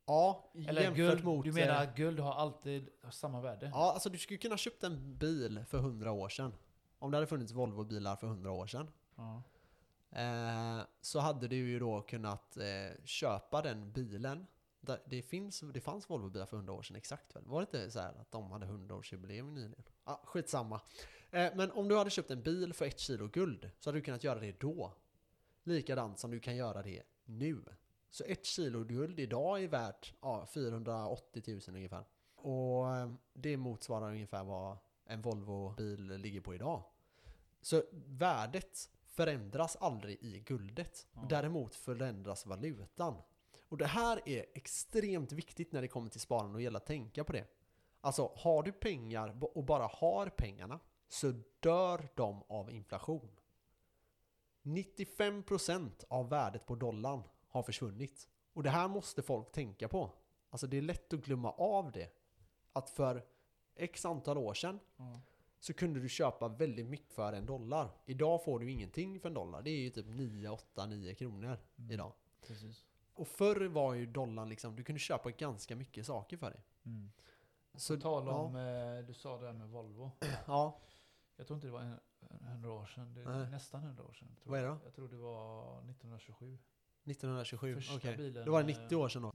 Ja, 0.05 0.51
Eller 0.67 0.81
jämfört 0.81 0.97
guld, 0.97 1.23
mot... 1.23 1.45
du 1.45 1.51
menar 1.51 1.73
eh, 1.73 1.81
att 1.81 1.95
guld 1.95 2.19
har 2.19 2.33
alltid 2.33 2.89
samma 3.11 3.41
värde? 3.41 3.69
Ja, 3.73 3.91
alltså 3.93 4.09
du 4.09 4.17
skulle 4.17 4.37
kunna 4.37 4.57
köpt 4.57 4.83
en 4.83 5.17
bil 5.17 5.63
för 5.67 5.77
100 5.77 6.11
år 6.11 6.29
sedan. 6.29 6.53
Om 6.99 7.11
det 7.11 7.17
hade 7.17 7.27
funnits 7.27 7.53
Volvo-bilar 7.53 8.15
för 8.15 8.27
100 8.27 8.51
år 8.51 8.67
sedan. 8.67 8.87
Ja. 9.15 9.43
Eh, 10.15 10.81
så 11.01 11.19
hade 11.19 11.47
du 11.47 11.55
ju 11.55 11.79
då 11.79 12.01
kunnat 12.01 12.57
eh, 12.57 13.03
köpa 13.03 13.61
den 13.61 13.91
bilen. 13.91 14.47
Det, 15.05 15.21
finns, 15.21 15.59
det 15.59 15.81
fanns 15.81 16.09
Volvo-bilar 16.09 16.45
för 16.45 16.57
100 16.57 16.73
år 16.73 16.81
sedan 16.81 16.95
exakt 16.95 17.35
väl? 17.35 17.43
Var 17.45 17.59
det 17.59 17.63
inte 17.63 17.91
så 17.91 17.99
här 17.99 18.13
att 18.21 18.31
de 18.31 18.51
hade 18.51 18.65
100-årsjubileum 18.65 19.53
nyligen? 19.53 19.83
Ja, 20.05 20.11
ah, 20.11 20.25
skitsamma. 20.25 20.81
Eh, 21.31 21.51
men 21.55 21.71
om 21.71 21.87
du 21.87 21.97
hade 21.97 22.09
köpt 22.09 22.31
en 22.31 22.43
bil 22.43 22.73
för 22.73 22.85
ett 22.85 22.99
kilo 22.99 23.27
guld 23.27 23.71
så 23.79 23.89
hade 23.89 23.97
du 23.97 24.03
kunnat 24.03 24.23
göra 24.23 24.39
det 24.39 24.59
då. 24.59 24.93
Likadant 25.63 26.19
som 26.19 26.31
du 26.31 26.39
kan 26.39 26.55
göra 26.55 26.81
det 26.81 27.03
nu. 27.25 27.63
Så 28.15 28.23
ett 28.23 28.45
kilo 28.45 28.83
guld 28.83 29.19
idag 29.19 29.63
är 29.63 29.67
värt 29.67 30.13
ja, 30.21 30.45
480 30.53 31.43
000 31.47 31.61
ungefär. 31.67 32.05
Och 32.35 32.95
eh, 32.95 33.11
det 33.33 33.57
motsvarar 33.57 34.09
ungefär 34.09 34.43
vad 34.43 34.77
en 35.05 35.21
Volvo-bil 35.21 36.17
ligger 36.17 36.41
på 36.41 36.55
idag. 36.55 36.83
Så 37.61 37.83
värdet 37.91 38.89
förändras 39.05 39.75
aldrig 39.75 40.17
i 40.21 40.39
guldet. 40.39 41.07
Ja. 41.13 41.25
Däremot 41.29 41.75
förändras 41.75 42.45
valutan. 42.45 43.15
Och 43.69 43.77
det 43.77 43.87
här 43.87 44.21
är 44.25 44.45
extremt 44.53 45.31
viktigt 45.31 45.71
när 45.71 45.81
det 45.81 45.87
kommer 45.87 46.09
till 46.09 46.21
sparande 46.21 46.55
och 46.55 46.61
gäller 46.61 46.77
att 46.77 46.85
tänka 46.85 47.23
på 47.23 47.33
det. 47.33 47.45
Alltså, 48.01 48.31
har 48.35 48.63
du 48.63 48.71
pengar 48.71 49.37
och 49.55 49.63
bara 49.63 49.89
har 49.93 50.29
pengarna 50.29 50.79
så 51.07 51.33
dör 51.59 52.09
de 52.15 52.43
av 52.47 52.71
inflation. 52.71 53.29
95% 54.63 56.03
av 56.07 56.29
värdet 56.29 56.65
på 56.65 56.75
dollarn 56.75 57.23
har 57.55 57.63
försvunnit. 57.63 58.27
Och 58.53 58.63
det 58.63 58.69
här 58.69 58.87
måste 58.87 59.21
folk 59.21 59.51
tänka 59.51 59.87
på. 59.87 60.11
Alltså 60.49 60.67
det 60.67 60.77
är 60.77 60.81
lätt 60.81 61.13
att 61.13 61.19
glömma 61.25 61.51
av 61.51 61.91
det. 61.91 62.09
Att 62.73 62.89
för 62.89 63.25
x 63.75 64.05
antal 64.05 64.37
år 64.37 64.53
sedan 64.53 64.79
Ja. 64.97 65.21
så 65.59 65.73
kunde 65.73 65.99
du 65.99 66.09
köpa 66.09 66.47
väldigt 66.47 66.85
mycket 66.85 67.13
för 67.13 67.33
en 67.33 67.45
dollar. 67.45 67.89
Idag 68.05 68.43
får 68.43 68.59
du 68.59 68.71
ingenting 68.71 69.19
för 69.19 69.29
en 69.29 69.33
dollar. 69.33 69.61
Det 69.61 69.69
är 69.69 69.79
ju 69.79 69.89
typ 69.89 70.05
9, 70.07 70.49
8, 70.49 70.85
9 70.85 71.15
kronor 71.15 71.57
Mm. 71.77 71.91
idag. 71.91 72.13
Precis. 72.47 72.85
Och 73.13 73.27
förr 73.27 73.65
var 73.65 73.93
ju 73.93 74.05
dollarn 74.05 74.49
liksom, 74.49 74.75
du 74.75 74.83
kunde 74.83 74.99
köpa 74.99 75.31
ganska 75.31 75.75
mycket 75.75 76.05
saker 76.05 76.37
för 76.37 76.49
det. 76.51 76.61
Mm. 76.89 77.11
Så, 77.75 77.99
tal 77.99 78.25
ja, 78.27 78.33
om, 78.33 78.55
eh, 78.55 79.05
du 79.07 79.13
sa 79.13 79.37
det 79.39 79.45
här 79.45 79.53
med 79.53 79.69
Volvo. 79.69 80.11
ja, 80.47 80.79
Jag 81.35 81.47
tror 81.47 81.57
inte 81.57 81.67
det 81.67 81.71
var 81.71 81.81
en, 81.81 81.99
en 82.29 82.45
hundra 82.47 82.71
år 82.71 82.85
sedan. 82.85 83.13
Det 83.13 83.21
är 83.21 83.25
Nej. 83.39 83.49
nästan 83.49 83.83
hundra 83.83 84.03
år 84.03 84.13
sedan. 84.13 84.35
Vad 84.43 84.59
är 84.59 84.63
det 84.63 84.69
då? 84.69 84.77
Jag 84.83 84.93
tror 84.93 85.07
det 85.07 85.17
var 85.17 85.79
1927. 85.89 86.57
1927, 87.05 87.75
Första 87.75 87.95
okej. 87.95 88.17
bilen, 88.17 88.45
Då 88.45 88.51
var 88.51 88.63
det 88.63 88.71
eh, 88.73 88.79
90 88.81 88.95
år 88.95 89.09
sedan 89.09 89.21
då. 89.21 89.33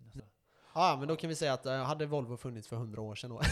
Ja, 0.75 0.97
men 0.99 1.09
då 1.09 1.17
kan 1.17 1.29
vi 1.29 1.37
säga 1.37 1.53
att 1.53 1.67
eh, 1.67 1.83
hade 1.83 2.07
Volvo 2.07 2.37
funnits 2.37 2.69
för 2.69 2.77
100 2.77 3.03
år 3.03 3.15
sedan 3.15 3.31
då? 3.31 3.41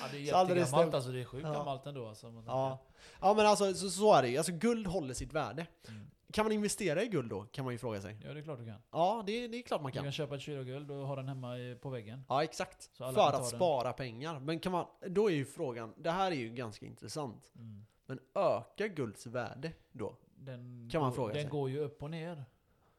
Ja, 0.00 0.08
det 0.12 0.16
är 0.18 0.20
Så 0.20 0.38
jättegammalt 0.38 0.68
stämt. 0.68 0.94
alltså. 0.94 1.10
Det 1.10 1.20
är 1.20 1.24
sjukt 1.24 1.44
Ja. 1.46 1.52
gammalt 1.52 1.86
ändå. 1.86 2.08
Alltså, 2.08 2.30
man 2.30 2.44
Ja. 2.46 2.78
ja, 3.20 3.34
men 3.34 3.46
alltså 3.46 3.74
så, 3.74 3.90
så 3.90 4.14
är 4.14 4.22
det 4.22 4.28
ju. 4.28 4.36
Alltså 4.36 4.52
guld 4.52 4.86
håller 4.86 5.14
sitt 5.14 5.32
värde. 5.32 5.66
Mm. 5.88 6.10
Kan 6.32 6.44
man 6.44 6.52
investera 6.52 7.02
i 7.02 7.08
guld 7.08 7.30
då? 7.30 7.42
Kan 7.44 7.64
man 7.64 7.74
ju 7.74 7.78
fråga 7.78 8.00
sig. 8.00 8.16
Ja, 8.24 8.32
det 8.34 8.40
är 8.40 8.44
klart 8.44 8.58
du 8.58 8.66
kan. 8.66 8.82
Ja, 8.90 9.22
det, 9.26 9.48
det 9.48 9.56
är 9.58 9.62
klart 9.62 9.82
man 9.82 9.90
Du 9.90 9.94
kan. 9.96 10.02
kan 10.04 10.12
köpa 10.12 10.34
ett 10.34 10.40
kilo 10.40 10.64
guld 10.64 10.90
och 10.90 11.06
ha 11.06 11.16
den 11.16 11.28
hemma 11.28 11.58
i- 11.58 11.74
på 11.74 11.90
väggen. 11.90 12.24
Ja, 12.28 12.44
exakt. 12.44 12.90
Så 12.92 13.04
alla 13.04 13.14
För 13.14 13.22
kan 13.22 13.30
ta 13.32 13.36
att 13.38 13.50
den. 13.50 13.58
spara 13.58 13.92
pengar. 13.92 14.40
Men 14.40 14.58
kan 14.60 14.72
man, 14.72 14.86
då 15.08 15.30
är 15.30 15.34
ju 15.34 15.44
frågan, 15.44 15.94
det 15.96 16.10
här 16.10 16.30
är 16.30 16.36
ju 16.36 16.48
ganska 16.50 16.86
intressant. 16.86 17.52
Mm. 17.56 17.84
Men 18.06 18.18
ökar 18.34 18.86
gulds 18.86 19.26
värde 19.26 19.72
då? 19.92 20.16
Den, 20.44 20.88
Kan 20.92 21.00
man 21.00 21.12
fråga 21.12 21.32
den 21.32 21.42
sig. 21.42 21.50
går 21.50 21.70
ju 21.70 21.78
upp 21.78 22.02
och 22.02 22.10
ner. 22.10 22.44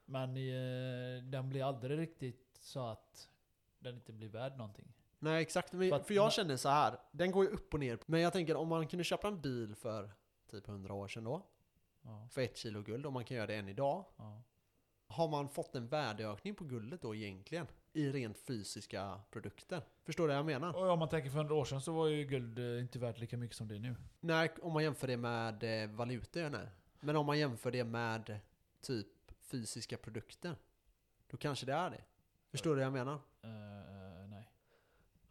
Men 0.05 0.29
eh, 0.29 1.23
den 1.23 1.49
blir 1.49 1.63
aldrig 1.63 1.99
riktigt 1.99 2.57
så 2.61 2.85
att 2.85 3.29
den 3.79 3.95
inte 3.95 4.13
blir 4.13 4.29
värd 4.29 4.57
någonting. 4.57 4.93
Nej, 5.19 5.41
exakt. 5.41 5.73
Men, 5.73 5.89
För 5.89 5.99
för, 5.99 6.13
jag 6.13 6.33
känner 6.33 6.57
så 6.57 6.69
här, 6.69 6.97
den 7.11 7.31
går 7.31 7.43
ju 7.45 7.49
upp 7.49 7.73
och 7.73 7.79
ner. 7.79 7.99
Men 8.05 8.21
jag 8.21 8.33
tänker 8.33 8.55
om 8.55 8.67
man 8.67 8.87
kunde 8.87 9.03
köpa 9.03 9.27
en 9.27 9.41
bil 9.41 9.75
för 9.75 10.11
typ 10.51 10.67
100 10.67 10.93
år 10.93 11.07
sedan 11.07 11.23
då, 11.23 11.45
Ja, 12.01 12.27
för 12.31 12.41
ett 12.41 12.57
kilo 12.57 12.81
guld, 12.81 13.05
om 13.05 13.13
man 13.13 13.25
kan 13.25 13.37
göra 13.37 13.47
det 13.47 13.55
än 13.55 13.69
idag. 13.69 14.05
ja. 14.17 14.43
Har 15.07 15.27
man 15.27 15.49
fått 15.49 15.75
en 15.75 15.87
värdeökning 15.87 16.55
på 16.55 16.63
guldet 16.63 17.01
då 17.01 17.15
egentligen? 17.15 17.67
I 17.93 18.09
rent 18.11 18.37
fysiska 18.39 19.21
produkter? 19.31 19.81
Förstår 20.03 20.23
du 20.23 20.27
vad 20.27 20.37
jag 20.37 20.45
menar? 20.45 20.75
Och 20.75 20.89
om 20.89 20.99
man 20.99 21.09
tänker 21.09 21.29
för 21.29 21.37
100 21.37 21.55
år 21.55 21.65
sedan 21.65 21.81
så 21.81 21.93
var 21.93 22.07
ju 22.07 22.23
guld 22.25 22.59
eh, 22.59 22.79
inte 22.81 22.99
värt 22.99 23.19
lika 23.19 23.37
mycket 23.37 23.57
som 23.57 23.67
det 23.67 23.75
är 23.75 23.79
nu. 23.79 23.95
Nej, 24.19 24.51
om 24.61 24.73
man 24.73 24.83
jämför 24.83 25.07
det 25.07 25.17
med 25.17 25.83
eh, 25.83 25.89
valutor, 25.89 26.49
nej. 26.49 26.67
Men 27.03 27.15
om 27.15 27.25
man 27.25 27.39
jämför 27.39 27.71
det 27.71 27.83
med 27.83 28.39
typ 28.81 29.07
fysiska 29.41 29.97
produkter, 29.97 30.55
då 31.27 31.37
kanske 31.37 31.65
det 31.65 31.73
är 31.73 31.89
det. 31.89 32.03
Förstår 32.51 32.69
du 32.69 32.75
vad 32.75 32.85
jag 32.85 32.93
menar? 32.93 33.19
Eh, 33.41 34.27
nej. 34.29 34.49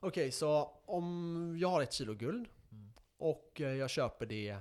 Okej, 0.00 0.32
så 0.32 0.64
om 0.84 1.56
jag 1.60 1.68
har 1.68 1.82
ett 1.82 1.92
kilo 1.92 2.14
guld 2.14 2.48
Mm. 2.72 2.92
och 3.16 3.60
eh, 3.60 3.74
jag 3.74 3.90
köper 3.90 4.26
det 4.26 4.58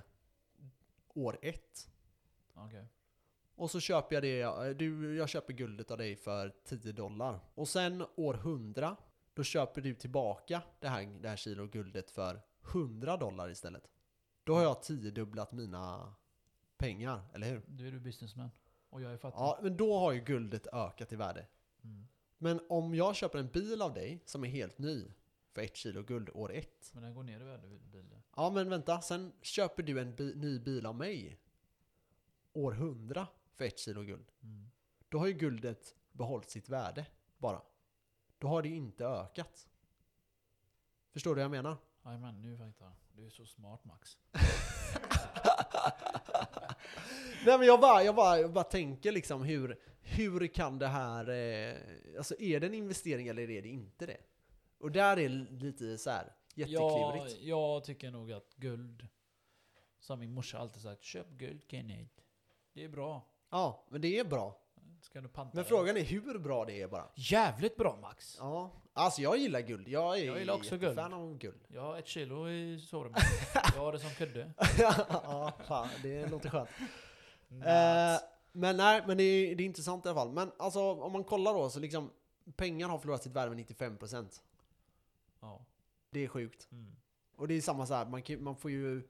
år 1.08 1.39
ett. 1.41 1.89
Okej. 2.54 2.88
Och 3.56 3.71
så 3.71 3.80
köper 3.80 4.15
jag 4.15 4.24
det, 4.24 4.74
du, 4.74 5.15
jag 5.15 5.30
köper 5.30 5.54
guldet 5.54 5.91
av 5.91 5.97
dig 5.97 6.15
för 6.15 6.54
10 6.65 6.91
dollar. 6.91 7.39
Och 7.56 7.67
sen 7.67 8.06
år 8.15 8.34
100, 8.34 8.95
då 9.34 9.43
köper 9.43 9.82
du 9.82 9.95
tillbaka 9.95 10.62
det 10.80 10.88
här, 10.88 11.06
det 11.21 11.30
här 11.30 11.36
kilo 11.36 11.67
guldet 11.67 12.12
för 12.12 12.41
100 12.74 13.17
dollar 13.17 13.50
istället. 13.50 13.88
Då 14.43 14.56
har 14.56 14.63
jag 14.63 14.84
tiodubblat 14.84 15.52
mina 15.52 16.13
pengar, 16.82 17.22
eller 17.34 17.50
hur? 17.50 17.62
Nu 17.67 17.88
är 17.88 17.91
du 17.91 18.00
businessman. 18.00 18.52
Och 18.89 19.02
jag 19.02 19.13
är 19.13 19.17
fattig. 19.17 19.38
Ja, 19.39 19.60
men 19.63 19.78
då 19.78 20.00
har 20.00 20.12
ju 20.12 20.20
guldet 20.20 20.67
ökat 20.74 21.13
i 21.13 21.15
värde. 21.15 21.48
Mm. 21.84 22.08
Men 22.38 22.62
om 22.70 22.96
jag 22.96 23.15
köper 23.15 23.39
en 23.39 23.48
bil 23.48 23.82
av 23.82 23.94
dig 23.94 24.22
som 24.26 24.44
är 24.44 24.48
helt 24.50 24.78
ny 24.78 25.13
för 25.52 25.62
ett 25.62 25.76
kilo 25.76 26.04
guld 26.04 26.30
år 26.34 26.54
ett. 26.54 26.91
Men 26.94 27.04
den 27.04 27.13
går 27.13 27.24
ner 27.24 27.41
i 27.41 27.44
värde 27.44 27.67
bilen. 27.67 28.24
Ja, 28.36 28.50
men 28.50 28.70
vänta. 28.70 29.02
Sen 29.02 29.34
köper 29.41 29.84
du 29.84 30.00
en 30.02 30.15
bi- 30.15 30.36
ny 30.36 30.60
bil 30.60 30.86
av 30.86 30.96
mig 30.96 31.39
år 32.54 32.74
100 32.74 33.28
för 33.56 33.65
ett 33.65 33.80
kilo 33.80 34.02
guld. 34.02 34.32
Mm. 34.44 34.70
Då 35.10 35.20
har 35.20 35.28
ju 35.28 35.34
guldet 35.34 35.96
behållit 36.12 36.50
sitt 36.50 36.70
värde 36.70 37.06
bara. 37.38 37.62
Då 38.38 38.48
har 38.48 38.62
det 38.62 38.70
inte 38.70 39.06
ökat. 39.06 39.67
Förstår 41.12 41.32
du 41.32 41.36
vad 41.36 41.44
jag 41.44 41.52
menar? 41.52 41.78
Jajamän, 42.06 42.41
nu 42.41 42.58
fattar 42.58 42.86
jag. 42.86 42.94
Du 43.12 43.26
är 43.26 43.30
så 43.30 43.46
smart 43.46 43.86
Max. 43.86 44.17
Nej 47.46 47.58
men 47.58 47.68
jag 47.68 47.80
bara, 47.80 48.04
jag 48.04 48.16
bara, 48.16 48.40
jag 48.40 48.54
bara 48.54 48.64
tänker 48.64 49.12
liksom 49.12 49.44
hur, 49.44 49.80
hur 50.02 50.48
kan 50.48 50.80
det 50.80 50.88
här, 50.88 51.30
eh, 51.30 51.76
alltså 52.18 52.36
är 52.40 52.60
det 52.60 52.68
en 52.68 52.74
investering 52.74 53.28
eller 53.28 53.50
är 53.50 53.62
det 53.62 53.70
inte 53.70 54.06
det? 54.06 54.18
Och 54.80 54.92
där 54.92 55.20
är 55.20 55.30
lite 55.60 55.98
så 55.98 56.10
här 56.10 56.34
jätteklurigt. 56.56 57.42
jag 57.42 57.84
tycker 57.84 58.12
nog 58.12 58.32
att 58.32 58.54
guld, 58.56 59.08
som 60.00 60.20
min 60.20 60.34
morsa 60.34 60.58
alltid 60.58 60.82
sagt, 60.82 61.04
köp 61.04 61.30
guld 61.30 61.62
Kenneth. 61.68 62.12
Det 62.74 62.84
är 62.84 62.90
bra. 62.90 63.28
Ja, 63.50 63.86
men 63.90 64.02
det 64.02 64.20
är 64.20 64.24
bra. 64.26 64.58
Ska 65.02 65.22
du 65.22 65.28
panta 65.28 65.52
Men 65.56 65.64
det? 65.64 65.70
frågan 65.70 65.98
är 65.98 66.02
hur 66.04 66.40
bra 66.40 66.66
det 66.66 66.82
är 66.82 66.88
bara. 66.88 67.06
Jävligt 67.16 67.78
bra 67.78 67.98
Max! 68.02 68.36
Ja, 68.40 68.72
alltså 68.94 69.22
jag 69.22 69.38
gillar 69.38 69.62
guld. 69.62 69.88
Jag 69.88 70.20
är 70.20 70.26
Jag 70.26 70.40
gillar 70.40 70.54
också 70.54 70.78
guld. 70.78 70.96
fan 70.96 71.14
av 71.14 71.38
guld. 71.38 71.62
Jag 71.68 71.82
har 71.82 71.98
ett 72.00 72.08
kilo 72.08 72.50
i 72.50 72.80
sovrummet. 72.80 73.22
jag 73.54 73.82
har 73.82 73.92
det 73.92 74.00
som 74.00 74.10
kudde. 74.10 74.52
ja, 74.80 75.52
fan, 75.68 75.90
det 76.04 76.28
låter 76.28 76.50
skönt. 76.50 76.70
Eh, 77.52 78.20
men 78.52 78.78
nej, 78.78 79.04
men 79.08 79.18
det 79.18 79.24
är, 79.24 79.56
det 79.56 79.64
är 79.64 79.66
intressant 79.66 80.06
i 80.06 80.10
alla 80.10 80.16
fall. 80.20 80.32
Men 80.32 80.52
alltså 80.60 80.94
om 80.94 81.12
man 81.12 81.24
kollar 81.24 81.54
då 81.54 81.70
så 81.70 81.80
liksom 81.80 82.12
pengar 82.56 82.90
har 82.90 83.00
förlorat 83.00 83.24
sitt 83.24 83.32
värde 83.34 83.56
med 83.56 83.66
95%. 83.66 84.42
ja. 85.40 85.66
Det 86.10 86.20
är 86.20 86.28
sjukt. 86.28 86.68
Mm. 86.72 86.96
Och 87.36 87.48
det 87.48 87.54
är 87.54 87.62
samma 87.62 87.86
så 87.86 87.94
här, 87.94 88.06
man, 88.06 88.22
kan- 88.22 88.44
man 88.44 88.56
får 88.56 88.72
ju... 88.72 89.08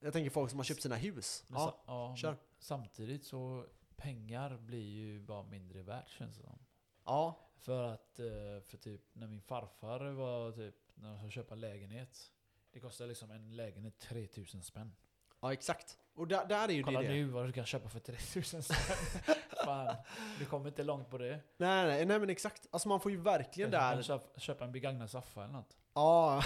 Jag 0.00 0.12
tänker 0.12 0.30
folk 0.30 0.50
som 0.50 0.58
har 0.58 0.64
köpt 0.64 0.82
sina 0.82 0.96
hus. 0.96 1.44
Men, 1.48 1.60
Ja, 1.60 1.82
ja, 1.86 2.16
kör. 2.16 2.36
samtidigt 2.58 3.24
så 3.24 3.66
pengar 3.96 4.56
blir 4.56 4.88
ju 4.90 5.20
bara 5.20 5.42
mindre 5.42 5.82
värt 5.82 6.08
känns 6.08 6.36
det 6.36 6.42
som. 6.42 6.58
ja, 7.04 7.38
För 7.58 7.84
att, 7.84 8.18
eh, 8.18 8.26
för 8.66 8.76
typ 8.76 9.00
när 9.12 9.26
min 9.26 9.40
farfar 9.42 10.00
var 10.10 10.52
typ, 10.52 10.74
när 10.94 11.08
han 11.08 11.18
skulle 11.18 11.30
köpa 11.30 11.54
lägenhet. 11.54 12.32
Det 12.72 12.80
kostar 12.80 13.06
liksom 13.06 13.30
en 13.30 13.56
lägenhet 13.56 13.98
3000 13.98 14.62
spänn. 14.62 14.92
Ja, 15.40 15.52
exakt. 15.52 15.98
Och 16.14 16.28
där, 16.28 16.46
där 16.46 16.68
är 16.68 16.72
ju 16.72 16.82
Kolla 16.82 17.00
det, 17.00 17.06
det. 17.08 17.12
nu 17.14 17.24
vad 17.24 17.46
du 17.46 17.52
kan 17.52 17.66
köpa 17.66 17.88
för 17.88 18.00
3000 18.00 18.62
spänn. 18.62 19.36
Fan, 19.64 19.96
du 20.38 20.44
kommer 20.44 20.68
inte 20.68 20.82
långt 20.82 21.10
på 21.10 21.18
det. 21.18 21.40
Nej, 21.56 21.86
nej, 21.86 22.06
nej, 22.06 22.18
men 22.18 22.30
exakt. 22.30 22.66
Alltså 22.70 22.88
man 22.88 23.00
får 23.00 23.10
ju 23.10 23.16
verkligen 23.20 23.70
Kanske 23.70 23.96
där... 23.96 24.02
köpa, 24.02 24.40
köpa 24.40 24.64
en 24.64 24.72
begagnad 24.72 25.10
soffa 25.10 25.44
eller 25.44 25.52
något. 25.52 25.76
Ja, 25.94 26.42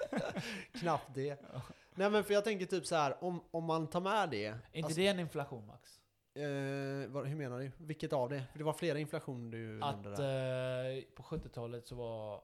knappt 0.80 1.14
det. 1.14 1.40
Nej 1.94 2.10
men 2.10 2.24
för 2.24 2.34
jag 2.34 2.44
tänker 2.44 2.66
typ 2.66 2.86
så 2.86 2.96
här, 2.96 3.24
om, 3.24 3.40
om 3.50 3.64
man 3.64 3.86
tar 3.86 4.00
med 4.00 4.30
det... 4.30 4.46
Är 4.46 4.54
inte 4.72 4.86
alltså, 4.86 5.00
det 5.00 5.06
en 5.06 5.20
inflation 5.20 5.66
Max? 5.66 6.00
Eh, 6.34 7.08
vad, 7.10 7.26
hur 7.26 7.36
menar 7.36 7.58
du? 7.58 7.72
Vilket 7.78 8.12
av 8.12 8.28
det? 8.30 8.44
För 8.52 8.58
det 8.58 8.64
var 8.64 8.72
flera 8.72 8.98
inflation 8.98 9.50
du 9.50 9.58
nämnde 9.58 10.10
Att 10.10 10.16
där. 10.16 10.96
eh, 10.96 11.02
på 11.16 11.22
70-talet 11.22 11.86
så 11.86 11.94
var, 11.94 12.40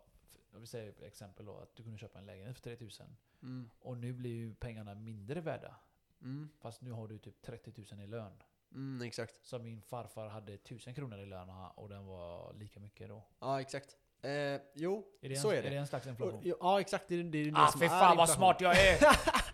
vill 0.61 0.68
säga 0.68 0.88
ett 0.88 1.03
exempel 1.03 1.46
då, 1.46 1.59
att 1.59 1.76
du 1.76 1.82
kunde 1.82 1.98
köpa 1.98 2.18
en 2.18 2.26
lägenhet 2.26 2.57
för 2.57 2.62
3000. 2.62 3.16
Mm. 3.42 3.70
Och 3.80 3.96
nu 3.98 4.12
blir 4.12 4.30
ju 4.30 4.55
pengarna 4.55 4.94
mindre 4.94 5.40
värda. 5.40 5.74
Mm. 6.22 6.48
Fast 6.61 6.82
nu 6.82 6.90
har 6.90 7.09
du 7.09 7.18
typ 7.18 7.42
30 7.42 7.72
000 7.92 8.00
i 8.00 8.07
lön. 8.07 8.32
Mm, 8.74 9.03
exakt. 9.07 9.46
Så 9.46 9.59
min 9.59 9.82
farfar 9.82 10.28
hade 10.28 10.53
1000 10.55 10.94
kronor 10.94 11.18
i 11.18 11.26
lön 11.26 11.50
och 11.74 11.88
den 11.88 12.07
var 12.07 12.53
lika 12.53 12.80
mycket 12.80 13.09
då. 13.09 13.24
Ja, 13.40 13.61
exakt. 13.61 13.96
Eh, 14.22 14.61
jo, 14.74 15.07
Är 15.20 15.28
det, 15.28 15.36
så 15.36 15.50
en, 15.50 15.57
är 15.59 15.62
det. 15.62 15.68
är 15.68 15.70
det 15.72 15.76
en 15.76 15.86
slags 15.86 16.07
inflation? 16.07 16.42
Ja, 16.61 16.80
exakt. 16.80 17.09
Det, 17.09 17.14
är- 17.14 17.24
det, 17.24 17.44
det 17.50 17.53
ah 17.57 17.66
som 17.66 17.80
fy 17.80 17.88
fan 17.88 18.16
vad 18.16 18.30
smart 18.30 18.61
jag 18.61 18.76
är! 18.76 18.98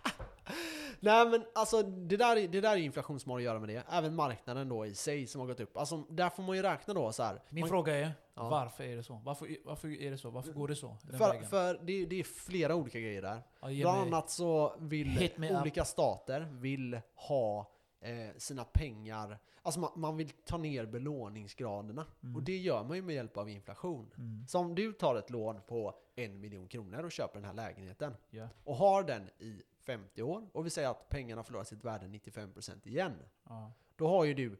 Nej 0.99 1.29
men 1.29 1.45
alltså 1.55 1.81
det 1.83 2.17
där, 2.17 2.35
är- 2.37 2.47
det 2.47 2.61
där 2.61 2.71
är 2.71 2.77
inflation 2.77 3.19
som 3.19 3.29
har 3.31 3.37
att 3.37 3.43
göra 3.43 3.59
med 3.59 3.69
det. 3.69 3.83
Även 3.89 4.15
marknaden 4.15 4.69
då 4.69 4.85
i 4.85 4.95
sig 4.95 5.27
som 5.27 5.41
har 5.41 5.47
gått 5.47 5.59
upp. 5.59 5.77
Alltså 5.77 5.97
där 6.09 6.29
får 6.29 6.43
man 6.43 6.55
ju 6.55 6.61
räkna 6.61 6.93
då 6.93 7.11
så 7.11 7.23
här. 7.23 7.41
Min 7.49 7.59
man, 7.61 7.69
fråga 7.69 7.95
är, 7.95 8.11
Ja. 8.33 8.49
varför 8.49 8.83
är 8.83 8.95
det 8.95 9.03
så? 9.03 9.21
Varför, 9.25 9.57
varför 9.65 10.01
är 10.01 10.11
det 10.11 10.17
så? 10.17 10.29
Varför 10.29 10.51
går 10.51 10.67
det 10.67 10.75
så? 10.75 10.97
För, 11.11 11.17
vägen? 11.17 11.49
för 11.49 11.79
det, 11.83 12.05
det 12.05 12.19
är 12.19 12.23
flera 12.23 12.75
olika 12.75 12.99
grejer 12.99 13.21
där. 13.21 13.43
Ja, 13.61 13.67
Bland 13.69 14.01
annat 14.13 14.29
så 14.29 14.75
vill 14.79 15.31
me 15.35 15.49
up. 15.51 15.61
olika 15.61 15.85
stater 15.85 16.39
vill 16.51 16.99
ha 17.15 17.71
eh, 18.01 18.37
sina 18.37 18.63
pengar, 18.63 19.39
alltså 19.61 19.79
man, 19.79 19.91
man 19.95 20.17
vill 20.17 20.29
ta 20.29 20.57
ner 20.57 20.85
belåningsgraderna. 20.85 22.05
Mm. 22.23 22.35
Och 22.35 22.43
det 22.43 22.57
gör 22.57 22.83
man 22.83 22.97
ju 22.97 23.01
med 23.03 23.15
hjälp 23.15 23.37
av 23.37 23.49
inflation. 23.49 24.11
Mm. 24.17 24.47
Så 24.47 24.59
om 24.59 24.75
du 24.75 24.93
tar 24.93 25.15
ett 25.15 25.29
lån 25.29 25.61
på 25.67 25.93
en 26.15 26.39
miljon 26.39 26.67
kronor 26.67 27.03
och 27.03 27.11
köper 27.11 27.35
den 27.35 27.45
här 27.45 27.53
lägenheten 27.53 28.15
Ja. 28.29 28.47
och 28.63 28.75
har 28.75 29.03
den 29.03 29.29
i 29.39 29.61
50 29.89 30.23
år 30.23 30.49
och 30.53 30.65
vi 30.65 30.69
säger 30.69 30.89
att 30.89 31.09
pengarna 31.09 31.43
förlorar 31.43 31.63
sitt 31.63 31.83
värde 31.83 32.07
95% 32.07 32.87
igen. 32.87 33.13
Ja. 33.43 33.71
Då 33.95 34.07
har 34.07 34.25
ju 34.25 34.33
du, 34.33 34.57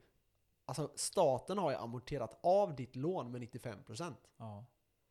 alltså 0.65 0.91
staten 0.95 1.57
har 1.57 1.71
ju 1.71 1.77
amorterat 1.77 2.39
av 2.41 2.75
ditt 2.75 2.95
lån 2.95 3.31
med 3.31 3.41
95%. 3.41 4.13
Ja. 4.37 4.65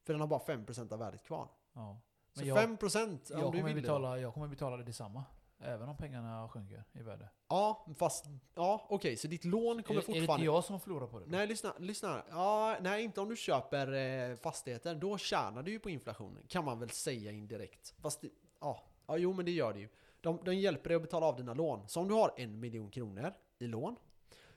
För 0.04 0.12
den 0.12 0.20
har 0.20 0.28
bara 0.28 0.40
5% 0.40 0.92
av 0.92 0.98
värdet 0.98 1.24
kvar. 1.24 1.48
Ja. 1.72 2.00
Så 2.32 2.40
Men 2.40 2.48
jag, 2.48 2.58
5% 2.58 3.32
om 3.32 3.40
jag, 3.40 3.52
du 3.52 3.62
vill 3.62 3.74
det. 3.74 3.80
betala, 3.80 4.18
jag 4.18 4.34
kommer 4.34 4.48
betala 4.48 4.76
det 4.76 4.84
detsamma. 4.84 5.24
Även 5.60 5.88
om 5.88 5.96
pengarna 5.96 6.48
sjunker 6.48 6.84
i 6.92 7.02
värde. 7.02 7.28
Ja, 7.48 7.86
fast, 7.98 8.24
ja 8.54 8.86
okej, 8.88 9.16
så 9.16 9.28
ditt 9.28 9.44
lån 9.44 9.82
kommer 9.82 10.00
är, 10.00 10.04
är 10.04 10.06
det 10.06 10.18
fortfarande... 10.18 10.32
inte 10.32 10.44
jag 10.44 10.64
som 10.64 10.80
förlorar 10.80 11.06
på 11.06 11.18
det? 11.18 11.24
då? 11.24 11.30
Nej, 11.30 11.46
lyssna, 11.46 11.74
lyssna. 11.78 12.22
Ja, 12.30 12.76
nej, 12.80 13.04
inte 13.04 13.20
om 13.20 13.28
du 13.28 13.36
köper 13.36 13.92
eh, 13.92 14.36
fastigheter. 14.36 14.94
Då 14.94 15.18
tjänar 15.18 15.62
du 15.62 15.70
ju 15.70 15.78
på 15.78 15.90
inflationen, 15.90 16.42
kan 16.48 16.64
man 16.64 16.78
väl 16.78 16.90
säga 16.90 17.32
indirekt. 17.32 17.94
Fast, 17.98 18.20
det, 18.20 18.28
ja, 18.60 18.82
ja, 19.06 19.16
jo 19.16 19.32
men 19.32 19.44
det 19.44 19.50
gör 19.50 19.72
det 19.72 19.80
ju. 19.80 19.88
De, 20.28 20.38
de 20.44 20.54
hjälper 20.54 20.88
dig 20.88 20.96
att 20.96 21.02
betala 21.02 21.26
av 21.26 21.36
dina 21.36 21.54
lån. 21.54 21.88
Så 21.88 22.00
om 22.00 22.08
du 22.08 22.14
har 22.14 22.34
en 22.36 22.60
miljon 22.60 22.90
kronor 22.90 23.32
i 23.58 23.66
lån, 23.66 23.96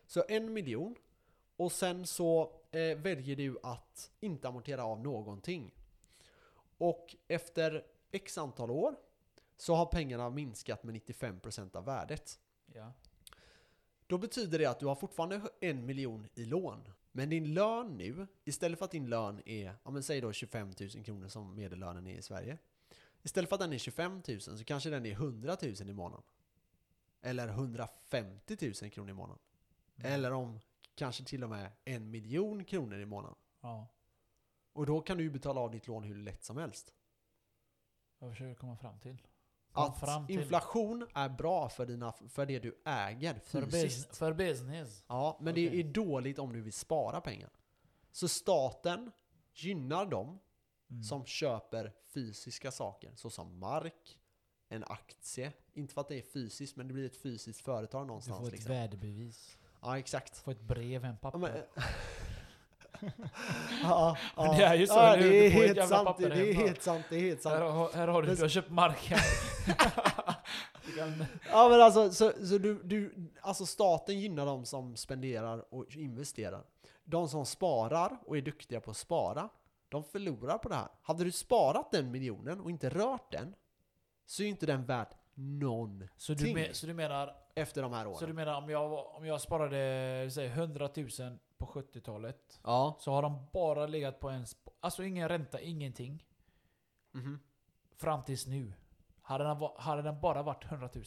så 0.07 0.24
en 0.28 0.53
miljon, 0.53 0.95
och 1.57 1.72
sen 1.72 2.07
så 2.07 2.51
eh, 2.72 2.97
väljer 2.97 3.36
du 3.36 3.57
att 3.63 4.11
inte 4.19 4.47
amortera 4.47 4.84
av 4.84 4.99
någonting. 4.99 5.76
Och 6.78 7.15
efter 7.28 7.86
x 8.11 8.38
antal 8.38 8.72
år 8.72 8.95
så 9.57 9.76
har 9.76 9.86
pengarna 9.86 10.30
minskat 10.30 10.84
med 10.84 10.95
95% 10.95 11.78
av 11.78 11.86
värdet. 11.86 12.39
Ja. 12.74 12.93
Då 14.07 14.17
betyder 14.17 14.59
det 14.59 14.65
att 14.65 14.80
du 14.80 14.86
har 14.86 14.95
fortfarande 14.95 15.41
en 15.59 15.86
miljon 15.86 16.28
i 16.34 16.45
lån. 16.45 16.88
Men 17.11 17.30
din 17.30 17.53
lön 17.53 17.97
nu, 17.97 18.28
istället 18.43 18.80
för 18.80 18.86
att 18.86 18.91
din 18.91 19.09
lön 19.09 19.41
är, 19.45 19.74
ja 19.84 19.91
men 19.91 20.03
säg 20.03 20.22
då 20.22 20.32
25 20.32 20.74
000 20.80 21.03
kronor 21.03 21.28
som 21.28 21.55
medellönen 21.55 22.07
är 22.07 22.17
i 22.17 22.22
Sverige. 22.22 22.57
Istället 23.24 23.49
för 23.49 23.55
att 23.55 23.59
den 23.59 23.74
är 23.74 23.78
25 23.78 24.22
000 24.28 24.41
så 24.41 24.63
kanske 24.63 24.89
den 24.89 25.05
är 25.05 25.11
100 25.11 25.57
000 25.61 25.89
i 25.89 25.93
månaden. 25.93 26.24
Eller 27.22 27.47
150 27.47 28.57
000 28.82 28.91
kronor 28.91 29.09
i 29.09 29.13
månaden. 29.13 29.39
Mm. 29.95 30.11
Eller 30.11 30.32
om 30.32 30.59
kanske 30.95 31.24
till 31.24 31.43
och 31.43 31.49
med 31.49 31.72
en 31.86 32.11
miljon 32.11 32.65
kronor 32.65 32.99
i 32.99 33.05
månaden. 33.05 33.38
ja. 33.61 33.88
Och 34.74 34.86
då 34.86 35.01
kan 35.01 35.17
du 35.17 35.24
ju 35.24 35.30
betala 35.30 35.61
av 35.61 35.72
ditt 35.72 35.88
lån 35.88 36.03
hur 36.03 36.15
lätt 36.15 36.43
som 36.43 36.57
helst. 36.57 36.93
Jag 38.19 38.30
försöker 38.30 38.55
komma 38.55 38.78
fram 38.78 38.99
till. 38.99 39.17
Kom 39.72 39.84
Att 39.84 39.99
fram 39.99 40.28
till. 40.28 40.39
inflation 40.39 41.07
är 41.13 41.30
bra 41.30 41.69
för, 41.69 41.86
dina, 41.86 42.11
för 42.11 42.45
det 42.45 42.59
du 42.59 42.82
äger 42.86 43.34
För, 43.39 43.61
fysiskt. 43.61 44.09
bus, 44.09 44.17
för 44.17 44.34
business. 44.34 45.03
Ja, 45.07 45.38
men 45.41 45.53
Okej. 45.53 45.69
det 45.69 45.80
är 45.80 45.84
dåligt 45.84 46.39
om 46.39 46.53
du 46.53 46.61
vill 46.61 46.74
spara 46.74 47.22
pengar. 47.22 47.49
Så 48.11 48.28
staten 48.28 49.11
gynnar 49.53 50.05
dem 50.05 50.39
Mm. 50.92 51.04
som 51.04 51.26
köper 51.26 51.94
fysiska 52.14 52.72
saker, 52.72 53.12
såsom 53.16 53.60
mark, 53.60 54.20
en 54.70 54.84
aktie. 54.84 55.52
Inte 55.74 55.94
för 55.94 56.02
att 56.02 56.08
det 56.08 56.16
är 56.18 56.22
fysiskt, 56.22 56.76
men 56.76 56.88
det 56.88 56.94
blir 56.94 57.06
ett 57.06 57.22
fysiskt 57.22 57.62
företag 57.62 58.04
Du 58.04 58.08
någonstans. 58.08 58.39
får 58.39 58.48
ett 58.48 58.52
liksom. 58.54 58.72
värdebevis. 58.72 59.58
Ja, 59.82 59.98
exakt. 60.00 60.34
Du 60.36 60.39
får 60.42 60.52
ett 60.52 60.62
brev, 60.62 61.06
en 61.06 61.18
papper. 61.18 61.39
Ja, 61.39 61.48
men, 63.00 63.12
ja, 63.84 64.18
ja, 64.36 64.54
Det 64.58 64.64
är 64.64 64.76
ju 64.76 64.88
så, 64.88 64.94
ja, 64.94 65.16
hur? 65.16 65.30
det 65.30 65.38
är 65.38 65.44
Du 65.44 65.50
helt 65.50 65.89
sant. 65.89 66.18
Det 66.18 66.26
är 66.26 66.54
helt 66.54 66.82
sant. 66.84 67.06
Det 67.10 67.16
är 67.16 67.20
helt 67.22 67.42
sant. 67.42 67.56
här, 67.56 67.94
här 67.98 68.08
har 68.08 68.22
du, 68.22 68.28
Men- 68.28 68.36
du 68.38 68.42
har 68.42 68.50
köpt 68.50 68.70
du 70.86 70.96
kan, 70.98 71.26
Ja 71.52 71.70
men 71.70 71.82
alltså, 71.82 72.12
så, 72.12 72.32
så 72.46 72.58
du, 72.58 72.84
du, 72.84 73.30
alltså 73.42 73.66
staten 73.66 74.20
gynnar 74.20 74.46
de 74.46 74.66
som 74.66 74.96
spenderar 74.96 75.74
och 75.74 75.96
investerar. 75.96 76.64
De 77.04 77.30
som 77.30 77.46
sparar 77.46 78.18
och 78.26 78.38
är 78.38 78.42
duktiga 78.42 78.82
på 78.82 78.92
att 78.92 78.98
spara, 78.98 79.50
de 79.92 80.04
förlorar 80.04 80.58
på 80.58 80.70
det 80.70 80.76
här. 80.76 80.88
Hade 81.02 81.24
du 81.24 81.32
sparat 81.32 81.92
den 81.92 82.12
miljonen 82.12 82.60
och 82.62 82.70
inte 82.70 82.89
rört 82.89 83.32
den, 83.32 83.56
så 84.26 84.42
är 84.42 84.46
ju 84.46 84.50
inte 84.52 84.66
den 84.66 84.86
värd 84.86 85.08
någonting 85.34 86.10
så, 86.18 86.34
du 86.34 86.54
men, 86.54 86.74
så 86.74 86.88
du 86.88 86.94
menar, 86.94 87.36
efter 87.56 87.82
de 87.82 87.94
här 87.94 88.08
åren. 88.08 88.18
så 88.18 88.26
du 88.26 88.34
menar 88.34 88.58
om 88.58 88.70
jag, 88.70 89.16
om 89.16 89.26
jag 89.26 89.42
sparade 89.42 90.30
säg, 90.34 90.46
100 90.48 90.89
000 90.96 91.08
på 91.58 91.66
70-talet. 91.66 92.60
Ja. 92.64 92.98
Så 93.00 93.12
har 93.12 93.22
de 93.22 93.46
bara 93.54 93.86
legat 93.88 94.20
på 94.20 94.30
en... 94.30 94.46
Alltså 94.80 95.04
ingen 95.04 95.30
ränta, 95.30 95.62
ingenting. 95.62 96.26
Mhm. 97.12 97.39
Fram 97.98 98.24
tills 98.24 98.48
nu. 98.48 98.74
Hade 99.22 99.44
den, 99.44 99.58
hade 99.78 100.02
den 100.02 100.22
bara 100.22 100.44
varit 100.44 100.66
100 100.66 100.89
000. 100.96 101.04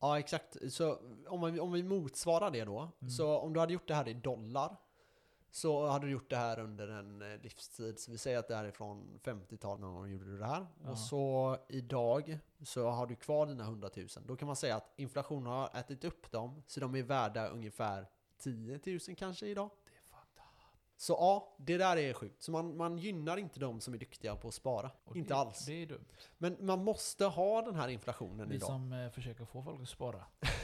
Ja 0.00 0.18
exakt. 0.18 0.56
Så 0.72 0.98
om 1.28 1.52
vi, 1.52 1.60
om 1.60 1.72
vi 1.72 1.82
motsvarar 1.82 2.50
det 2.50 2.64
då, 2.64 2.78
Mm. 3.00 3.10
så 3.10 3.38
om 3.38 3.52
du 3.52 3.60
hade 3.60 3.72
gjort 3.72 3.88
det 3.88 3.94
här 3.94 4.08
i 4.08 4.14
dollar, 4.14 4.76
så 5.54 5.86
hade 5.86 6.06
du 6.06 6.12
gjort 6.12 6.30
det 6.30 6.36
här 6.36 6.58
under 6.58 6.88
en 6.88 7.22
eh, 7.22 7.38
livstid. 7.40 7.98
Så 7.98 8.10
vi 8.10 8.18
säger 8.18 8.38
att 8.38 8.48
det 8.48 8.56
här 8.56 8.64
är 8.64 8.70
från 8.70 9.20
50-talet 9.24 9.80
någon 9.80 9.94
gång 9.94 10.08
gjorde 10.08 10.24
du 10.24 10.38
det 10.38 10.46
här. 10.46 10.66
Ja. 10.84 10.90
Och 10.90 10.98
så 10.98 11.56
idag 11.68 12.38
så 12.62 12.88
har 12.88 13.06
du 13.06 13.16
kvar 13.16 13.46
dina 13.46 13.64
100 13.64 13.90
000. 13.96 14.08
Då 14.26 14.36
kan 14.36 14.46
man 14.46 14.56
säga 14.56 14.76
att 14.76 14.92
inflationen 14.96 15.46
har 15.46 15.70
ätit 15.74 16.04
upp 16.04 16.30
dem, 16.30 16.62
så 16.66 16.80
de 16.80 16.94
är 16.94 17.02
värda 17.02 17.48
ungefär 17.48 18.06
10 18.38 18.80
000 18.86 18.98
kanske 19.16 19.46
idag. 19.46 19.70
Det 19.84 19.90
är 19.90 20.02
fucked 20.02 20.38
up. 20.38 20.76
Så 20.96 21.12
ja, 21.12 21.54
det 21.58 21.76
där 21.76 21.96
är 21.96 22.12
sjukt. 22.12 22.42
Så 22.42 22.52
man, 22.52 22.76
man 22.76 22.98
gynnar 22.98 23.36
inte 23.36 23.60
de 23.60 23.80
som 23.80 23.94
är 23.94 23.98
duktiga 23.98 24.36
på 24.36 24.48
att 24.48 24.54
spara. 24.54 24.90
Och 25.04 25.16
inte 25.16 25.34
det, 25.34 25.38
alls. 25.38 25.66
Det 25.66 25.82
är 25.82 25.86
dumt. 25.86 26.04
Men 26.38 26.56
man 26.60 26.84
måste 26.84 27.24
ha 27.24 27.62
den 27.62 27.74
här 27.74 27.88
inflationen 27.88 28.48
Vi 28.48 28.54
idag. 28.54 28.66
som 28.66 28.92
eh, 28.92 29.10
försöker 29.10 29.44
få 29.44 29.62
folk 29.62 29.82
att 29.82 29.88
spara. 29.88 30.24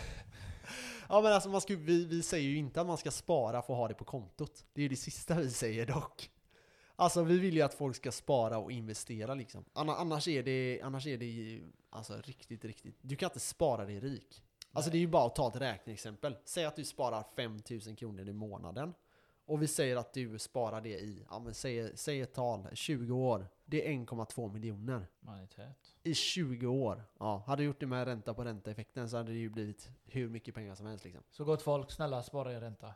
Ja 1.08 1.20
men 1.20 1.32
alltså 1.32 1.48
man 1.48 1.60
ska, 1.60 1.76
vi, 1.76 2.04
vi 2.04 2.22
säger 2.22 2.48
ju 2.48 2.56
inte 2.56 2.80
att 2.80 2.86
man 2.86 2.98
ska 2.98 3.10
spara 3.10 3.62
för 3.62 3.72
att 3.72 3.78
ha 3.78 3.88
det 3.88 3.94
på 3.94 4.04
kontot. 4.04 4.64
Det 4.72 4.80
är 4.80 4.82
ju 4.82 4.88
det 4.88 4.96
sista 4.96 5.34
vi 5.34 5.50
säger 5.50 5.86
dock. 5.86 6.30
Alltså 6.96 7.22
vi 7.22 7.38
vill 7.38 7.54
ju 7.54 7.62
att 7.62 7.74
folk 7.74 7.96
ska 7.96 8.12
spara 8.12 8.58
och 8.58 8.72
investera 8.72 9.34
liksom. 9.34 9.64
Anna- 9.72 9.96
Annars 9.96 10.28
är 10.28 10.42
det, 10.42 10.80
annars 10.82 11.06
är 11.06 11.18
det 11.18 11.24
ju, 11.26 11.62
alltså 11.90 12.20
riktigt, 12.24 12.64
riktigt. 12.64 12.98
Du 13.00 13.16
kan 13.16 13.26
inte 13.26 13.40
spara 13.40 13.84
dig 13.84 14.00
rik. 14.00 14.42
Alltså 14.72 14.90
Nej. 14.90 14.92
det 14.92 14.98
är 14.98 15.00
ju 15.00 15.06
bara 15.06 15.26
att 15.26 15.34
ta 15.34 15.48
ett 15.48 15.56
räkneexempel. 15.56 16.36
Säg 16.44 16.64
att 16.64 16.76
du 16.76 16.84
sparar 16.84 17.24
5000 17.36 17.96
kronor 17.96 18.28
i 18.28 18.32
månaden. 18.32 18.94
Och 19.48 19.62
vi 19.62 19.68
säger 19.68 19.96
att 19.96 20.12
du 20.12 20.38
sparar 20.38 20.80
det 20.80 20.98
i, 21.00 21.26
ja 21.30 21.38
men 21.38 21.54
säg, 21.54 21.96
säg 21.96 22.20
ett 22.20 22.34
tal, 22.34 22.68
20 22.72 23.12
år. 23.12 23.48
Det 23.64 23.86
är 23.86 23.92
1,2 23.92 24.52
miljoner. 24.52 25.06
Tät. 25.56 25.94
I 26.02 26.14
20 26.14 26.66
år. 26.66 27.04
Ja, 27.18 27.42
hade 27.46 27.62
du 27.62 27.66
gjort 27.66 27.80
det 27.80 27.86
med 27.86 28.06
ränta 28.06 28.34
på 28.34 28.44
ränta-effekten 28.44 29.08
så 29.08 29.16
hade 29.16 29.32
det 29.32 29.38
ju 29.38 29.48
blivit 29.48 29.90
hur 30.04 30.28
mycket 30.28 30.54
pengar 30.54 30.74
som 30.74 30.86
helst 30.86 31.04
liksom. 31.04 31.22
Så 31.30 31.44
gott 31.44 31.62
folk, 31.62 31.90
snälla 31.90 32.22
spara 32.22 32.52
er 32.52 32.60
ränta. 32.60 32.86
Ja, 32.86 32.94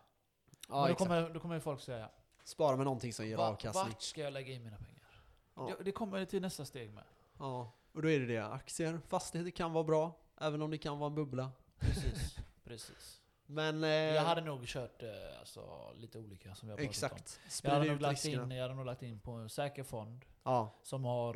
Men 0.69 0.81
då, 0.81 0.85
exakt. 0.85 0.99
kommer, 0.99 1.31
då 1.35 1.41
kommer 1.41 1.61
folk 1.61 1.81
säga 1.81 2.11
Spara 2.45 2.77
med 2.77 2.85
någonting 2.85 3.13
som 3.13 3.27
ger 3.27 3.37
Va, 3.37 3.49
avkastning. 3.49 3.85
Vart 3.85 4.03
ska 4.03 4.21
jag 4.21 4.33
lägga 4.33 4.53
in 4.55 4.63
mina 4.63 4.77
pengar? 4.77 5.23
Ja. 5.55 5.75
Det, 5.79 5.85
det 5.85 5.93
kommer 5.93 6.25
till 6.25 6.43
nästa 6.43 6.65
steg 6.65 6.93
med. 6.93 7.05
Ja, 7.39 7.73
och 7.93 8.03
då 8.03 8.11
är 8.11 8.21
det 8.21 8.27
det. 8.27 8.47
Aktier, 8.47 9.01
fastigheter 9.09 9.51
kan 9.51 9.73
vara 9.73 9.85
bra, 9.85 10.19
även 10.41 10.63
om 10.63 10.71
det 10.71 10.79
kan 10.79 10.99
vara 10.99 11.07
en 11.07 11.15
bubbla. 11.15 11.51
Precis. 11.79 12.37
Precis. 12.65 13.22
Men... 13.53 13.85
Eh, 13.85 13.91
Jag 13.91 14.23
hade 14.23 14.41
nog 14.41 14.67
kört 14.67 15.03
eh, 15.03 15.09
alltså, 15.41 15.93
lite 15.97 16.19
olika 16.19 16.55
som 16.55 16.69
har 16.69 16.77
pratat 16.77 16.85
om. 16.87 16.91
Exakt. 16.91 17.41
Jag 17.45 17.53
Sprid 17.53 17.73
hade, 17.73 17.87
nog 17.93 18.01
lagt 18.01 18.25
riskerna. 18.25 18.45
in, 18.45 18.51
jag 18.51 18.63
hade 18.63 18.75
nog 18.75 18.87
lagt 18.87 19.03
in 19.03 19.21
på 19.21 19.31
en 19.33 19.49
säker 19.49 19.83
fond 19.83 20.25
Ja, 20.45 20.75
som 20.83 21.05
har 21.05 21.35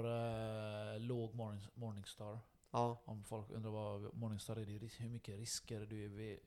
eh, 0.94 1.00
låg 1.00 1.34
morning, 1.34 1.68
Morningstar. 1.74 2.38
ja, 2.70 3.02
Om 3.04 3.24
folk 3.24 3.50
undrar 3.50 3.70
vad 3.70 4.14
Morningstar 4.14 4.56
är, 4.56 4.66
det 4.66 4.90
hur 5.00 5.08
mycket 5.08 5.38
risker 5.38 5.80
du 5.80 6.30
är 6.32 6.38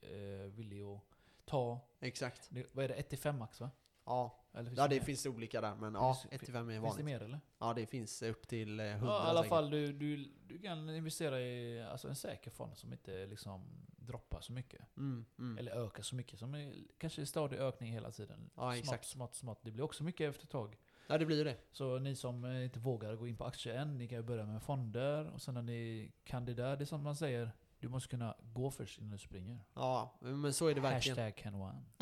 eh, 0.44 0.50
villig 0.50 0.82
att 0.82 1.00
ta. 1.44 1.80
exakt. 2.00 2.46
Det, 2.50 2.66
vad 2.72 2.84
är 2.84 2.88
det? 2.88 2.94
1-5 3.16 3.32
max 3.32 3.60
va? 3.60 3.70
Ja, 4.04 4.44
Eller 4.54 4.64
finns 4.70 4.78
ja 4.78 4.88
det 4.88 4.94
mer? 4.96 5.02
finns 5.04 5.26
olika 5.26 5.60
där, 5.60 5.74
men 5.74 5.94
ja, 5.94 6.14
Finns- 6.14 6.32
1 6.32 6.40
till 6.44 6.52
5 6.54 6.68
är 6.68 6.72
Finns 6.72 6.82
det 6.82 6.88
vanligt. 6.88 7.04
mer 7.06 7.20
eller? 7.22 7.40
Ja, 7.58 7.72
det 7.74 7.86
finns 7.86 8.22
upp 8.22 8.48
till 8.48 8.80
eh, 8.80 8.86
100 8.86 9.06
Ja, 9.12 9.26
i 9.26 9.30
alla 9.30 9.44
fall, 9.44 9.70
du, 9.70 9.92
du, 9.92 10.32
du 10.46 10.58
kan 10.58 10.90
investera 10.96 11.40
i 11.40 11.82
alltså 11.82 12.08
en 12.08 12.16
säker 12.16 12.50
fond 12.50 12.76
som 12.76 12.92
inte 12.92 13.26
liksom 13.26 13.64
droppar 14.10 14.40
så 14.40 14.52
mycket. 14.52 14.96
Mm, 14.96 15.24
mm. 15.38 15.58
Eller 15.58 15.72
ökar 15.72 16.02
så 16.02 16.14
mycket. 16.14 16.38
Som 16.38 16.54
är, 16.54 16.74
kanske 16.98 17.22
är 17.22 17.24
stadig 17.26 17.58
ökning 17.58 17.92
hela 17.92 18.10
tiden. 18.10 18.50
Ja, 18.54 18.62
smått, 18.62 18.78
exakt. 18.78 19.06
smått, 19.06 19.34
smått. 19.34 19.60
Det 19.62 19.70
blir 19.70 19.84
också 19.84 20.04
mycket 20.04 20.30
efter 20.30 20.44
ett 20.44 20.50
tag. 20.50 20.78
Ja, 21.06 21.18
det 21.18 21.26
blir 21.26 21.44
det. 21.44 21.56
Så 21.72 21.98
ni 21.98 22.16
som 22.16 22.44
eh, 22.44 22.64
inte 22.64 22.78
vågar 22.78 23.14
gå 23.14 23.28
in 23.28 23.36
på 23.36 23.44
aktier 23.44 23.74
än, 23.74 23.98
ni 23.98 24.08
kan 24.08 24.18
ju 24.18 24.22
börja 24.24 24.46
med 24.46 24.62
fonder. 24.62 25.30
Och 25.34 25.42
sen 25.42 25.54
när 25.54 25.62
ni 25.62 26.12
kan 26.24 26.44
det 26.44 26.54
där, 26.54 26.76
det 26.76 26.84
är 26.84 26.86
som 26.86 27.02
man 27.02 27.16
säger. 27.16 27.50
Du 27.78 27.88
måste 27.88 28.08
kunna 28.08 28.34
gå 28.42 28.70
först 28.70 28.98
innan 28.98 29.10
du 29.10 29.18
springer. 29.18 29.58
Ja, 29.74 30.18
men 30.20 30.52
så 30.52 30.66
är 30.66 30.74
det 30.74 30.80
verkligen. 30.80 31.18
Hashtag 31.18 31.36
can 31.42 31.54
one. 31.54 31.82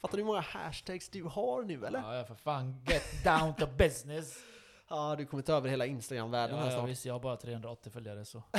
Fattar 0.00 0.16
du 0.16 0.22
hur 0.22 0.24
många 0.24 0.40
hashtags 0.40 1.08
du 1.08 1.22
har 1.22 1.62
nu 1.62 1.86
eller? 1.86 1.98
Ja, 1.98 2.16
ja, 2.16 2.24
för 2.24 2.34
fan. 2.34 2.84
Get 2.86 3.24
down 3.24 3.54
to 3.54 3.66
business. 3.78 4.38
Ja, 4.90 5.14
du 5.16 5.26
kommer 5.26 5.42
ta 5.42 5.52
över 5.52 5.68
hela 5.68 5.86
Instagram-världen 5.86 6.56
här 6.56 6.64
Ja, 6.64 6.70
ja, 6.72 6.78
snart. 6.78 6.90
visst, 6.90 7.04
jag 7.06 7.14
har 7.14 7.20
bara 7.20 7.36
380 7.36 7.92
följare 7.92 8.24
så. 8.24 8.42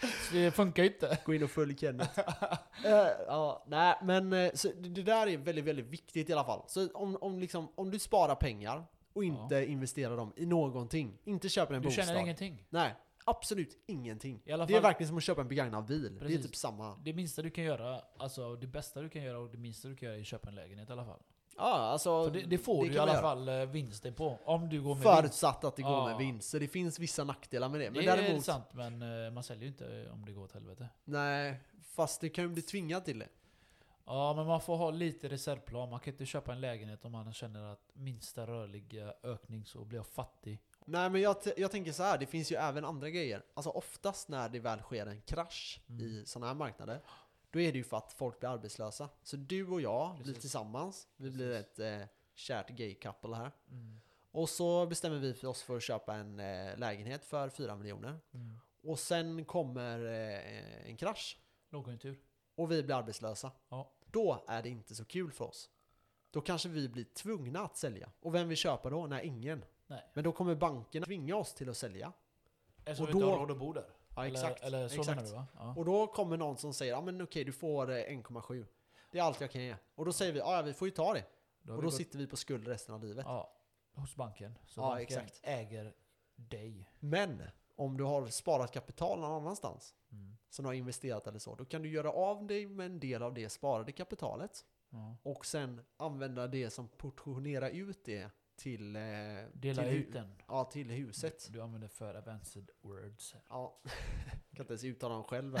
så 0.00 0.34
det 0.34 0.50
funkar 0.50 0.82
ju 0.82 0.88
inte. 0.88 1.18
Gå 1.24 1.34
in 1.34 1.42
och 1.42 1.50
följ 1.50 1.76
Kenneth. 1.76 2.20
Eh, 2.84 3.06
ja, 3.26 3.64
nej, 3.66 3.96
men 4.02 4.32
eh, 4.32 4.50
så 4.54 4.68
det 4.78 5.02
där 5.02 5.26
är 5.26 5.36
väldigt, 5.38 5.64
väldigt 5.64 5.86
viktigt 5.86 6.30
i 6.30 6.32
alla 6.32 6.44
fall. 6.44 6.62
Så 6.66 6.88
om, 6.88 7.16
om, 7.20 7.38
liksom, 7.38 7.68
om 7.74 7.90
du 7.90 7.98
sparar 7.98 8.34
pengar 8.34 8.84
och 9.12 9.24
inte 9.24 9.64
investerar 9.66 10.16
dem 10.16 10.32
i 10.36 10.46
någonting, 10.46 11.18
inte 11.24 11.48
köper 11.48 11.74
en 11.74 11.82
Du 11.82 11.88
bostad. 11.88 12.04
känner 12.06 12.20
ingenting. 12.20 12.64
Nej, 12.70 12.94
absolut 13.24 13.78
ingenting. 13.86 14.42
I 14.44 14.52
alla 14.52 14.66
Det 14.66 14.72
är 14.72 14.74
fall- 14.74 14.82
verkligen 14.82 15.08
som 15.08 15.16
att 15.16 15.22
köpa 15.24 15.40
en 15.40 15.48
begagnad 15.48 15.84
bil. 15.86 16.02
Det 16.02 16.24
är 16.24 16.28
Precis. 16.28 16.46
typ 16.46 16.56
samma. 16.56 16.96
Det 17.04 17.12
minsta 17.12 17.42
du 17.42 17.50
kan 17.50 17.64
göra, 17.64 18.00
alltså 18.18 18.56
det 18.56 18.66
bästa 18.66 19.00
du 19.00 19.08
kan 19.08 19.22
göra 19.22 19.38
och 19.38 19.50
det 19.50 19.58
minsta 19.58 19.88
du 19.88 19.96
kan 19.96 20.06
göra 20.06 20.16
är 20.16 20.20
att 20.20 20.26
köpa 20.26 20.48
en 20.48 20.54
lägenhet 20.54 20.88
i 20.88 20.92
alla 20.92 21.04
fall. 21.04 21.20
Ja, 21.56 21.64
alltså. 21.72 22.24
För 22.24 22.30
det, 22.30 22.40
det 22.42 22.58
får 22.58 22.84
du 22.84 22.92
i 22.92 22.98
alla 22.98 23.12
göra. 23.12 23.22
fall 23.22 23.48
eh, 23.48 23.54
vinsten 23.66 24.14
på. 24.14 24.38
Om 24.44 24.68
du 24.68 24.82
går 24.82 24.94
med 24.94 25.02
vinst. 25.04 25.16
Förutsatt 25.20 25.64
att 25.64 25.76
det 25.76 25.82
går 25.82 25.90
Ja. 25.92 26.06
med 26.08 26.16
vinst. 26.18 26.48
Så 26.50 26.58
det 26.58 26.68
finns 26.68 26.98
vissa 26.98 27.24
nackdelar 27.24 27.68
med 27.68 27.80
det. 27.80 27.84
Det 27.84 27.90
Men 27.90 28.08
är 28.08 28.16
däremot, 28.16 28.44
sant, 28.44 28.64
men 28.72 29.24
eh, 29.26 29.30
man 29.30 29.42
säljer 29.42 29.62
ju 29.62 29.68
inte 29.68 30.10
om 30.12 30.24
det 30.26 30.32
går 30.32 30.44
åt 30.44 30.52
helvete. 30.52 30.88
nej. 31.04 31.60
Fast 31.82 32.20
det 32.20 32.28
kan 32.28 32.44
ju 32.44 32.50
bli 32.50 32.62
tvingad 32.62 33.04
till 33.04 33.18
det. 33.18 33.28
Ja, 34.06 34.32
men 34.36 34.46
man 34.46 34.60
får 34.60 34.76
ha 34.76 34.90
lite 34.90 35.28
reservplan. 35.28 35.90
Man 35.90 36.00
kan 36.00 36.12
inte 36.14 36.26
köpa 36.26 36.52
en 36.52 36.60
lägenhet 36.60 37.04
om 37.04 37.12
man 37.12 37.32
känner 37.32 37.72
att 37.72 37.90
minsta 37.92 38.46
rörliga 38.46 39.12
ökning 39.22 39.64
så 39.66 39.84
blir 39.84 39.98
jag 39.98 40.06
fattig. 40.06 40.58
Nej 40.84 41.10
men 41.10 41.20
jag, 41.20 41.36
jag 41.56 41.70
tänker 41.70 41.92
så 41.92 42.02
här, 42.02 42.18
det 42.18 42.26
finns 42.26 42.52
ju 42.52 42.56
även 42.56 42.84
andra 42.84 43.10
grejer. 43.10 43.42
Alltså 43.54 43.70
oftast 43.70 44.28
när 44.28 44.48
det 44.48 44.58
väl 44.60 44.78
sker 44.80 45.06
en 45.06 45.20
krasch 45.20 45.80
Mm. 45.88 46.00
i 46.06 46.22
sådana 46.26 46.46
här 46.46 46.54
marknader, 46.54 47.00
då 47.50 47.60
är 47.60 47.72
det 47.72 47.78
ju 47.78 47.84
för 47.84 47.96
att 47.96 48.12
folk 48.12 48.40
blir 48.40 48.50
arbetslösa. 48.50 49.08
Så 49.22 49.36
du 49.36 49.66
och 49.66 49.80
jag 49.80 50.14
blir 50.14 50.24
Precis. 50.24 50.40
tillsammans, 50.40 51.08
vi 51.16 51.30
blir 51.30 51.52
ett 51.52 51.78
eh, 51.78 52.00
kärt 52.34 52.68
gay 52.70 52.94
couple 52.94 53.36
här. 53.36 53.50
Mm. 53.70 54.00
Och 54.32 54.48
så 54.48 54.86
bestämmer 54.86 55.18
vi 55.18 55.34
för 55.34 55.48
oss 55.48 55.62
för 55.62 55.76
att 55.76 55.82
köpa 55.82 56.14
en 56.14 56.40
eh, 56.40 56.76
lägenhet 56.78 57.24
för 57.24 57.48
4 57.48 57.76
miljoner. 57.76 58.20
Mm. 58.34 58.58
Och 58.82 58.98
sen 58.98 59.44
kommer 59.44 60.04
eh, 60.04 60.88
en 60.90 60.96
krasch 60.96 61.38
Lågkonjunktur. 61.70 62.20
och 62.54 62.70
vi 62.70 62.82
blir 62.82 62.94
arbetslösa. 62.94 63.52
Ja. 63.68 63.92
Då 64.06 64.44
är 64.48 64.62
det 64.62 64.68
inte 64.68 64.94
så 64.94 65.04
kul 65.04 65.32
för 65.32 65.44
oss. 65.44 65.70
Då 66.30 66.40
kanske 66.40 66.68
vi 66.68 66.88
blir 66.88 67.04
tvungna 67.04 67.60
att 67.60 67.76
sälja. 67.76 68.10
Och 68.20 68.34
vem 68.34 68.48
vill 68.48 68.56
köpa 68.56 68.90
då? 68.90 69.06
Nej, 69.06 69.26
ingen. 69.26 69.64
Nej. 69.86 70.10
Men 70.14 70.24
då 70.24 70.32
kommer 70.32 70.54
bankerna 70.54 71.06
tvinga 71.06 71.36
oss 71.36 71.54
till 71.54 71.68
att 71.68 71.76
sälja. 71.76 72.12
Eftersom 72.84 73.04
Och 73.04 73.08
vi 73.08 73.12
inte 73.12 73.26
har 73.26 73.38
råd 73.38 73.50
att 73.50 73.58
bo 73.58 73.72
där. 73.72 73.90
Ja, 74.14 74.26
exakt. 74.26 74.62
Eller, 74.64 74.78
eller 74.78 74.88
så 74.88 75.00
exakt. 75.00 75.16
menar 75.16 75.28
du 75.28 75.34
va? 75.34 75.46
Ja. 75.54 75.74
Och 75.76 75.84
då 75.84 76.06
kommer 76.06 76.36
någon 76.36 76.56
som 76.56 76.74
säger 76.74 76.92
ja 76.92 77.00
men 77.00 77.22
okej 77.22 77.44
du 77.44 77.52
får 77.52 77.90
eh, 77.90 77.94
1,7. 77.96 78.66
Det 79.12 79.18
är 79.18 79.22
allt 79.22 79.40
jag 79.40 79.50
kan 79.50 79.62
ge. 79.62 79.76
Och 79.94 80.04
då 80.04 80.12
säger 80.12 80.32
vi 80.32 80.38
ja 80.38 80.62
vi 80.62 80.72
får 80.72 80.88
ju 80.88 80.92
ta 80.94 81.14
det. 81.14 81.24
Då 81.62 81.72
Och 81.74 81.82
då 81.82 81.86
gått- 81.88 81.94
sitter 81.96 82.18
vi 82.18 82.26
på 82.26 82.36
skuld 82.36 82.68
resten 82.68 82.94
av 82.94 83.04
livet. 83.04 83.24
Ja, 83.28 83.52
hos 83.94 84.16
banken. 84.16 84.58
Så 84.66 84.80
Ja, 84.80 84.88
banken 84.88 85.18
exakt. 85.18 85.40
äger 85.42 85.94
dig. 86.36 86.90
Men 86.98 87.42
om 87.76 87.96
du 87.96 88.04
har 88.04 88.26
sparat 88.26 88.72
kapital 88.72 89.20
någon 89.20 89.32
annanstans, 89.42 89.94
Mm. 90.12 90.36
som 90.50 90.62
du 90.62 90.68
har 90.68 90.74
investerat 90.74 91.26
eller 91.26 91.38
så, 91.38 91.54
då 91.54 91.64
kan 91.64 91.82
du 91.82 91.88
göra 91.90 92.12
av 92.12 92.46
dig 92.46 92.66
med 92.66 92.86
en 92.86 93.00
del 93.00 93.22
av 93.22 93.34
det 93.34 93.48
sparade 93.48 93.92
kapitalet 93.92 94.64
Ja. 94.90 95.16
och 95.22 95.46
sen 95.46 95.80
använda 95.96 96.46
det 96.46 96.70
som 96.70 96.88
portionerar 96.88 97.68
ut 97.70 98.04
det 98.04 98.30
till, 98.62 98.96
eh, 98.96 99.02
Dela 99.52 99.82
till, 99.82 99.92
ut 99.92 100.12
den. 100.12 100.26
Ja, 100.48 100.64
till 100.64 100.90
huset. 100.90 101.48
Du 101.52 101.62
använder 101.62 101.88
för 101.88 102.14
advanced 102.14 102.70
words. 102.82 103.34
Ja, 103.48 103.76
kan 104.56 104.62
inte 104.62 104.72
ens 104.72 104.84
uttala 104.84 105.14
dem 105.14 105.24
själv. 105.24 105.56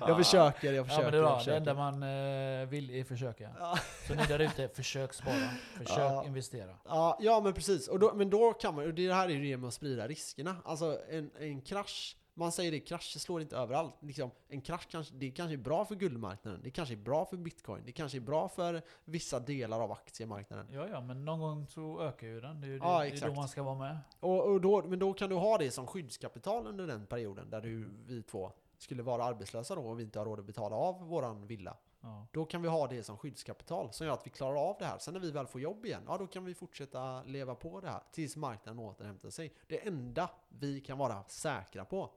jag 0.00 0.16
försöker, 0.16 0.72
jag 0.72 0.76
Ja 0.76 0.84
försöker. 0.84 1.02
men 1.02 1.12
det 1.12 1.18
är 1.18 1.22
jag 1.22 1.30
bra. 1.30 1.42
Det 1.44 1.56
enda 1.56 1.74
man 1.74 2.02
eh, 2.02 2.68
vill 2.68 2.90
är 2.90 3.04
försöka. 3.04 3.50
Ja. 3.58 3.78
Så 4.06 4.14
ni 4.14 4.22
där 4.28 4.38
ute, 4.38 4.68
försök 4.68 5.14
spara. 5.14 5.48
Försök 5.76 5.98
Ja. 5.98 6.24
investera. 6.26 6.74
Ja, 6.84 7.18
ja 7.20 7.40
men 7.40 7.52
precis. 7.52 7.88
Och 7.88 7.98
då, 7.98 8.14
men 8.14 8.30
då 8.30 8.52
kan 8.52 8.74
man, 8.74 8.86
och 8.86 8.94
det 8.94 9.12
här 9.12 9.28
är 9.28 9.32
ju 9.32 9.42
det 9.50 9.56
med 9.56 9.68
att 9.68 9.74
sprida 9.74 10.08
riskerna. 10.08 10.56
Alltså 10.64 10.98
en, 11.10 11.30
en 11.38 11.60
krasch, 11.60 12.16
man 12.38 12.52
säger 12.52 12.72
det, 12.72 12.80
krascher 12.80 13.18
slår 13.18 13.40
inte 13.40 13.56
överallt. 13.56 13.94
Liksom, 14.00 14.30
en 14.48 14.60
krasch 14.60 14.88
kanske, 14.90 15.14
det 15.14 15.30
kanske 15.30 15.54
är 15.54 15.58
bra 15.58 15.84
för 15.84 15.94
guldmarknaden, 15.94 16.60
det 16.62 16.70
kanske 16.70 16.94
är 16.94 16.96
bra 16.96 17.24
för 17.24 17.36
bitcoin, 17.36 17.82
det 17.86 17.92
kanske 17.92 18.18
är 18.18 18.20
bra 18.20 18.48
för 18.48 18.82
vissa 19.04 19.40
delar 19.40 19.80
av 19.80 19.92
aktiemarknaden. 19.92 20.66
Ja 20.72 20.88
ja, 20.88 21.00
men 21.00 21.24
någon 21.24 21.40
gång 21.40 21.66
så 21.66 22.00
ökar 22.00 22.26
ju 22.26 22.40
den. 22.40 22.60
Det 22.60 22.66
är 22.66 22.68
ju 22.70 22.78
det, 22.78 22.84
Ja, 22.84 22.98
det 22.98 23.06
är 23.06 23.12
exakt. 23.12 23.34
då 23.34 23.40
man 23.40 23.48
ska 23.48 23.62
vara 23.62 23.78
med. 23.78 23.98
Och, 24.20 24.52
och 24.52 24.60
då, 24.60 24.82
men 24.82 24.98
då 24.98 25.12
kan 25.12 25.30
du 25.30 25.36
ha 25.36 25.58
det 25.58 25.70
som 25.70 25.86
skyddskapital 25.86 26.66
under 26.66 26.86
den 26.86 27.06
perioden 27.06 27.50
där 27.50 27.60
du, 27.60 27.88
vi 28.06 28.22
två 28.22 28.52
skulle 28.78 29.02
vara 29.02 29.24
arbetslösa 29.24 29.74
då 29.74 29.82
och 29.82 29.98
vi 29.98 30.02
inte 30.02 30.18
har 30.18 30.26
råd 30.26 30.38
att 30.38 30.44
betala 30.44 30.76
av 30.76 31.00
våran 31.08 31.46
villa. 31.46 31.76
Ja. 32.00 32.26
Då 32.32 32.44
kan 32.44 32.62
vi 32.62 32.68
ha 32.68 32.86
det 32.86 33.02
som 33.02 33.16
skyddskapital 33.18 33.92
som 33.92 34.06
gör 34.06 34.14
att 34.14 34.26
vi 34.26 34.30
klarar 34.30 34.56
av 34.70 34.76
det 34.78 34.84
här. 34.84 34.98
Sen 34.98 35.14
när 35.14 35.20
vi 35.20 35.30
väl 35.30 35.46
får 35.46 35.60
jobb 35.60 35.86
igen, 35.86 36.02
ja 36.06 36.18
då 36.18 36.26
kan 36.26 36.44
vi 36.44 36.54
fortsätta 36.54 37.22
leva 37.22 37.54
på 37.54 37.80
det 37.80 37.88
här 37.88 38.02
tills 38.12 38.36
marknaden 38.36 38.78
återhämtar 38.78 39.30
sig. 39.30 39.52
Det 39.66 39.86
enda 39.86 40.30
vi 40.48 40.80
kan 40.80 40.98
vara 40.98 41.24
säkra 41.28 41.84
på, 41.84 42.10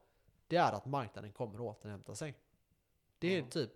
det 0.52 0.58
är 0.58 0.72
att 0.74 0.86
marknaden 0.86 1.32
kommer 1.32 1.54
att 1.56 1.78
återhämta 1.78 2.16
sig. 2.16 2.36
Det 3.20 3.36
är 3.36 3.40
Ja. 3.40 3.48
typ 3.50 3.72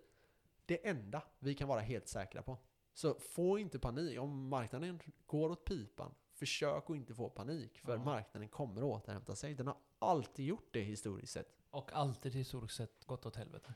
det 0.66 0.88
enda 0.88 1.22
vi 1.38 1.54
kan 1.54 1.68
vara 1.68 1.80
helt 1.80 2.08
säkra 2.08 2.42
på. 2.42 2.58
Så 2.94 3.14
få 3.14 3.58
inte 3.58 3.78
panik. 3.78 4.18
Om 4.20 4.48
marknaden 4.48 5.00
går 5.26 5.50
åt 5.50 5.64
pipan, 5.64 6.14
försök 6.32 6.90
att 6.90 6.96
inte 6.96 7.14
få 7.14 7.28
panik. 7.30 7.78
För 7.78 7.92
Ja. 7.92 8.04
marknaden 8.04 8.48
kommer 8.48 8.76
att 8.80 9.02
återhämta 9.02 9.34
sig. 9.36 9.54
Den 9.54 9.66
har 9.66 9.76
alltid 9.98 10.46
gjort 10.46 10.68
det 10.72 10.80
historiskt 10.82 11.32
sett. 11.32 11.56
Och 11.70 11.92
alltid 11.92 12.34
historiskt 12.34 12.76
sett 12.76 13.04
gått 13.04 13.26
åt 13.26 13.36
helvete. 13.36 13.74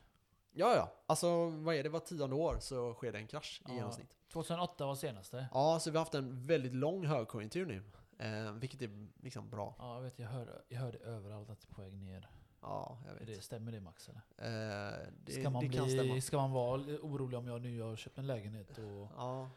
Ja, 0.53 0.75
ja. 0.77 0.93
Alltså 1.07 1.47
vad 1.47 1.75
är 1.75 1.83
det? 1.83 1.89
Var 1.89 2.01
tionde 2.01 2.37
år 2.37 2.57
så 2.61 2.95
sker 2.95 3.13
det 3.13 3.19
en 3.19 3.27
krasch 3.27 3.61
i 3.61 3.69
Ja. 3.69 3.75
genomsnitt. 3.75 4.15
2008 4.29 4.87
var 4.87 4.95
senaste. 4.95 5.47
Ja, 5.53 5.79
så 5.81 5.91
vi 5.91 5.97
har 5.97 6.05
haft 6.05 6.15
en 6.15 6.43
väldigt 6.43 6.75
lång 6.75 7.07
högkonjunktur 7.07 7.67
nu. 7.67 7.83
Eh, 8.19 8.53
vilket 8.53 8.83
är 8.83 9.09
liksom 9.23 9.51
bra. 9.51 9.75
Ja, 9.79 9.95
jag 9.95 10.03
vet. 10.03 10.19
Jag 10.19 10.29
hörde, 10.29 10.63
jag 10.69 10.81
hörde 10.81 10.99
överallt 10.99 11.51
att 11.51 11.61
det 11.61 11.67
är 11.71 11.75
på 11.75 11.83
väg 11.83 11.93
ner. 11.95 12.29
Ja, 12.63 12.99
jag 13.07 13.15
vet. 13.15 13.27
det, 13.27 13.43
stämmer 13.43 13.73
det 13.73 13.81
Max 13.81 14.09
eller? 14.09 14.21
Eh, 14.39 14.99
det, 15.25 15.33
Ska 15.33 15.51
man, 15.51 15.63
det 15.63 15.69
bli, 15.69 16.21
ska 16.21 16.37
man 16.37 16.51
vara 16.51 16.81
orolig 16.81 17.39
om 17.39 17.47
jag 17.47 17.61
nu 17.63 17.81
har 17.83 17.97
köpt 17.97 18.19
en 18.19 18.27
lägenhet 18.27 18.79
och, 18.79 19.09
Ja. 19.17 19.51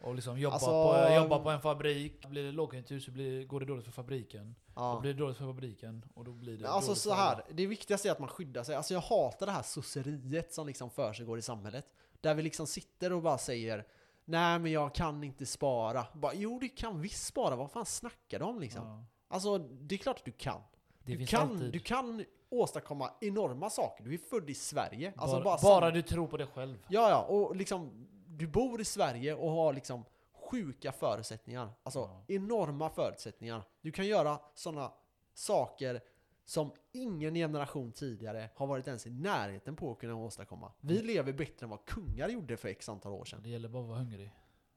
och 0.00 0.14
liksom 0.14 0.38
jobba, 0.38 0.54
Alltså- 0.54 1.06
på, 1.08 1.14
jobba 1.14 1.38
på 1.38 1.50
en 1.50 1.60
fabrik? 1.60 2.26
Blir 2.26 2.44
det 2.44 2.52
lågkonjunktur 2.52 3.00
så 3.00 3.10
blir, 3.10 3.46
går 3.46 3.60
det 3.60 3.66
dåligt 3.66 3.84
för 3.84 3.92
fabriken. 3.92 4.54
Då 4.66 4.72
ja. 4.82 4.98
blir 5.00 5.12
det 5.14 5.18
dåligt 5.18 5.36
för 5.36 5.44
fabriken 5.44 6.04
och 6.14 6.24
då 6.24 6.32
blir 6.32 6.58
det 6.58 6.68
alltså 6.68 6.94
så 6.94 7.10
för 7.10 7.16
här, 7.16 7.42
det 7.50 7.66
viktigaste 7.66 8.08
är 8.08 8.12
att 8.12 8.18
man 8.18 8.28
skyddar 8.28 8.62
sig. 8.62 8.74
Alltså 8.74 8.94
jag 8.94 9.00
hatar 9.00 9.46
det 9.46 9.52
här 9.52 9.62
sosseriet 9.62 10.52
som 10.54 10.66
liksom 10.66 10.90
försiggår 10.90 11.38
i 11.38 11.42
samhället. 11.42 11.86
Där 12.20 12.34
vi 12.34 12.42
liksom 12.42 12.66
sitter 12.66 13.12
och 13.12 13.22
bara 13.22 13.38
säger 13.38 13.86
Nej 14.24 14.58
men 14.58 14.72
jag 14.72 14.94
kan 14.94 15.24
inte 15.24 15.46
spara. 15.46 16.06
Bara, 16.14 16.34
jo 16.34 16.58
du 16.58 16.68
kan 16.68 17.00
visst 17.00 17.26
spara, 17.26 17.56
vad 17.56 17.70
fan 17.70 17.86
snackar 17.86 18.38
du 18.38 18.44
om 18.44 18.60
liksom? 18.60 18.86
Ja, 18.86 19.04
Alltså 19.28 19.58
det 19.58 19.94
är 19.94 19.98
klart 19.98 20.18
att 20.18 20.24
du 20.24 20.32
kan. 20.32 20.60
det 21.04 21.12
Du 21.12 21.18
finns 21.18 21.30
kan, 21.30 21.50
alltid. 21.50 21.72
du 21.72 21.78
kan 21.78 22.24
åstadkomma 22.50 23.10
enorma 23.20 23.70
saker. 23.70 24.04
Du 24.04 24.14
är 24.14 24.18
född 24.18 24.50
i 24.50 24.54
Sverige. 24.54 25.12
Alltså 25.16 25.36
bara, 25.36 25.44
bara, 25.44 25.58
bara, 25.62 25.80
sam- 25.86 25.94
du 25.94 26.02
tror 26.02 26.26
på 26.26 26.36
dig 26.36 26.46
själv. 26.46 26.78
Ja, 26.88 27.10
ja, 27.10 27.22
och 27.22 27.56
liksom 27.56 28.06
du 28.26 28.46
bor 28.46 28.80
i 28.80 28.84
Sverige 28.84 29.34
och 29.34 29.50
har 29.50 29.72
liksom 29.72 30.04
sjuka 30.50 30.92
förutsättningar. 30.92 31.70
Alltså 31.82 31.98
Ja. 31.98 32.24
enorma 32.34 32.90
förutsättningar. 32.90 33.62
Du 33.80 33.92
kan 33.92 34.06
göra 34.06 34.38
sådana 34.54 34.92
saker 35.34 36.00
som 36.44 36.70
ingen 36.92 37.34
generation 37.34 37.92
tidigare 37.92 38.50
har 38.54 38.66
varit 38.66 38.86
ens 38.86 39.06
i 39.06 39.10
närheten 39.10 39.76
på 39.76 39.92
att 39.92 39.98
kunna 39.98 40.14
åstadkomma. 40.14 40.72
Vi 40.80 40.94
Mm. 40.94 41.06
lever 41.06 41.32
bättre 41.32 41.64
än 41.64 41.70
vad 41.70 41.84
kungar 41.84 42.28
gjorde 42.28 42.56
för 42.56 42.68
x 42.68 42.88
antal 42.88 43.12
år 43.12 43.24
sedan. 43.24 43.40
Det 43.42 43.48
gäller 43.48 43.68
bara 43.68 43.82
att 43.82 43.88
vara 43.88 43.98
hungrig. 43.98 44.30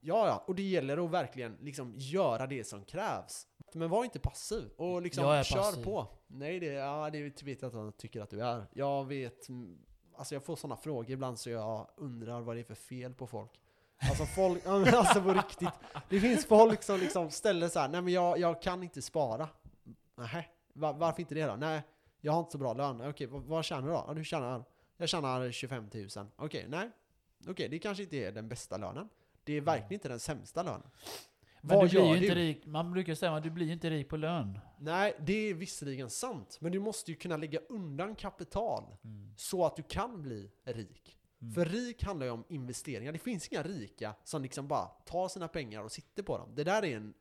Ja, 0.06 0.28
ja, 0.28 0.44
och 0.48 0.56
det 0.56 0.64
gäller 0.64 1.06
att 1.06 1.12
verkligen 1.12 1.58
liksom 1.62 1.94
göra 1.96 2.48
det 2.48 2.64
som 2.64 2.86
krävs. 2.86 3.48
Men 3.74 3.90
var 3.90 4.04
inte 4.04 4.20
passiv 4.20 4.70
och 4.78 5.02
liksom 5.02 5.24
kör 5.24 5.56
passiv. 5.56 5.84
på. 5.84 6.08
Nej, 6.28 6.60
det, 6.60 6.66
ja, 6.66 7.10
det 7.10 7.44
vet 7.44 7.62
jag 7.62 7.70
att 7.70 7.74
jag 7.74 7.98
tycker 7.98 8.22
att 8.22 8.30
du 8.30 8.42
är. 8.42 8.66
Jag 8.74 9.06
vet, 9.06 9.50
mm, 9.50 9.78
alltså 10.16 10.36
jag 10.36 10.44
får 10.44 10.56
sådana 10.56 10.78
frågor 10.78 11.12
ibland 11.12 11.40
så 11.40 11.50
jag 11.50 11.88
undrar 11.98 12.42
vad 12.42 12.56
det 12.56 12.60
är 12.60 12.64
för 12.64 12.76
fel 12.76 13.14
på 13.14 13.28
folk. 13.28 13.52
Alltså 14.10 14.26
folk, 14.26 14.66
alltså 14.94 15.22
på 15.22 15.34
riktigt. 15.34 15.70
Det 16.10 16.20
finns 16.20 16.46
folk 16.46 16.84
som 16.84 17.00
liksom 17.00 17.32
ställer 17.32 17.70
så 17.70 17.80
här, 17.80 17.90
nej 17.90 18.02
men 18.02 18.14
jag, 18.14 18.38
jag 18.40 18.62
kan 18.62 18.84
inte 18.84 19.02
spara. 19.02 19.50
Nej, 20.16 20.50
var, 20.74 20.94
varför 20.94 21.20
inte 21.20 21.36
det 21.36 21.46
då? 21.46 21.56
Nej, 21.56 21.82
jag 22.22 22.34
har 22.34 22.40
inte 22.40 22.52
så 22.52 22.58
bra 22.58 22.74
lön. 22.74 23.02
Okej, 23.02 23.28
vad, 23.28 23.42
vad 23.42 23.66
tjänar 23.66 23.82
du 23.82 23.94
då? 23.94 24.06
Ja, 24.08 24.14
du 24.14 24.24
tjänar, 24.24 24.64
jag 24.98 25.10
tjänar 25.10 25.52
25 25.52 25.90
000. 25.94 26.08
Okej, 26.36 26.66
nej. 26.70 26.90
Okej, 27.48 27.70
det 27.70 27.80
kanske 27.80 28.04
inte 28.04 28.16
är 28.16 28.32
den 28.32 28.48
bästa 28.48 28.78
lönen. 28.78 29.10
Det 29.44 29.54
är 29.54 29.62
verkligen 29.62 29.94
inte 29.94 30.08
den 30.08 30.20
sämsta 30.20 30.64
lönen. 30.64 30.90
Men 31.62 31.78
Vad 31.78 31.86
du 31.86 31.90
blir 31.90 32.06
ju 32.06 32.14
inte 32.16 32.36
du? 32.36 32.42
rik, 32.42 32.66
man 32.66 32.92
brukar 32.92 33.16
säga 33.16 33.36
att 33.36 33.44
du 33.44 33.50
blir 33.50 33.66
ju 33.66 33.74
inte 33.74 33.90
rik 33.90 34.10
på 34.10 34.18
lön. 34.18 34.60
Nej, 34.80 35.16
det 35.20 35.34
är 35.50 35.54
visserligen 35.54 36.10
sant. 36.10 36.58
Men 36.62 36.72
du 36.72 36.80
måste 36.80 37.12
ju 37.12 37.18
kunna 37.18 37.38
lägga 37.38 37.60
undan 37.60 38.16
kapital 38.16 38.84
så 39.38 39.66
att 39.66 39.76
du 39.76 39.84
kan 39.84 40.22
bli 40.22 40.52
rik. 40.64 41.18
Mm. 41.42 41.54
För 41.54 41.66
rik 41.66 42.04
handlar 42.04 42.26
ju 42.26 42.32
om 42.32 42.44
investeringar. 42.50 43.12
Det 43.12 43.20
finns 43.20 43.48
inga 43.48 43.64
rika 43.64 44.16
som 44.24 44.42
liksom 44.42 44.68
bara 44.68 44.86
tar 44.86 45.28
sina 45.28 45.48
pengar 45.48 45.84
och 45.84 45.92
sitter 45.92 46.24
på 46.24 46.38
dem. 46.38 46.50
Det 46.56 46.64
där 46.64 46.86
är 46.86 46.98
en, 46.98 47.14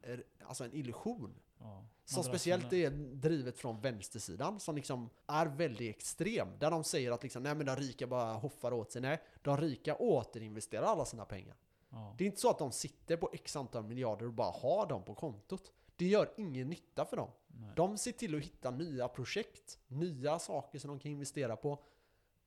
alltså 0.46 0.64
en 0.64 0.74
illusion. 0.74 1.34
Ja, 1.58 1.86
Som 2.04 2.24
speciellt 2.24 2.72
är 2.72 2.90
drivet 3.14 3.58
från 3.58 3.80
vänstersidan, 3.80 4.60
som 4.60 4.76
liksom 4.76 5.10
är 5.26 5.46
väldigt 5.46 5.96
extrem. 5.96 6.48
Där 6.58 6.70
de 6.70 6.84
säger 6.84 7.12
att 7.12 7.22
liksom, 7.22 7.42
nej 7.42 7.54
men 7.54 7.66
de 7.66 7.76
rika 7.76 8.06
bara 8.06 8.34
hoffar 8.34 8.72
åt 8.72 8.92
sig. 8.92 9.02
Nej, 9.02 9.22
de 9.42 9.56
rika 9.56 9.96
återinvesterar 9.96 10.82
alla 10.82 11.04
sina 11.04 11.24
pengar. 11.24 11.54
Ja. 11.92 12.14
Det 12.18 12.24
är 12.24 12.26
inte 12.26 12.40
så 12.40 12.50
att 12.50 12.58
de 12.58 12.72
sitter 12.72 13.16
på 13.16 13.30
x 13.32 13.56
antal 13.56 13.84
miljarder 13.84 14.26
och 14.26 14.32
bara 14.32 14.50
har 14.50 14.86
dem 14.86 15.04
på 15.04 15.14
kontot. 15.14 15.72
Det 15.96 16.06
gör 16.06 16.30
ingen 16.36 16.68
nytta 16.70 17.04
för 17.04 17.16
dem. 17.16 17.30
Nej. 17.46 17.70
De 17.76 17.98
ser 17.98 18.12
till 18.12 18.34
att 18.36 18.42
hitta 18.44 18.70
nya 18.70 19.08
projekt, 19.08 19.78
nya 19.86 20.38
saker 20.38 20.78
som 20.78 20.88
de 20.88 20.98
kan 20.98 21.10
investera 21.12 21.56
på. 21.56 21.84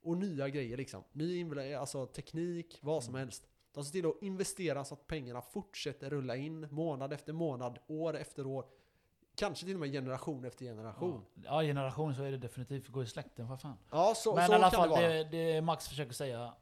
Och 0.01 0.17
nya 0.17 0.49
grejer 0.49 0.77
liksom. 0.77 1.03
Ny 1.11 1.59
alltså 1.75 2.05
teknik, 2.05 2.79
vad 2.81 3.03
som 3.03 3.15
Mm. 3.15 3.19
helst. 3.25 3.47
De 3.73 3.83
ser 3.85 3.91
till 3.91 4.05
att 4.05 4.21
investera 4.21 4.85
så 4.85 4.93
att 4.93 5.07
pengarna 5.07 5.41
fortsätter 5.41 6.09
rulla 6.09 6.35
in 6.35 6.67
månad 6.71 7.13
efter 7.13 7.33
månad, 7.33 7.79
år 7.87 8.15
efter 8.17 8.47
år. 8.47 8.65
Kanske 9.35 9.65
till 9.65 9.73
och 9.73 9.79
med 9.79 9.91
generation 9.91 10.45
efter 10.45 10.65
generation. 10.65 11.25
Ja. 11.33 11.41
ja, 11.43 11.61
generation 11.67 12.15
så 12.15 12.23
är 12.23 12.31
det 12.31 12.37
definitivt. 12.37 12.87
Gå 12.87 13.03
i 13.03 13.07
släkten, 13.07 13.47
vad 13.47 13.61
fan. 13.61 13.77
Ja, 13.91 14.13
så, 14.15 14.35
Men 14.35 14.45
så 14.47 14.51
i 14.51 14.55
alla 14.55 14.69
kan 14.71 14.79
fall, 14.79 14.89
det 14.89 14.95
vara. 14.95 15.07
det, 15.07 15.23
det 15.23 15.61
Max 15.61 15.87
försöker 15.87 16.13
säga. 16.13 16.53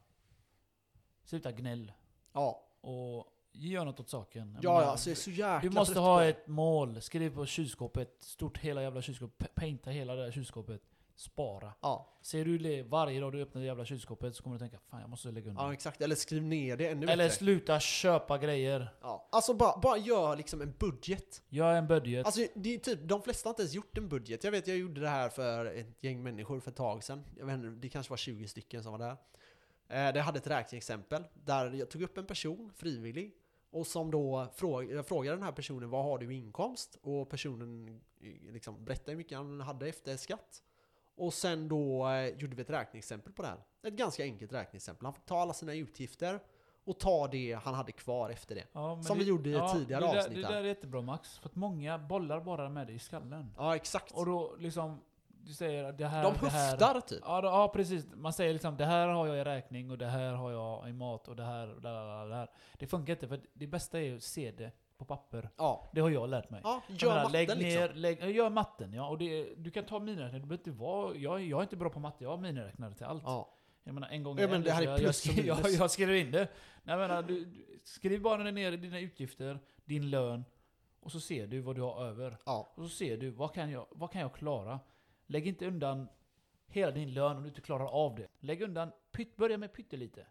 Sluta 1.24 1.52
gnäll. 1.52 1.92
Ja, 2.32 2.66
Och 2.84 3.26
gör 3.52 3.84
något 3.84 4.00
åt 4.00 4.08
saken. 4.08 4.52
Jag 4.54 4.64
ja, 4.64 4.70
menar, 4.70 4.82
ja 4.84 4.90
alltså, 4.90 5.10
jag 5.10 5.16
är 5.16 5.20
så 5.20 5.30
jäkla 5.30 5.60
Du 5.62 5.70
måste 5.70 6.00
ha 6.00 6.20
det. 6.20 6.26
ett 6.28 6.46
mål. 6.46 7.00
Skriv 7.00 7.34
på 7.34 7.46
kylskåpet. 7.46 8.16
Stort 8.20 8.58
hela 8.58 8.82
jävla 8.82 9.02
kylskåpet. 9.02 9.54
Painta 9.54 9.90
hela 9.90 10.14
det 10.14 10.24
här 10.24 10.30
kylskåpet. 10.30 10.82
Spara. 11.16 11.72
Ja, 11.80 12.18
Ser 12.22 12.44
du 12.44 12.58
det 12.58 12.82
varje 12.82 13.20
dag 13.20 13.32
du 13.32 13.42
öppnar 13.42 13.60
det 13.60 13.66
jävla 13.66 13.84
kylskåpet 13.84 14.36
så 14.36 14.42
kommer 14.42 14.56
du 14.56 14.60
tänka 14.60 14.78
Fan 14.90 15.00
jag 15.00 15.10
måste 15.10 15.28
lägga 15.30 15.50
undan. 15.50 15.66
ja, 15.66 15.72
exakt. 15.72 16.00
Eller 16.00 16.16
skriv 16.16 16.42
ner 16.42 16.76
det 16.76 16.88
ännu 16.88 17.06
Eller 17.06 17.24
bättre. 17.24 17.36
sluta 17.36 17.80
köpa 17.80 18.38
grejer. 18.38 18.88
Ja. 19.00 19.28
Alltså 19.32 19.54
bara, 19.54 19.80
bara 19.80 19.96
gör 19.98 20.36
liksom 20.36 20.60
en 20.60 20.74
budget. 20.78 21.42
Gör 21.48 21.74
en 21.74 21.86
budget. 21.86 22.26
Alltså 22.26 22.46
det 22.54 22.74
är 22.74 22.78
typ, 22.78 23.00
de 23.02 23.22
flesta 23.22 23.48
har 23.48 23.52
inte 23.52 23.62
ens 23.62 23.74
gjort 23.74 23.98
en 23.98 24.08
budget. 24.08 24.44
Jag 24.44 24.50
vet, 24.50 24.66
jag 24.68 24.76
gjorde 24.76 25.00
det 25.00 25.08
här 25.08 25.28
för 25.28 25.66
ett 25.66 26.04
gäng 26.04 26.22
människor 26.22 26.60
för 26.60 26.70
ett 26.70 26.76
tag 26.76 27.04
sedan. 27.04 27.24
Jag 27.38 27.46
vet 27.46 27.54
inte, 27.54 27.68
det 27.68 27.88
kanske 27.88 28.10
var 28.10 28.16
20 28.16 28.48
stycken 28.48 28.82
som 28.82 28.92
var 28.92 28.98
där. 28.98 29.16
Eh, 29.88 29.94
där 29.94 30.16
jag 30.16 30.22
hade 30.24 30.38
ett 30.38 30.46
räkneexempel 30.46 31.24
där 31.34 31.70
jag 31.72 31.90
tog 31.90 32.02
upp 32.02 32.18
en 32.18 32.26
person, 32.26 32.72
frivillig, 32.76 33.34
och 33.70 33.86
som 33.86 34.10
då 34.10 34.46
fråg, 34.54 34.92
jag 34.92 35.06
frågade 35.06 35.36
den 35.36 35.44
här 35.44 35.52
personen 35.52 35.90
vad 35.90 36.04
har 36.04 36.18
du 36.18 36.34
i 36.34 36.38
inkomst? 36.38 36.98
Och 37.02 37.28
personen 37.30 38.00
eh, 38.20 38.52
liksom 38.52 38.84
berättade 38.84 39.10
hur 39.10 39.16
mycket 39.18 39.38
han 39.38 39.60
hade 39.60 39.88
efter 39.88 40.16
skatt. 40.16 40.62
Och 41.16 41.34
sen 41.34 41.68
då 41.68 42.08
eh, 42.08 42.28
gjorde 42.28 42.56
vi 42.56 42.62
ett 42.62 42.70
räkneexempel 42.70 43.32
på 43.32 43.42
det 43.42 43.48
här. 43.48 43.58
Ett 43.82 43.94
ganska 43.94 44.22
enkelt 44.22 44.52
räkneexempel. 44.52 45.04
Han 45.04 45.14
fick 45.14 45.24
ta 45.26 45.38
alla 45.40 45.52
sina 45.52 45.74
utgifter 45.74 46.40
och 46.84 46.98
ta 47.00 47.28
det 47.28 47.58
han 47.62 47.74
hade 47.74 47.92
kvar 47.92 48.30
efter 48.30 48.54
det. 48.54 48.64
Ja, 48.72 49.02
som 49.02 49.18
det- 49.18 49.24
vi 49.24 49.28
gjorde 49.30 49.48
i 49.50 49.54
ett 49.54 49.72
tidigare 49.72 50.04
avsnitt 50.04 50.34
Det 50.36 50.42
där 50.42 50.52
är 50.60 50.64
jättebra 50.64 51.02
Max. 51.02 51.38
För 51.38 51.48
att 51.48 51.54
många 51.54 51.98
bollar 51.98 52.40
bara 52.40 52.68
med 52.68 52.86
det 52.86 52.92
i 52.92 52.98
skallen. 52.98 53.54
Ja, 53.56 53.76
exakt. 53.76 54.12
Och 54.12 54.26
då 54.26 54.56
liksom, 54.58 55.00
du 55.46 55.52
säger 55.52 55.92
det 55.92 56.06
här... 56.06 56.22
De 56.22 56.34
det 56.40 56.48
här, 56.48 56.70
höftar 56.70 57.00
typ. 57.00 57.20
Ja, 57.24 57.40
då, 57.40 57.48
ja 57.48 57.68
precis. 57.68 58.06
Man 58.14 58.32
säger 58.32 58.52
liksom 58.52 58.76
det 58.76 58.84
här 58.84 59.08
har 59.08 59.26
jag 59.26 59.38
i 59.38 59.44
räkning 59.44 59.90
och 59.90 59.98
det 59.98 60.06
här 60.06 60.32
har 60.32 60.52
jag 60.52 60.88
i 60.88 60.92
mat 60.92 61.28
och 61.28 61.36
det 61.36 61.44
här 61.44 61.74
och 61.74 61.82
det 61.82 61.88
här. 61.88 62.26
Det, 62.26 62.34
här. 62.34 62.50
det 62.78 62.86
funkar 62.86 63.12
inte 63.12 63.28
för 63.28 63.40
det 63.52 63.66
bästa 63.66 64.00
är 64.00 64.16
att 64.16 64.22
se 64.22 64.50
det 64.50 64.72
på 64.98 65.04
papper. 65.04 65.50
Ja, 65.56 65.90
Det 65.94 66.00
har 66.00 66.10
jag 66.10 66.28
lärt 66.28 66.50
mig. 66.50 66.60
ja 66.64 66.82
gör 66.88 67.08
menar, 67.08 67.22
matten 67.22 67.32
lägg 67.32 67.48
liksom. 67.48 67.80
ner, 67.80 67.94
lägg, 67.94 68.18
ja, 68.22 68.26
gör 68.28 68.50
matten 68.50 68.92
ja. 68.92 69.08
Och 69.08 69.18
det, 69.18 69.54
du 69.56 69.70
kan 69.70 69.84
ta 69.84 69.98
miniräknare, 69.98 70.40
du 70.40 70.46
behöver 70.46 70.68
inte 70.68 70.70
vara, 70.70 71.16
jag, 71.16 71.42
jag 71.42 71.58
är 71.58 71.62
inte 71.62 71.76
bra 71.76 71.90
på 71.90 72.00
matte, 72.00 72.24
jag 72.24 72.30
har 72.30 72.38
miniräknare 72.38 72.94
till 72.94 73.06
allt. 73.06 73.22
Ja. 73.26 73.54
Jag 73.84 73.94
menar 73.94 74.08
en 74.08 74.22
gång 74.22 74.38
Ja, 74.38 74.46
men 74.46 74.56
en, 74.56 74.62
det 74.62 74.72
här 74.72 74.82
är 74.82 74.86
jag, 74.86 74.98
plus 74.98 75.26
jag, 75.26 75.46
jag, 75.46 75.70
jag 75.70 75.90
skriver 75.90 76.14
in 76.14 76.30
det. 76.30 76.48
Nej, 76.82 76.96
menar, 76.96 77.22
du, 77.22 77.44
du, 77.44 77.78
skriv 77.84 78.22
bara 78.22 78.42
ner 78.42 78.72
dina 78.72 79.00
utgifter, 79.00 79.58
din 79.84 80.10
lön, 80.10 80.44
och 81.00 81.12
så 81.12 81.20
ser 81.20 81.46
du 81.46 81.60
vad 81.60 81.76
du 81.76 81.82
har 81.82 82.04
över. 82.04 82.38
Ja. 82.46 82.72
Och 82.74 82.82
så 82.82 82.88
ser 82.88 83.16
du, 83.16 83.30
vad 83.30 83.54
kan 83.54 83.70
jag, 83.70 83.86
vad 83.90 84.10
kan 84.12 84.20
jag 84.20 84.34
klara? 84.34 84.80
Lägg 85.26 85.46
inte 85.46 85.66
undan 85.66 86.08
hela 86.66 86.92
din 86.92 87.14
lön 87.14 87.36
om 87.36 87.42
du 87.42 87.48
inte 87.48 87.60
klarar 87.60 87.86
av 87.86 88.14
det. 88.14 88.28
Lägg 88.40 88.62
undan, 88.62 88.90
pytt, 89.12 89.36
börja 89.36 89.58
med 89.58 89.72
pyttelite. 89.72 90.26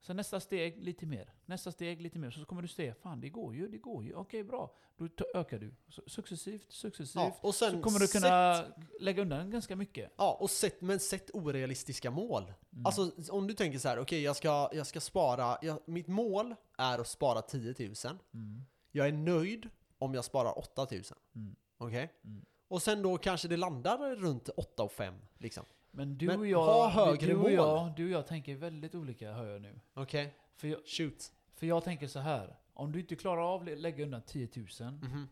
Sen 0.00 0.16
nästa 0.16 0.40
steg 0.40 0.82
lite 0.82 1.06
mer. 1.06 1.32
Nästa 1.44 1.72
steg 1.72 2.00
lite 2.00 2.18
mer. 2.18 2.30
Så 2.30 2.44
kommer 2.44 2.62
du 2.62 2.68
se, 2.68 2.94
fan 2.94 3.20
det 3.20 3.28
går 3.28 3.54
ju, 3.54 3.68
det 3.68 3.78
går 3.78 4.04
ju. 4.04 4.14
Okej 4.14 4.44
bra. 4.44 4.76
Då 4.96 5.08
ökar 5.34 5.58
du. 5.58 5.74
Så 5.88 6.02
Successivt, 6.06 6.72
successivt. 6.72 7.22
ja. 7.22 7.38
Och 7.40 7.54
sen 7.54 7.70
så 7.70 7.82
kommer 7.82 7.98
du 7.98 8.06
sätt, 8.06 8.22
kunna 8.22 8.64
lägga 9.00 9.22
undan 9.22 9.50
ganska 9.50 9.76
mycket. 9.76 10.12
ja, 10.16 10.36
och 10.40 10.50
sätt, 10.50 10.80
men 10.80 11.00
sätt 11.00 11.30
orealistiska 11.34 12.10
mål. 12.10 12.42
Mm. 12.42 12.86
Alltså 12.86 13.10
om 13.30 13.46
du 13.46 13.54
tänker 13.54 13.78
så 13.78 13.88
här, 13.88 13.98
okej 13.98 14.22
jag, 14.22 14.36
ska, 14.36 14.70
jag 14.72 14.86
ska 14.86 15.00
spara, 15.00 15.58
jag, 15.62 15.78
mitt 15.86 16.08
mål 16.08 16.54
är 16.78 16.98
att 16.98 17.08
spara 17.08 17.42
10 17.42 17.74
000. 17.78 17.94
Mm. 18.34 18.64
Jag 18.90 19.08
är 19.08 19.12
nöjd 19.12 19.68
om 19.98 20.14
jag 20.14 20.24
sparar 20.24 20.58
8 20.58 20.86
000. 20.90 21.02
Mm. 21.34 21.56
Okej? 21.78 22.12
Mm. 22.24 22.44
Och 22.72 22.82
sen 22.82 23.02
då 23.02 23.18
kanske 23.18 23.48
det 23.48 23.56
landar 23.56 24.16
runt 24.16 24.48
8 24.48 24.82
och 24.82 24.92
5 24.92 25.14
liksom. 25.38 25.64
Men 25.90 26.18
du 26.18 26.26
Men 26.26 26.40
och 26.40 26.46
jag, 26.46 26.64
ha 26.64 26.88
högre 26.88 27.26
du, 27.26 27.34
och 27.34 27.40
mål. 27.42 27.52
jag, 27.52 27.92
du 27.96 28.04
och 28.04 28.10
jag 28.10 28.26
tänker 28.26 28.54
väldigt 28.54 28.94
olika 28.94 29.32
hör 29.32 29.46
jag 29.46 29.62
nu. 29.62 29.80
Okej? 29.94 30.34
För 30.56 30.68
jag, 30.68 30.80
Shoot. 30.86 31.32
för 31.54 31.66
jag 31.66 31.84
tänker 31.84 32.06
så 32.08 32.18
här. 32.18 32.56
Om 32.74 32.92
du 32.92 33.00
inte 33.00 33.16
klarar 33.16 33.54
av 33.54 33.62
att 33.62 33.78
lägga 33.78 34.04
undan 34.04 34.22
10 34.22 34.48
000 34.80 34.92
Mhm. 34.92 35.28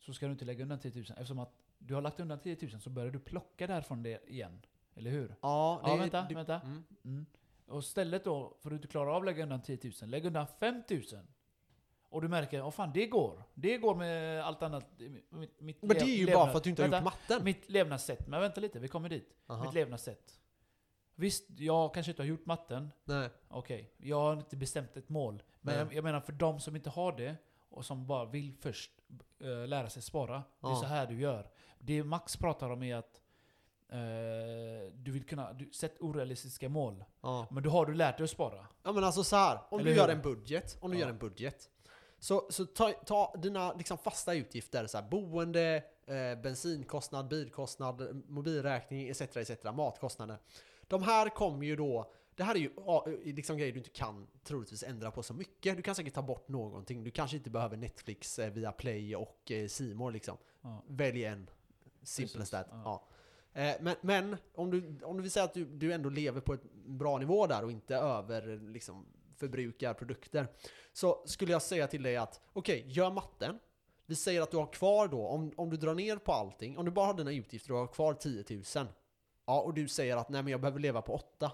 så 0.00 0.12
ska 0.12 0.26
du 0.26 0.32
inte 0.32 0.44
lägga 0.44 0.62
undan 0.62 0.78
10 0.78 0.92
000. 0.94 1.02
Eftersom 1.08 1.38
att 1.38 1.52
du 1.78 1.94
har 1.94 2.02
lagt 2.02 2.20
undan 2.20 2.38
10 2.40 2.56
000 2.72 2.80
så 2.80 2.90
börjar 2.90 3.10
du 3.10 3.18
plocka 3.18 3.66
därifrån 3.66 4.02
det 4.02 4.28
igen. 4.30 4.62
Eller 4.94 5.10
hur? 5.10 5.34
Ja, 5.40 5.80
Ja, 5.84 5.96
vänta, 5.96 6.26
det, 6.28 6.34
vänta. 6.34 6.60
Mm. 6.60 6.84
Mm. 7.04 7.26
Och 7.66 7.78
istället 7.78 8.24
då, 8.24 8.56
för 8.60 8.68
att 8.68 8.72
du 8.72 8.76
inte 8.76 8.88
klarar 8.88 9.10
av 9.10 9.16
att 9.16 9.24
lägga 9.24 9.42
undan 9.42 9.62
10 9.62 9.78
000, 10.02 10.10
lägg 10.10 10.24
undan 10.26 10.46
5 10.60 10.82
000. 10.90 11.02
Och 12.16 12.22
du 12.22 12.28
märker, 12.28 12.62
åh 12.62 12.70
fan 12.70 12.90
det 12.94 13.06
går. 13.06 13.42
Det 13.54 13.78
går 13.78 13.94
med 13.94 14.44
allt 14.44 14.62
annat. 14.62 14.86
Mitt, 15.30 15.60
mitt 15.60 15.82
Men 15.82 15.88
det 15.88 16.00
är 16.02 16.04
ju 16.06 16.26
bara 16.26 16.32
levnad- 16.36 16.50
för 16.50 16.56
att 16.58 16.64
du 16.64 16.70
inte 16.70 16.82
har 16.82 16.88
vänta, 16.88 17.04
gjort 17.10 17.14
matten. 17.28 17.44
Mitt 17.44 17.70
levnadssätt. 17.70 18.26
Men 18.28 18.40
vänta 18.40 18.60
lite, 18.60 18.78
vi 18.78 18.88
kommer 18.88 19.08
dit. 19.08 19.36
Aha. 19.46 19.64
Mitt 19.64 19.74
levnadssätt. 19.74 20.40
Visst, 21.14 21.46
jag 21.56 21.94
kanske 21.94 22.12
inte 22.12 22.22
har 22.22 22.26
gjort 22.26 22.46
matten. 22.46 22.90
Nej. 23.04 23.28
Okej, 23.48 23.94
jag 23.96 24.20
har 24.20 24.32
inte 24.32 24.56
bestämt 24.56 24.96
ett 24.96 25.08
mål. 25.08 25.42
Men 25.60 25.78
jag, 25.78 25.94
jag 25.94 26.04
menar 26.04 26.20
för 26.20 26.32
de 26.32 26.60
som 26.60 26.76
inte 26.76 26.90
har 26.90 27.12
det 27.12 27.36
och 27.68 27.84
som 27.84 28.06
bara 28.06 28.24
vill 28.24 28.52
först 28.60 28.90
eh, 29.40 29.66
lära 29.68 29.88
sig 29.90 30.02
spara. 30.02 30.32
Det 30.60 30.66
är 30.66 30.70
Ja. 30.70 30.76
så 30.76 30.86
här 30.86 31.06
du 31.06 31.20
gör. 31.20 31.46
Det 31.78 32.04
Max 32.04 32.36
pratar 32.36 32.70
om 32.70 32.82
är 32.82 32.96
att 32.96 33.20
eh, 33.88 34.92
du 34.94 35.10
vill 35.10 35.24
kunna, 35.26 35.52
du, 35.52 35.70
sätt 35.72 35.96
orealistiska 36.00 36.68
mål. 36.68 37.04
Ja. 37.20 37.46
Men 37.50 37.62
då 37.62 37.70
har 37.70 37.86
du 37.86 37.94
lärt 37.94 38.16
dig 38.18 38.24
att 38.24 38.30
spara. 38.30 38.66
Ja 38.82 38.92
men 38.92 39.04
alltså 39.04 39.24
så 39.24 39.36
här, 39.36 39.58
om 39.70 39.80
Eller 39.80 39.90
du 39.90 39.96
gör 39.96 40.08
hur? 40.08 40.14
en 40.14 40.22
budget, 40.22 40.78
om 40.80 40.90
du 40.90 40.96
Ja. 40.96 41.00
gör 41.00 41.10
en 41.10 41.18
budget. 41.18 41.70
Så, 42.18 42.46
så 42.50 42.66
ta, 42.66 42.92
ta 42.92 43.34
dina 43.38 43.72
liksom 43.72 43.98
fasta 43.98 44.34
utgifter, 44.34 44.86
så 44.86 44.98
här, 44.98 45.08
boende, 45.10 45.82
eh, 46.06 46.42
bensinkostnad, 46.42 47.28
bilkostnad, 47.28 48.22
mobilräkning 48.28 49.08
etc. 49.08 49.20
etc. 49.20 49.64
matkostnader. 49.64 50.38
De 50.88 51.02
här 51.02 51.28
kommer 51.28 51.66
ju 51.66 51.76
då, 51.76 52.12
det 52.34 52.44
här 52.44 52.54
är 52.54 52.58
ju 52.58 52.70
liksom 53.32 53.56
grejer 53.58 53.72
du 53.72 53.78
inte 53.78 53.90
kan 53.90 54.26
troligtvis 54.44 54.82
ändra 54.82 55.10
på 55.10 55.22
så 55.22 55.34
mycket. 55.34 55.76
Du 55.76 55.82
kan 55.82 55.94
säkert 55.94 56.14
ta 56.14 56.22
bort 56.22 56.48
någonting. 56.48 57.04
Du 57.04 57.10
kanske 57.10 57.36
inte 57.36 57.50
behöver 57.50 57.76
Netflix 57.76 58.38
eh, 58.38 58.52
via 58.52 58.72
Play 58.72 59.16
och 59.16 59.50
eh, 59.50 59.94
More 59.94 60.12
liksom. 60.12 60.36
Ja. 60.62 60.82
Välj 60.88 61.24
en. 61.24 61.50
Simple 62.02 62.42
as 62.42 62.50
Precis, 62.50 62.50
that. 62.50 62.66
ja. 62.70 63.08
Ja. 63.54 63.60
Eh, 63.62 63.76
Men, 63.80 63.96
men 64.00 64.36
om, 64.54 64.70
du, 64.70 64.98
om 65.02 65.16
du 65.16 65.22
vill 65.22 65.30
säga 65.30 65.44
att 65.44 65.54
du, 65.54 65.64
du 65.64 65.92
ändå 65.92 66.08
lever 66.08 66.40
på 66.40 66.54
ett 66.54 66.62
bra 66.86 67.18
nivå 67.18 67.46
där 67.46 67.64
och 67.64 67.70
inte 67.70 67.96
över 67.96 68.60
liksom, 68.72 69.06
förbrukar 69.36 69.94
produkter. 69.94 70.46
Så 70.92 71.22
skulle 71.26 71.52
jag 71.52 71.62
säga 71.62 71.86
till 71.86 72.02
dig 72.02 72.16
att 72.16 72.40
okej, 72.52 72.84
gör 72.86 73.10
matten. 73.10 73.58
Vi 74.06 74.14
säger 74.16 74.42
att 74.42 74.50
du 74.50 74.56
har 74.56 74.72
kvar 74.72 75.08
då, 75.08 75.26
om, 75.26 75.52
om 75.56 75.70
du 75.70 75.76
drar 75.76 75.94
ner 75.94 76.16
på 76.16 76.32
allting, 76.32 76.78
om 76.78 76.84
du 76.84 76.90
bara 76.90 77.06
har 77.06 77.14
dina 77.14 77.32
utgifter 77.32 77.72
och 77.72 77.78
har 77.78 77.86
kvar 77.86 78.14
10 78.14 78.44
000. 78.50 78.86
Ja, 79.46 79.60
och 79.60 79.74
du 79.74 79.88
säger 79.88 80.16
att 80.16 80.28
nej 80.28 80.42
men 80.42 80.50
jag 80.50 80.60
behöver 80.60 80.80
leva 80.80 81.02
på 81.02 81.14
8. 81.14 81.52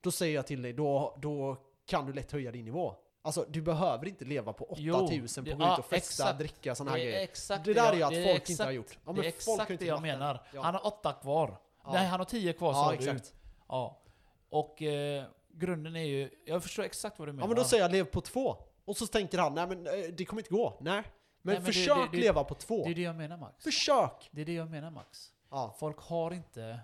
Då 0.00 0.10
säger 0.10 0.34
jag 0.34 0.46
till 0.46 0.62
dig, 0.62 0.72
då, 0.72 1.18
då 1.22 1.56
kan 1.86 2.06
du 2.06 2.12
lätt 2.12 2.32
höja 2.32 2.52
din 2.52 2.64
nivå. 2.64 2.94
Alltså 3.22 3.44
du 3.48 3.62
behöver 3.62 4.08
inte 4.08 4.24
leva 4.24 4.52
på 4.52 4.64
8000 4.64 4.84
Jo, 4.84 4.94
på 4.96 5.08
att 5.08 5.58
gå 5.58 5.64
ut 5.64 5.68
ja, 5.68 5.78
och 5.78 5.84
festa, 5.84 5.96
exakt. 6.24 6.38
dricka 6.38 6.74
sådana 6.74 6.90
här 6.90 6.98
det 6.98 7.04
grejer. 7.04 7.18
är 7.18 7.22
exakt 7.24 7.64
Det 7.64 7.74
där 7.74 7.92
är 7.92 7.96
ju 7.96 8.02
att 8.02 8.14
folk 8.14 8.26
exakt, 8.26 8.50
inte 8.50 8.64
har 8.64 8.70
gjort. 8.70 8.98
Ja, 9.06 9.12
det 9.12 9.20
är 9.20 9.24
exakt 9.24 9.70
inte 9.70 9.84
det 9.84 9.88
jag 9.88 10.00
matten. 10.02 10.18
menar. 10.18 10.46
Ja. 10.54 10.62
Han 10.62 10.74
har 10.74 10.86
åtta 10.86 11.12
kvar. 11.12 11.56
Ja. 11.84 11.92
Nej, 11.92 12.06
han 12.06 12.20
har 12.20 12.24
tio 12.24 12.52
kvar 12.52 12.72
Ja, 12.72 12.74
sa 12.74 12.90
du. 12.90 12.96
exakt. 12.96 13.34
Ja. 13.68 14.02
Och 14.50 14.82
eh, 14.82 15.24
grunden 15.58 15.96
är 15.96 16.04
ju, 16.04 16.30
jag 16.46 16.62
förstår 16.62 16.82
exakt 16.82 17.18
vad 17.18 17.28
du 17.28 17.32
menar. 17.32 17.44
Ja 17.44 17.48
men 17.48 17.56
då 17.56 17.64
säger 17.64 17.84
jag 17.84 17.92
lev 17.92 18.04
på 18.04 18.20
två. 18.20 18.56
Och 18.84 18.96
så 18.96 19.06
tänker 19.06 19.38
han, 19.38 19.54
nej 19.54 19.66
men 19.68 19.86
eh, 19.86 19.92
det 20.16 20.24
kommer 20.24 20.42
inte 20.42 20.54
gå. 20.54 20.78
Nej. 20.80 20.92
Men, 20.94 21.02
Nej, 21.02 21.04
men 21.42 21.54
det- 21.54 21.62
försök 21.72 21.96
det- 22.10 22.16
det- 22.16 22.22
leva 22.22 22.44
på 22.44 22.54
två. 22.54 22.84
Det 22.84 22.90
är 22.90 22.94
det 22.94 23.02
jag 23.02 23.16
menar 23.16 23.36
Max. 23.36 23.64
Försök! 23.64 24.28
Det 24.30 24.40
är 24.40 24.44
det 24.44 24.52
jag 24.54 24.70
menar 24.70 24.90
Max. 24.90 25.32
Ja. 25.50 25.76
Folk 25.78 25.98
har 26.00 26.30
inte... 26.30 26.80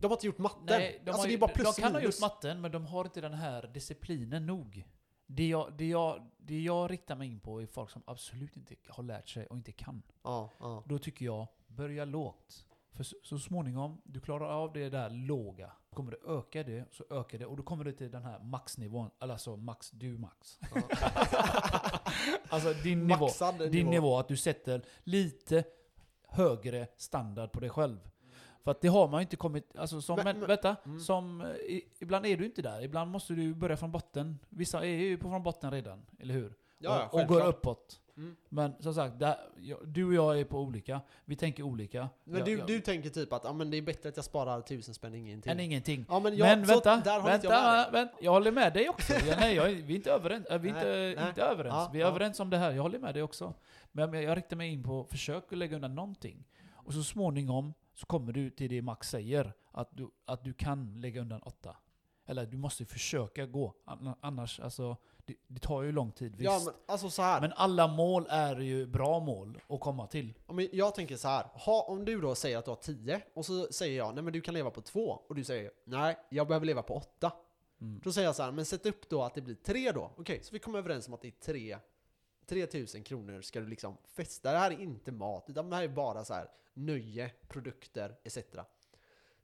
De 0.00 0.06
har 0.06 0.16
inte 0.16 0.26
gjort 0.26 0.38
matten. 0.38 0.62
Nej, 0.66 1.00
de, 1.04 1.10
alltså 1.10 1.22
har 1.22 1.28
det 1.28 1.36
de 1.36 1.48
kan 1.48 1.66
och 1.66 1.74
ha 1.92 2.00
minus. 2.00 2.04
gjort 2.04 2.20
matten, 2.20 2.60
men 2.60 2.72
de 2.72 2.86
har 2.86 3.04
inte 3.04 3.20
den 3.20 3.34
här 3.34 3.66
disciplinen 3.74 4.46
nog. 4.46 4.84
Det 5.26 5.48
jag, 5.48 5.72
det, 5.72 5.88
jag, 5.88 6.30
det 6.36 6.60
jag 6.60 6.90
riktar 6.90 7.16
mig 7.16 7.28
in 7.28 7.40
på 7.40 7.62
är 7.62 7.66
folk 7.66 7.90
som 7.90 8.02
absolut 8.06 8.56
inte 8.56 8.74
har 8.88 9.02
lärt 9.02 9.28
sig 9.28 9.46
och 9.46 9.56
inte 9.56 9.72
kan. 9.72 10.02
Ja, 10.22 10.50
ja. 10.60 10.82
Då 10.86 10.98
tycker 10.98 11.24
jag, 11.24 11.46
börja 11.66 12.04
lågt. 12.04 12.64
För 12.92 13.04
så, 13.04 13.16
så 13.22 13.38
småningom, 13.38 14.00
du 14.04 14.20
klarar 14.20 14.46
av 14.50 14.72
det 14.72 14.88
där 14.88 15.10
låga. 15.10 15.72
Kommer 15.94 16.10
du 16.10 16.38
öka 16.38 16.62
det, 16.62 16.84
så 16.90 17.04
ökar 17.10 17.38
det. 17.38 17.46
Och 17.46 17.56
då 17.56 17.62
kommer 17.62 17.84
du 17.84 17.92
till 17.92 18.10
den 18.10 18.22
här 18.22 18.38
maxnivån. 18.38 19.10
Alltså 19.18 19.56
max, 19.56 19.90
du 19.90 20.18
max. 20.18 20.58
alltså 22.48 22.72
din 22.72 23.06
nivå. 23.06 23.24
Maxad 23.24 23.70
Din 23.70 23.86
nivå, 23.90 24.18
att 24.18 24.28
du 24.28 24.36
sätter 24.36 24.82
lite 25.02 25.64
högre 26.28 26.86
standard 26.96 27.52
på 27.52 27.60
dig 27.60 27.70
själv. 27.70 27.98
För 28.64 28.70
att 28.70 28.80
det 28.80 28.88
har 28.88 29.08
man 29.08 29.20
ju 29.20 29.22
inte 29.22 29.36
kommit... 29.36 29.76
Alltså 29.76 30.00
som, 30.00 30.16
Men- 30.16 30.24
men, 30.24 30.38
men- 30.38 30.48
vänta, 30.48 30.76
mm. 30.86 31.00
som, 31.00 31.40
eh, 31.40 31.46
i, 31.48 31.88
ibland 31.98 32.26
är 32.26 32.36
du 32.36 32.44
inte 32.44 32.62
där. 32.62 32.82
Ibland 32.82 33.10
måste 33.10 33.34
du 33.34 33.54
börja 33.54 33.76
från 33.76 33.92
botten. 33.92 34.38
Vissa 34.48 34.80
är 34.84 34.96
ju 34.96 35.18
på 35.18 35.28
från 35.28 35.42
botten 35.42 35.70
redan, 35.70 36.06
eller 36.20 36.34
hur? 36.34 36.54
Ja, 36.82 37.08
och, 37.12 37.20
och 37.20 37.26
går 37.26 37.46
uppåt. 37.46 37.98
Mm. 38.16 38.36
Men 38.48 38.82
som 38.82 38.94
sagt, 38.94 39.18
där, 39.18 39.36
jag, 39.56 39.78
du 39.88 40.04
och 40.04 40.14
jag 40.14 40.40
är 40.40 40.44
på 40.44 40.60
olika. 40.60 41.00
Vi 41.24 41.36
tänker 41.36 41.62
olika. 41.62 42.08
Men 42.24 42.36
jag, 42.38 42.46
du, 42.46 42.58
jag, 42.58 42.66
du 42.66 42.80
tänker 42.80 43.10
typ 43.10 43.32
att 43.32 43.44
ja, 43.44 43.52
men 43.52 43.70
det 43.70 43.76
är 43.76 43.82
bättre 43.82 44.08
att 44.08 44.16
jag 44.16 44.24
sparar 44.24 44.60
tusen 44.60 44.94
spänn 44.94 45.14
ingenting. 45.14 45.52
än 45.52 45.60
ingenting. 45.60 46.04
Ja 46.08 46.20
men, 46.20 46.36
jag, 46.36 46.46
men 46.58 46.64
vänta, 46.66 46.94
vänta, 46.94 47.10
jag 47.10 47.92
vänta, 47.92 48.14
jag 48.20 48.32
håller 48.32 48.52
med 48.52 48.72
dig 48.72 48.88
också. 48.88 49.12
Ja, 49.28 49.36
nej, 49.40 49.54
jag, 49.54 49.68
vi 49.68 49.92
är 49.92 49.96
inte 49.96 50.12
överens. 50.12 50.46
äh, 50.46 50.58
Vi 50.60 50.68
är 50.68 50.74
inte, 50.74 50.88
Nej, 50.88 51.14
nej. 51.14 51.28
inte 51.28 51.42
överens. 51.42 51.74
Ja, 51.74 51.90
vi 51.92 51.98
är 52.00 52.04
ja. 52.04 52.08
överens 52.10 52.40
om 52.40 52.50
det 52.50 52.56
här. 52.58 52.72
Jag 52.72 52.82
håller 52.82 52.98
med 52.98 53.14
dig 53.14 53.22
också. 53.22 53.54
Men 53.92 54.10
men 54.10 54.22
jag 54.22 54.36
riktar 54.36 54.56
mig 54.56 54.72
in 54.72 54.82
på, 54.82 55.04
försök 55.04 55.52
att 55.52 55.58
lägga 55.58 55.76
undan 55.76 55.94
någonting. 55.94 56.44
Och 56.72 56.92
så 56.94 57.02
småningom 57.02 57.74
så 57.94 58.06
kommer 58.06 58.32
du 58.32 58.50
till 58.50 58.68
det 58.70 58.82
Max 58.82 59.08
säger. 59.10 59.52
Att 59.72 59.88
du, 59.96 60.10
att 60.24 60.44
du 60.44 60.52
kan 60.52 61.00
lägga 61.00 61.20
undan 61.20 61.42
åtta. 61.42 61.76
Eller 62.26 62.46
du 62.46 62.56
måste 62.56 62.84
försöka 62.84 63.46
gå. 63.46 63.74
Anna- 63.86 64.16
Annars, 64.20 64.60
alltså, 64.60 64.96
det, 65.32 65.54
det 65.54 65.60
tar 65.60 65.82
ju 65.82 65.92
lång 65.92 66.12
tid, 66.12 66.32
visst. 66.36 66.44
Ja 66.44 66.60
men 66.64 66.74
alltså 66.86 67.10
så 67.10 67.22
här. 67.22 67.40
men 67.40 67.52
alla 67.52 67.86
mål 67.86 68.26
är 68.28 68.60
ju 68.60 68.86
bra 68.86 69.20
mål 69.20 69.60
att 69.68 69.80
komma 69.80 70.06
till. 70.06 70.34
Om 70.46 70.58
jag- 70.58 70.74
jag 70.74 70.94
tänker 70.94 71.16
så 71.16 71.28
här. 71.28 71.46
Ha, 71.54 71.82
om 71.82 72.04
du 72.04 72.20
då 72.20 72.34
säger 72.34 72.58
att 72.58 72.64
du 72.64 72.70
har 72.70 72.76
10 72.76 73.22
och 73.34 73.46
så 73.46 73.66
säger 73.72 73.96
jag 73.98 74.14
nej 74.14 74.24
men 74.24 74.32
du 74.32 74.40
kan 74.40 74.54
leva 74.54 74.70
på 74.70 74.80
2 74.80 75.00
och 75.28 75.34
du 75.34 75.44
säger 75.44 75.70
nej 75.84 76.16
jag 76.28 76.48
behöver 76.48 76.66
leva 76.66 76.82
på 76.82 76.94
8. 76.94 77.32
Mm. 77.80 78.00
Då 78.04 78.12
säger 78.12 78.28
jag 78.28 78.36
så 78.36 78.42
här, 78.42 78.52
men 78.52 78.64
sätt 78.64 78.86
upp 78.86 79.08
då 79.08 79.22
att 79.22 79.34
det 79.34 79.40
blir 79.40 79.54
3 79.54 79.92
då. 79.92 80.10
Okej, 80.16 80.40
så 80.42 80.52
vi 80.52 80.58
kommer 80.58 80.78
överens 80.78 81.08
om 81.08 81.14
att 81.14 81.22
det 81.22 81.28
är 81.28 81.40
3 81.52 81.78
3000 82.46 83.02
kronor 83.02 83.40
ska 83.42 83.60
du 83.60 83.66
liksom 83.66 83.96
festa. 84.16 84.52
Det 84.52 84.58
här 84.58 84.70
är 84.70 84.80
inte 84.80 85.12
mat, 85.12 85.44
utan 85.48 85.70
det 85.70 85.76
här 85.76 85.82
är 85.82 85.88
bara 85.88 86.24
så 86.24 86.34
här 86.34 86.48
nöje, 86.74 87.30
produkter 87.48 88.16
etc. 88.24 88.38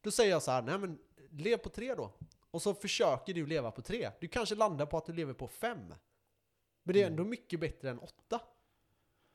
Då 0.01 0.11
säger 0.11 0.31
jag 0.31 0.43
så 0.43 0.51
här, 0.51 0.63
nej 0.63 0.79
men 0.79 0.99
lev 1.31 1.57
på 1.57 1.69
3 1.69 1.95
då. 1.95 2.11
Och 2.51 2.63
så 2.63 2.75
försöker 2.75 3.35
du 3.35 3.47
leva 3.47 3.71
på 3.71 3.83
3. 3.83 4.11
Du 4.21 4.29
kanske 4.29 4.55
landar 4.55 4.87
på 4.87 4.99
att 4.99 5.07
du 5.07 5.13
lever 5.13 5.35
på 5.35 5.49
5. 5.49 5.95
Men 6.83 6.95
det 6.95 7.03
är 7.03 7.07
ändå 7.07 7.25
mycket 7.25 7.61
bättre 7.61 7.91
än 7.91 7.99
8. 7.99 8.41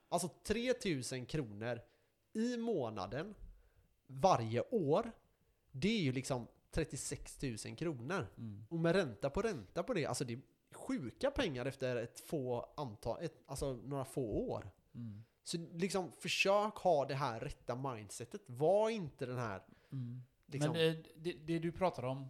Alltså 0.08 0.28
3000 0.28 1.26
kronor 1.26 1.80
i 2.32 2.56
månaden 2.56 3.34
varje 4.06 4.60
år. 4.60 5.12
Det 5.70 5.88
är 5.88 6.02
ju 6.02 6.12
liksom 6.12 6.46
36 6.70 7.42
000 7.42 7.76
kronor. 7.76 8.26
Mm. 8.38 8.66
Och 8.70 8.78
med 8.78 8.94
ränta 8.94 9.30
på 9.30 9.42
ränta 9.42 9.82
på 9.82 9.94
det, 9.94 10.06
alltså 10.06 10.24
det 10.24 10.32
är 10.32 10.40
sjuka 10.72 11.30
pengar 11.30 11.66
efter 11.66 11.96
ett 11.96 12.20
få 12.20 12.72
antal, 12.76 13.24
ett, 13.24 13.42
alltså 13.46 13.72
några 13.72 14.04
få 14.04 14.50
år. 14.50 14.70
Mm. 14.94 15.24
Så 15.42 15.58
liksom 15.58 16.12
försök 16.12 16.74
ha 16.74 17.04
det 17.04 17.14
här 17.14 17.40
rätta 17.40 17.74
mindsetet. 17.76 18.42
Var 18.46 18.90
inte 18.90 19.26
den 19.26 19.38
här 19.38 19.62
Mm. 19.92 20.22
liksom, 20.46 20.72
Men 20.72 20.88
eh, 20.88 20.96
det, 21.16 21.32
det 21.32 21.58
du 21.58 21.72
pratar 21.72 22.02
om, 22.02 22.28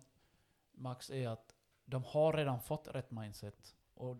Max, 0.74 1.10
är 1.10 1.28
att 1.28 1.54
de 1.84 2.04
har 2.04 2.32
redan 2.32 2.60
fått 2.60 2.88
rätt 2.88 3.10
mindset. 3.10 3.74
Och 3.94 4.16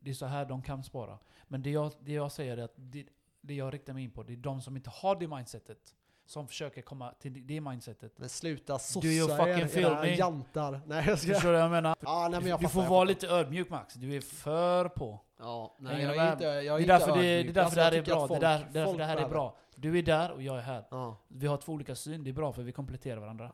det 0.00 0.10
är 0.10 0.14
så 0.14 0.26
här 0.26 0.44
de 0.44 0.62
kan 0.62 0.82
spara. 0.84 1.18
Men 1.48 1.62
det 1.62 1.70
jag, 1.70 1.92
det 2.00 2.12
jag 2.12 2.32
säger 2.32 2.56
är 2.56 2.62
att 2.62 2.74
det, 2.76 3.06
det 3.40 3.54
jag 3.54 3.74
riktar 3.74 3.92
mig 3.92 4.04
in 4.04 4.10
på, 4.10 4.22
det 4.22 4.32
är 4.32 4.36
de 4.36 4.60
som 4.62 4.76
inte 4.76 4.90
har 4.90 5.16
det 5.16 5.28
mindsetet. 5.28 5.94
Som 6.26 6.48
försöker 6.48 6.82
komma 6.82 7.12
till 7.12 7.46
det- 7.46 7.60
mindsetet. 7.60 8.18
men 8.18 8.28
sluta 8.28 8.78
sossa 8.78 9.06
you 9.08 9.28
fucking 9.28 9.68
feel 9.68 9.94
me? 9.94 10.14
jantar. 10.14 10.80
Nej 10.86 11.04
jag 11.08 11.18
ska... 11.18 11.32
Förstår 11.34 11.48
du 11.48 11.54
vad 11.54 11.62
jag 11.62 11.70
menar? 11.70 11.96
Ja, 12.00 12.28
nej, 12.30 12.40
men 12.40 12.48
jag 12.50 12.60
du 12.60 12.68
fattar, 12.68 12.82
får 12.82 12.90
vara 12.90 13.04
lite 13.04 13.28
ödmjuk 13.28 13.70
Max. 13.70 13.94
Du 13.94 14.16
är 14.16 14.20
för 14.20 14.88
på. 14.88 15.20
Ja, 15.38 15.76
nej 15.78 16.02
jag 16.02 16.16
är 16.16 16.32
inte, 16.32 16.44
jag 16.44 16.66
är 16.66 16.78
Det 16.78 16.84
är 16.84 16.86
därför 16.98 17.16
det, 17.16 17.22
det 17.22 17.48
är 17.48 17.52
därför 17.52 17.76
det 17.76 17.82
här 17.82 17.92
är 17.92 18.02
bra. 18.02 18.24
att 18.24 18.28
det 18.28 18.34
är 18.34 18.38
folk- 18.38 18.40
där, 18.40 18.68
därför 18.72 18.84
folk 18.84 18.98
det 18.98 19.04
här 19.04 19.16
är 19.16 19.28
bra. 19.28 19.56
Du 19.74 19.98
är 19.98 20.02
där 20.02 20.30
och 20.32 20.42
jag 20.42 20.56
är 20.58 20.62
här. 20.62 20.84
Ja, 20.90 21.16
Vi 21.28 21.46
har 21.46 21.56
två 21.56 21.72
olika 21.72 21.94
syn. 21.94 22.24
Det 22.24 22.30
är 22.30 22.32
bra 22.32 22.52
för 22.52 22.62
vi 22.62 22.72
kompletterar 22.72 23.20
varandra. 23.20 23.50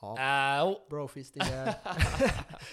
Ja. 0.00 0.60
Au. 0.60 0.74
Brofist 0.90 1.34
det. 1.34 1.40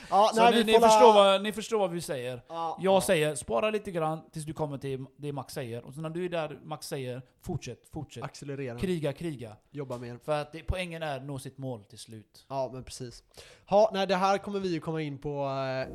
ja, 0.10 0.32
Så 0.34 0.42
nej, 0.44 0.54
ni, 0.54 0.64
ni, 0.64 0.80
förstår 0.80 1.14
vad, 1.14 1.44
ni 1.44 1.52
förstår 1.52 1.80
vad 1.80 1.92
vi 1.92 2.02
säger. 2.02 2.42
Ja, 2.48 2.78
Jag 2.82 2.96
ja. 2.96 3.02
säger 3.02 3.36
spara 3.36 3.70
lite 3.70 3.92
grann 3.92 4.30
tills 4.32 4.46
du 4.46 4.54
kommer 4.54 4.78
till 4.78 5.06
det 5.18 5.32
Max 5.32 5.54
säger. 5.54 5.86
Och 5.86 5.94
så 5.94 6.02
när 6.02 6.10
du 6.10 6.26
är 6.26 6.30
där 6.30 6.60
Max 6.64 6.88
säger, 6.88 7.22
fortsätt, 7.42 7.88
fortsätt. 7.94 8.24
Accelerera. 8.24 8.80
Kriga, 8.80 9.14
kriga. 9.14 9.56
Jobba 9.72 9.98
mer. 9.98 10.18
För 10.26 10.42
att 10.42 10.52
det, 10.52 10.64
poängen 10.68 11.04
är 11.04 11.18
att 11.18 11.24
nå 11.24 11.40
sitt 11.40 11.58
mål 11.58 11.84
till 11.84 12.00
slut. 12.00 12.46
Ja, 12.50 12.70
men 12.74 12.84
precis. 12.84 13.24
Ja, 13.70 13.90
nej, 13.94 14.08
det 14.08 14.16
här 14.16 14.38
kommer 14.38 14.60
vi 14.60 14.74
ju 14.74 14.80
komma 14.80 15.02
in 15.02 15.18
på 15.18 15.46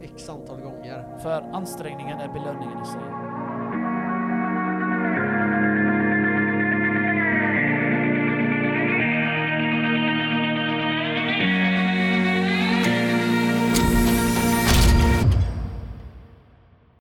eh, 0.02 0.10
x 0.10 0.28
antal 0.28 0.60
gånger. 0.60 1.18
För 1.18 1.42
ansträngningen 1.42 2.18
är 2.20 2.28
belöningen 2.28 2.82
i 2.82 2.86
sig. 2.86 3.29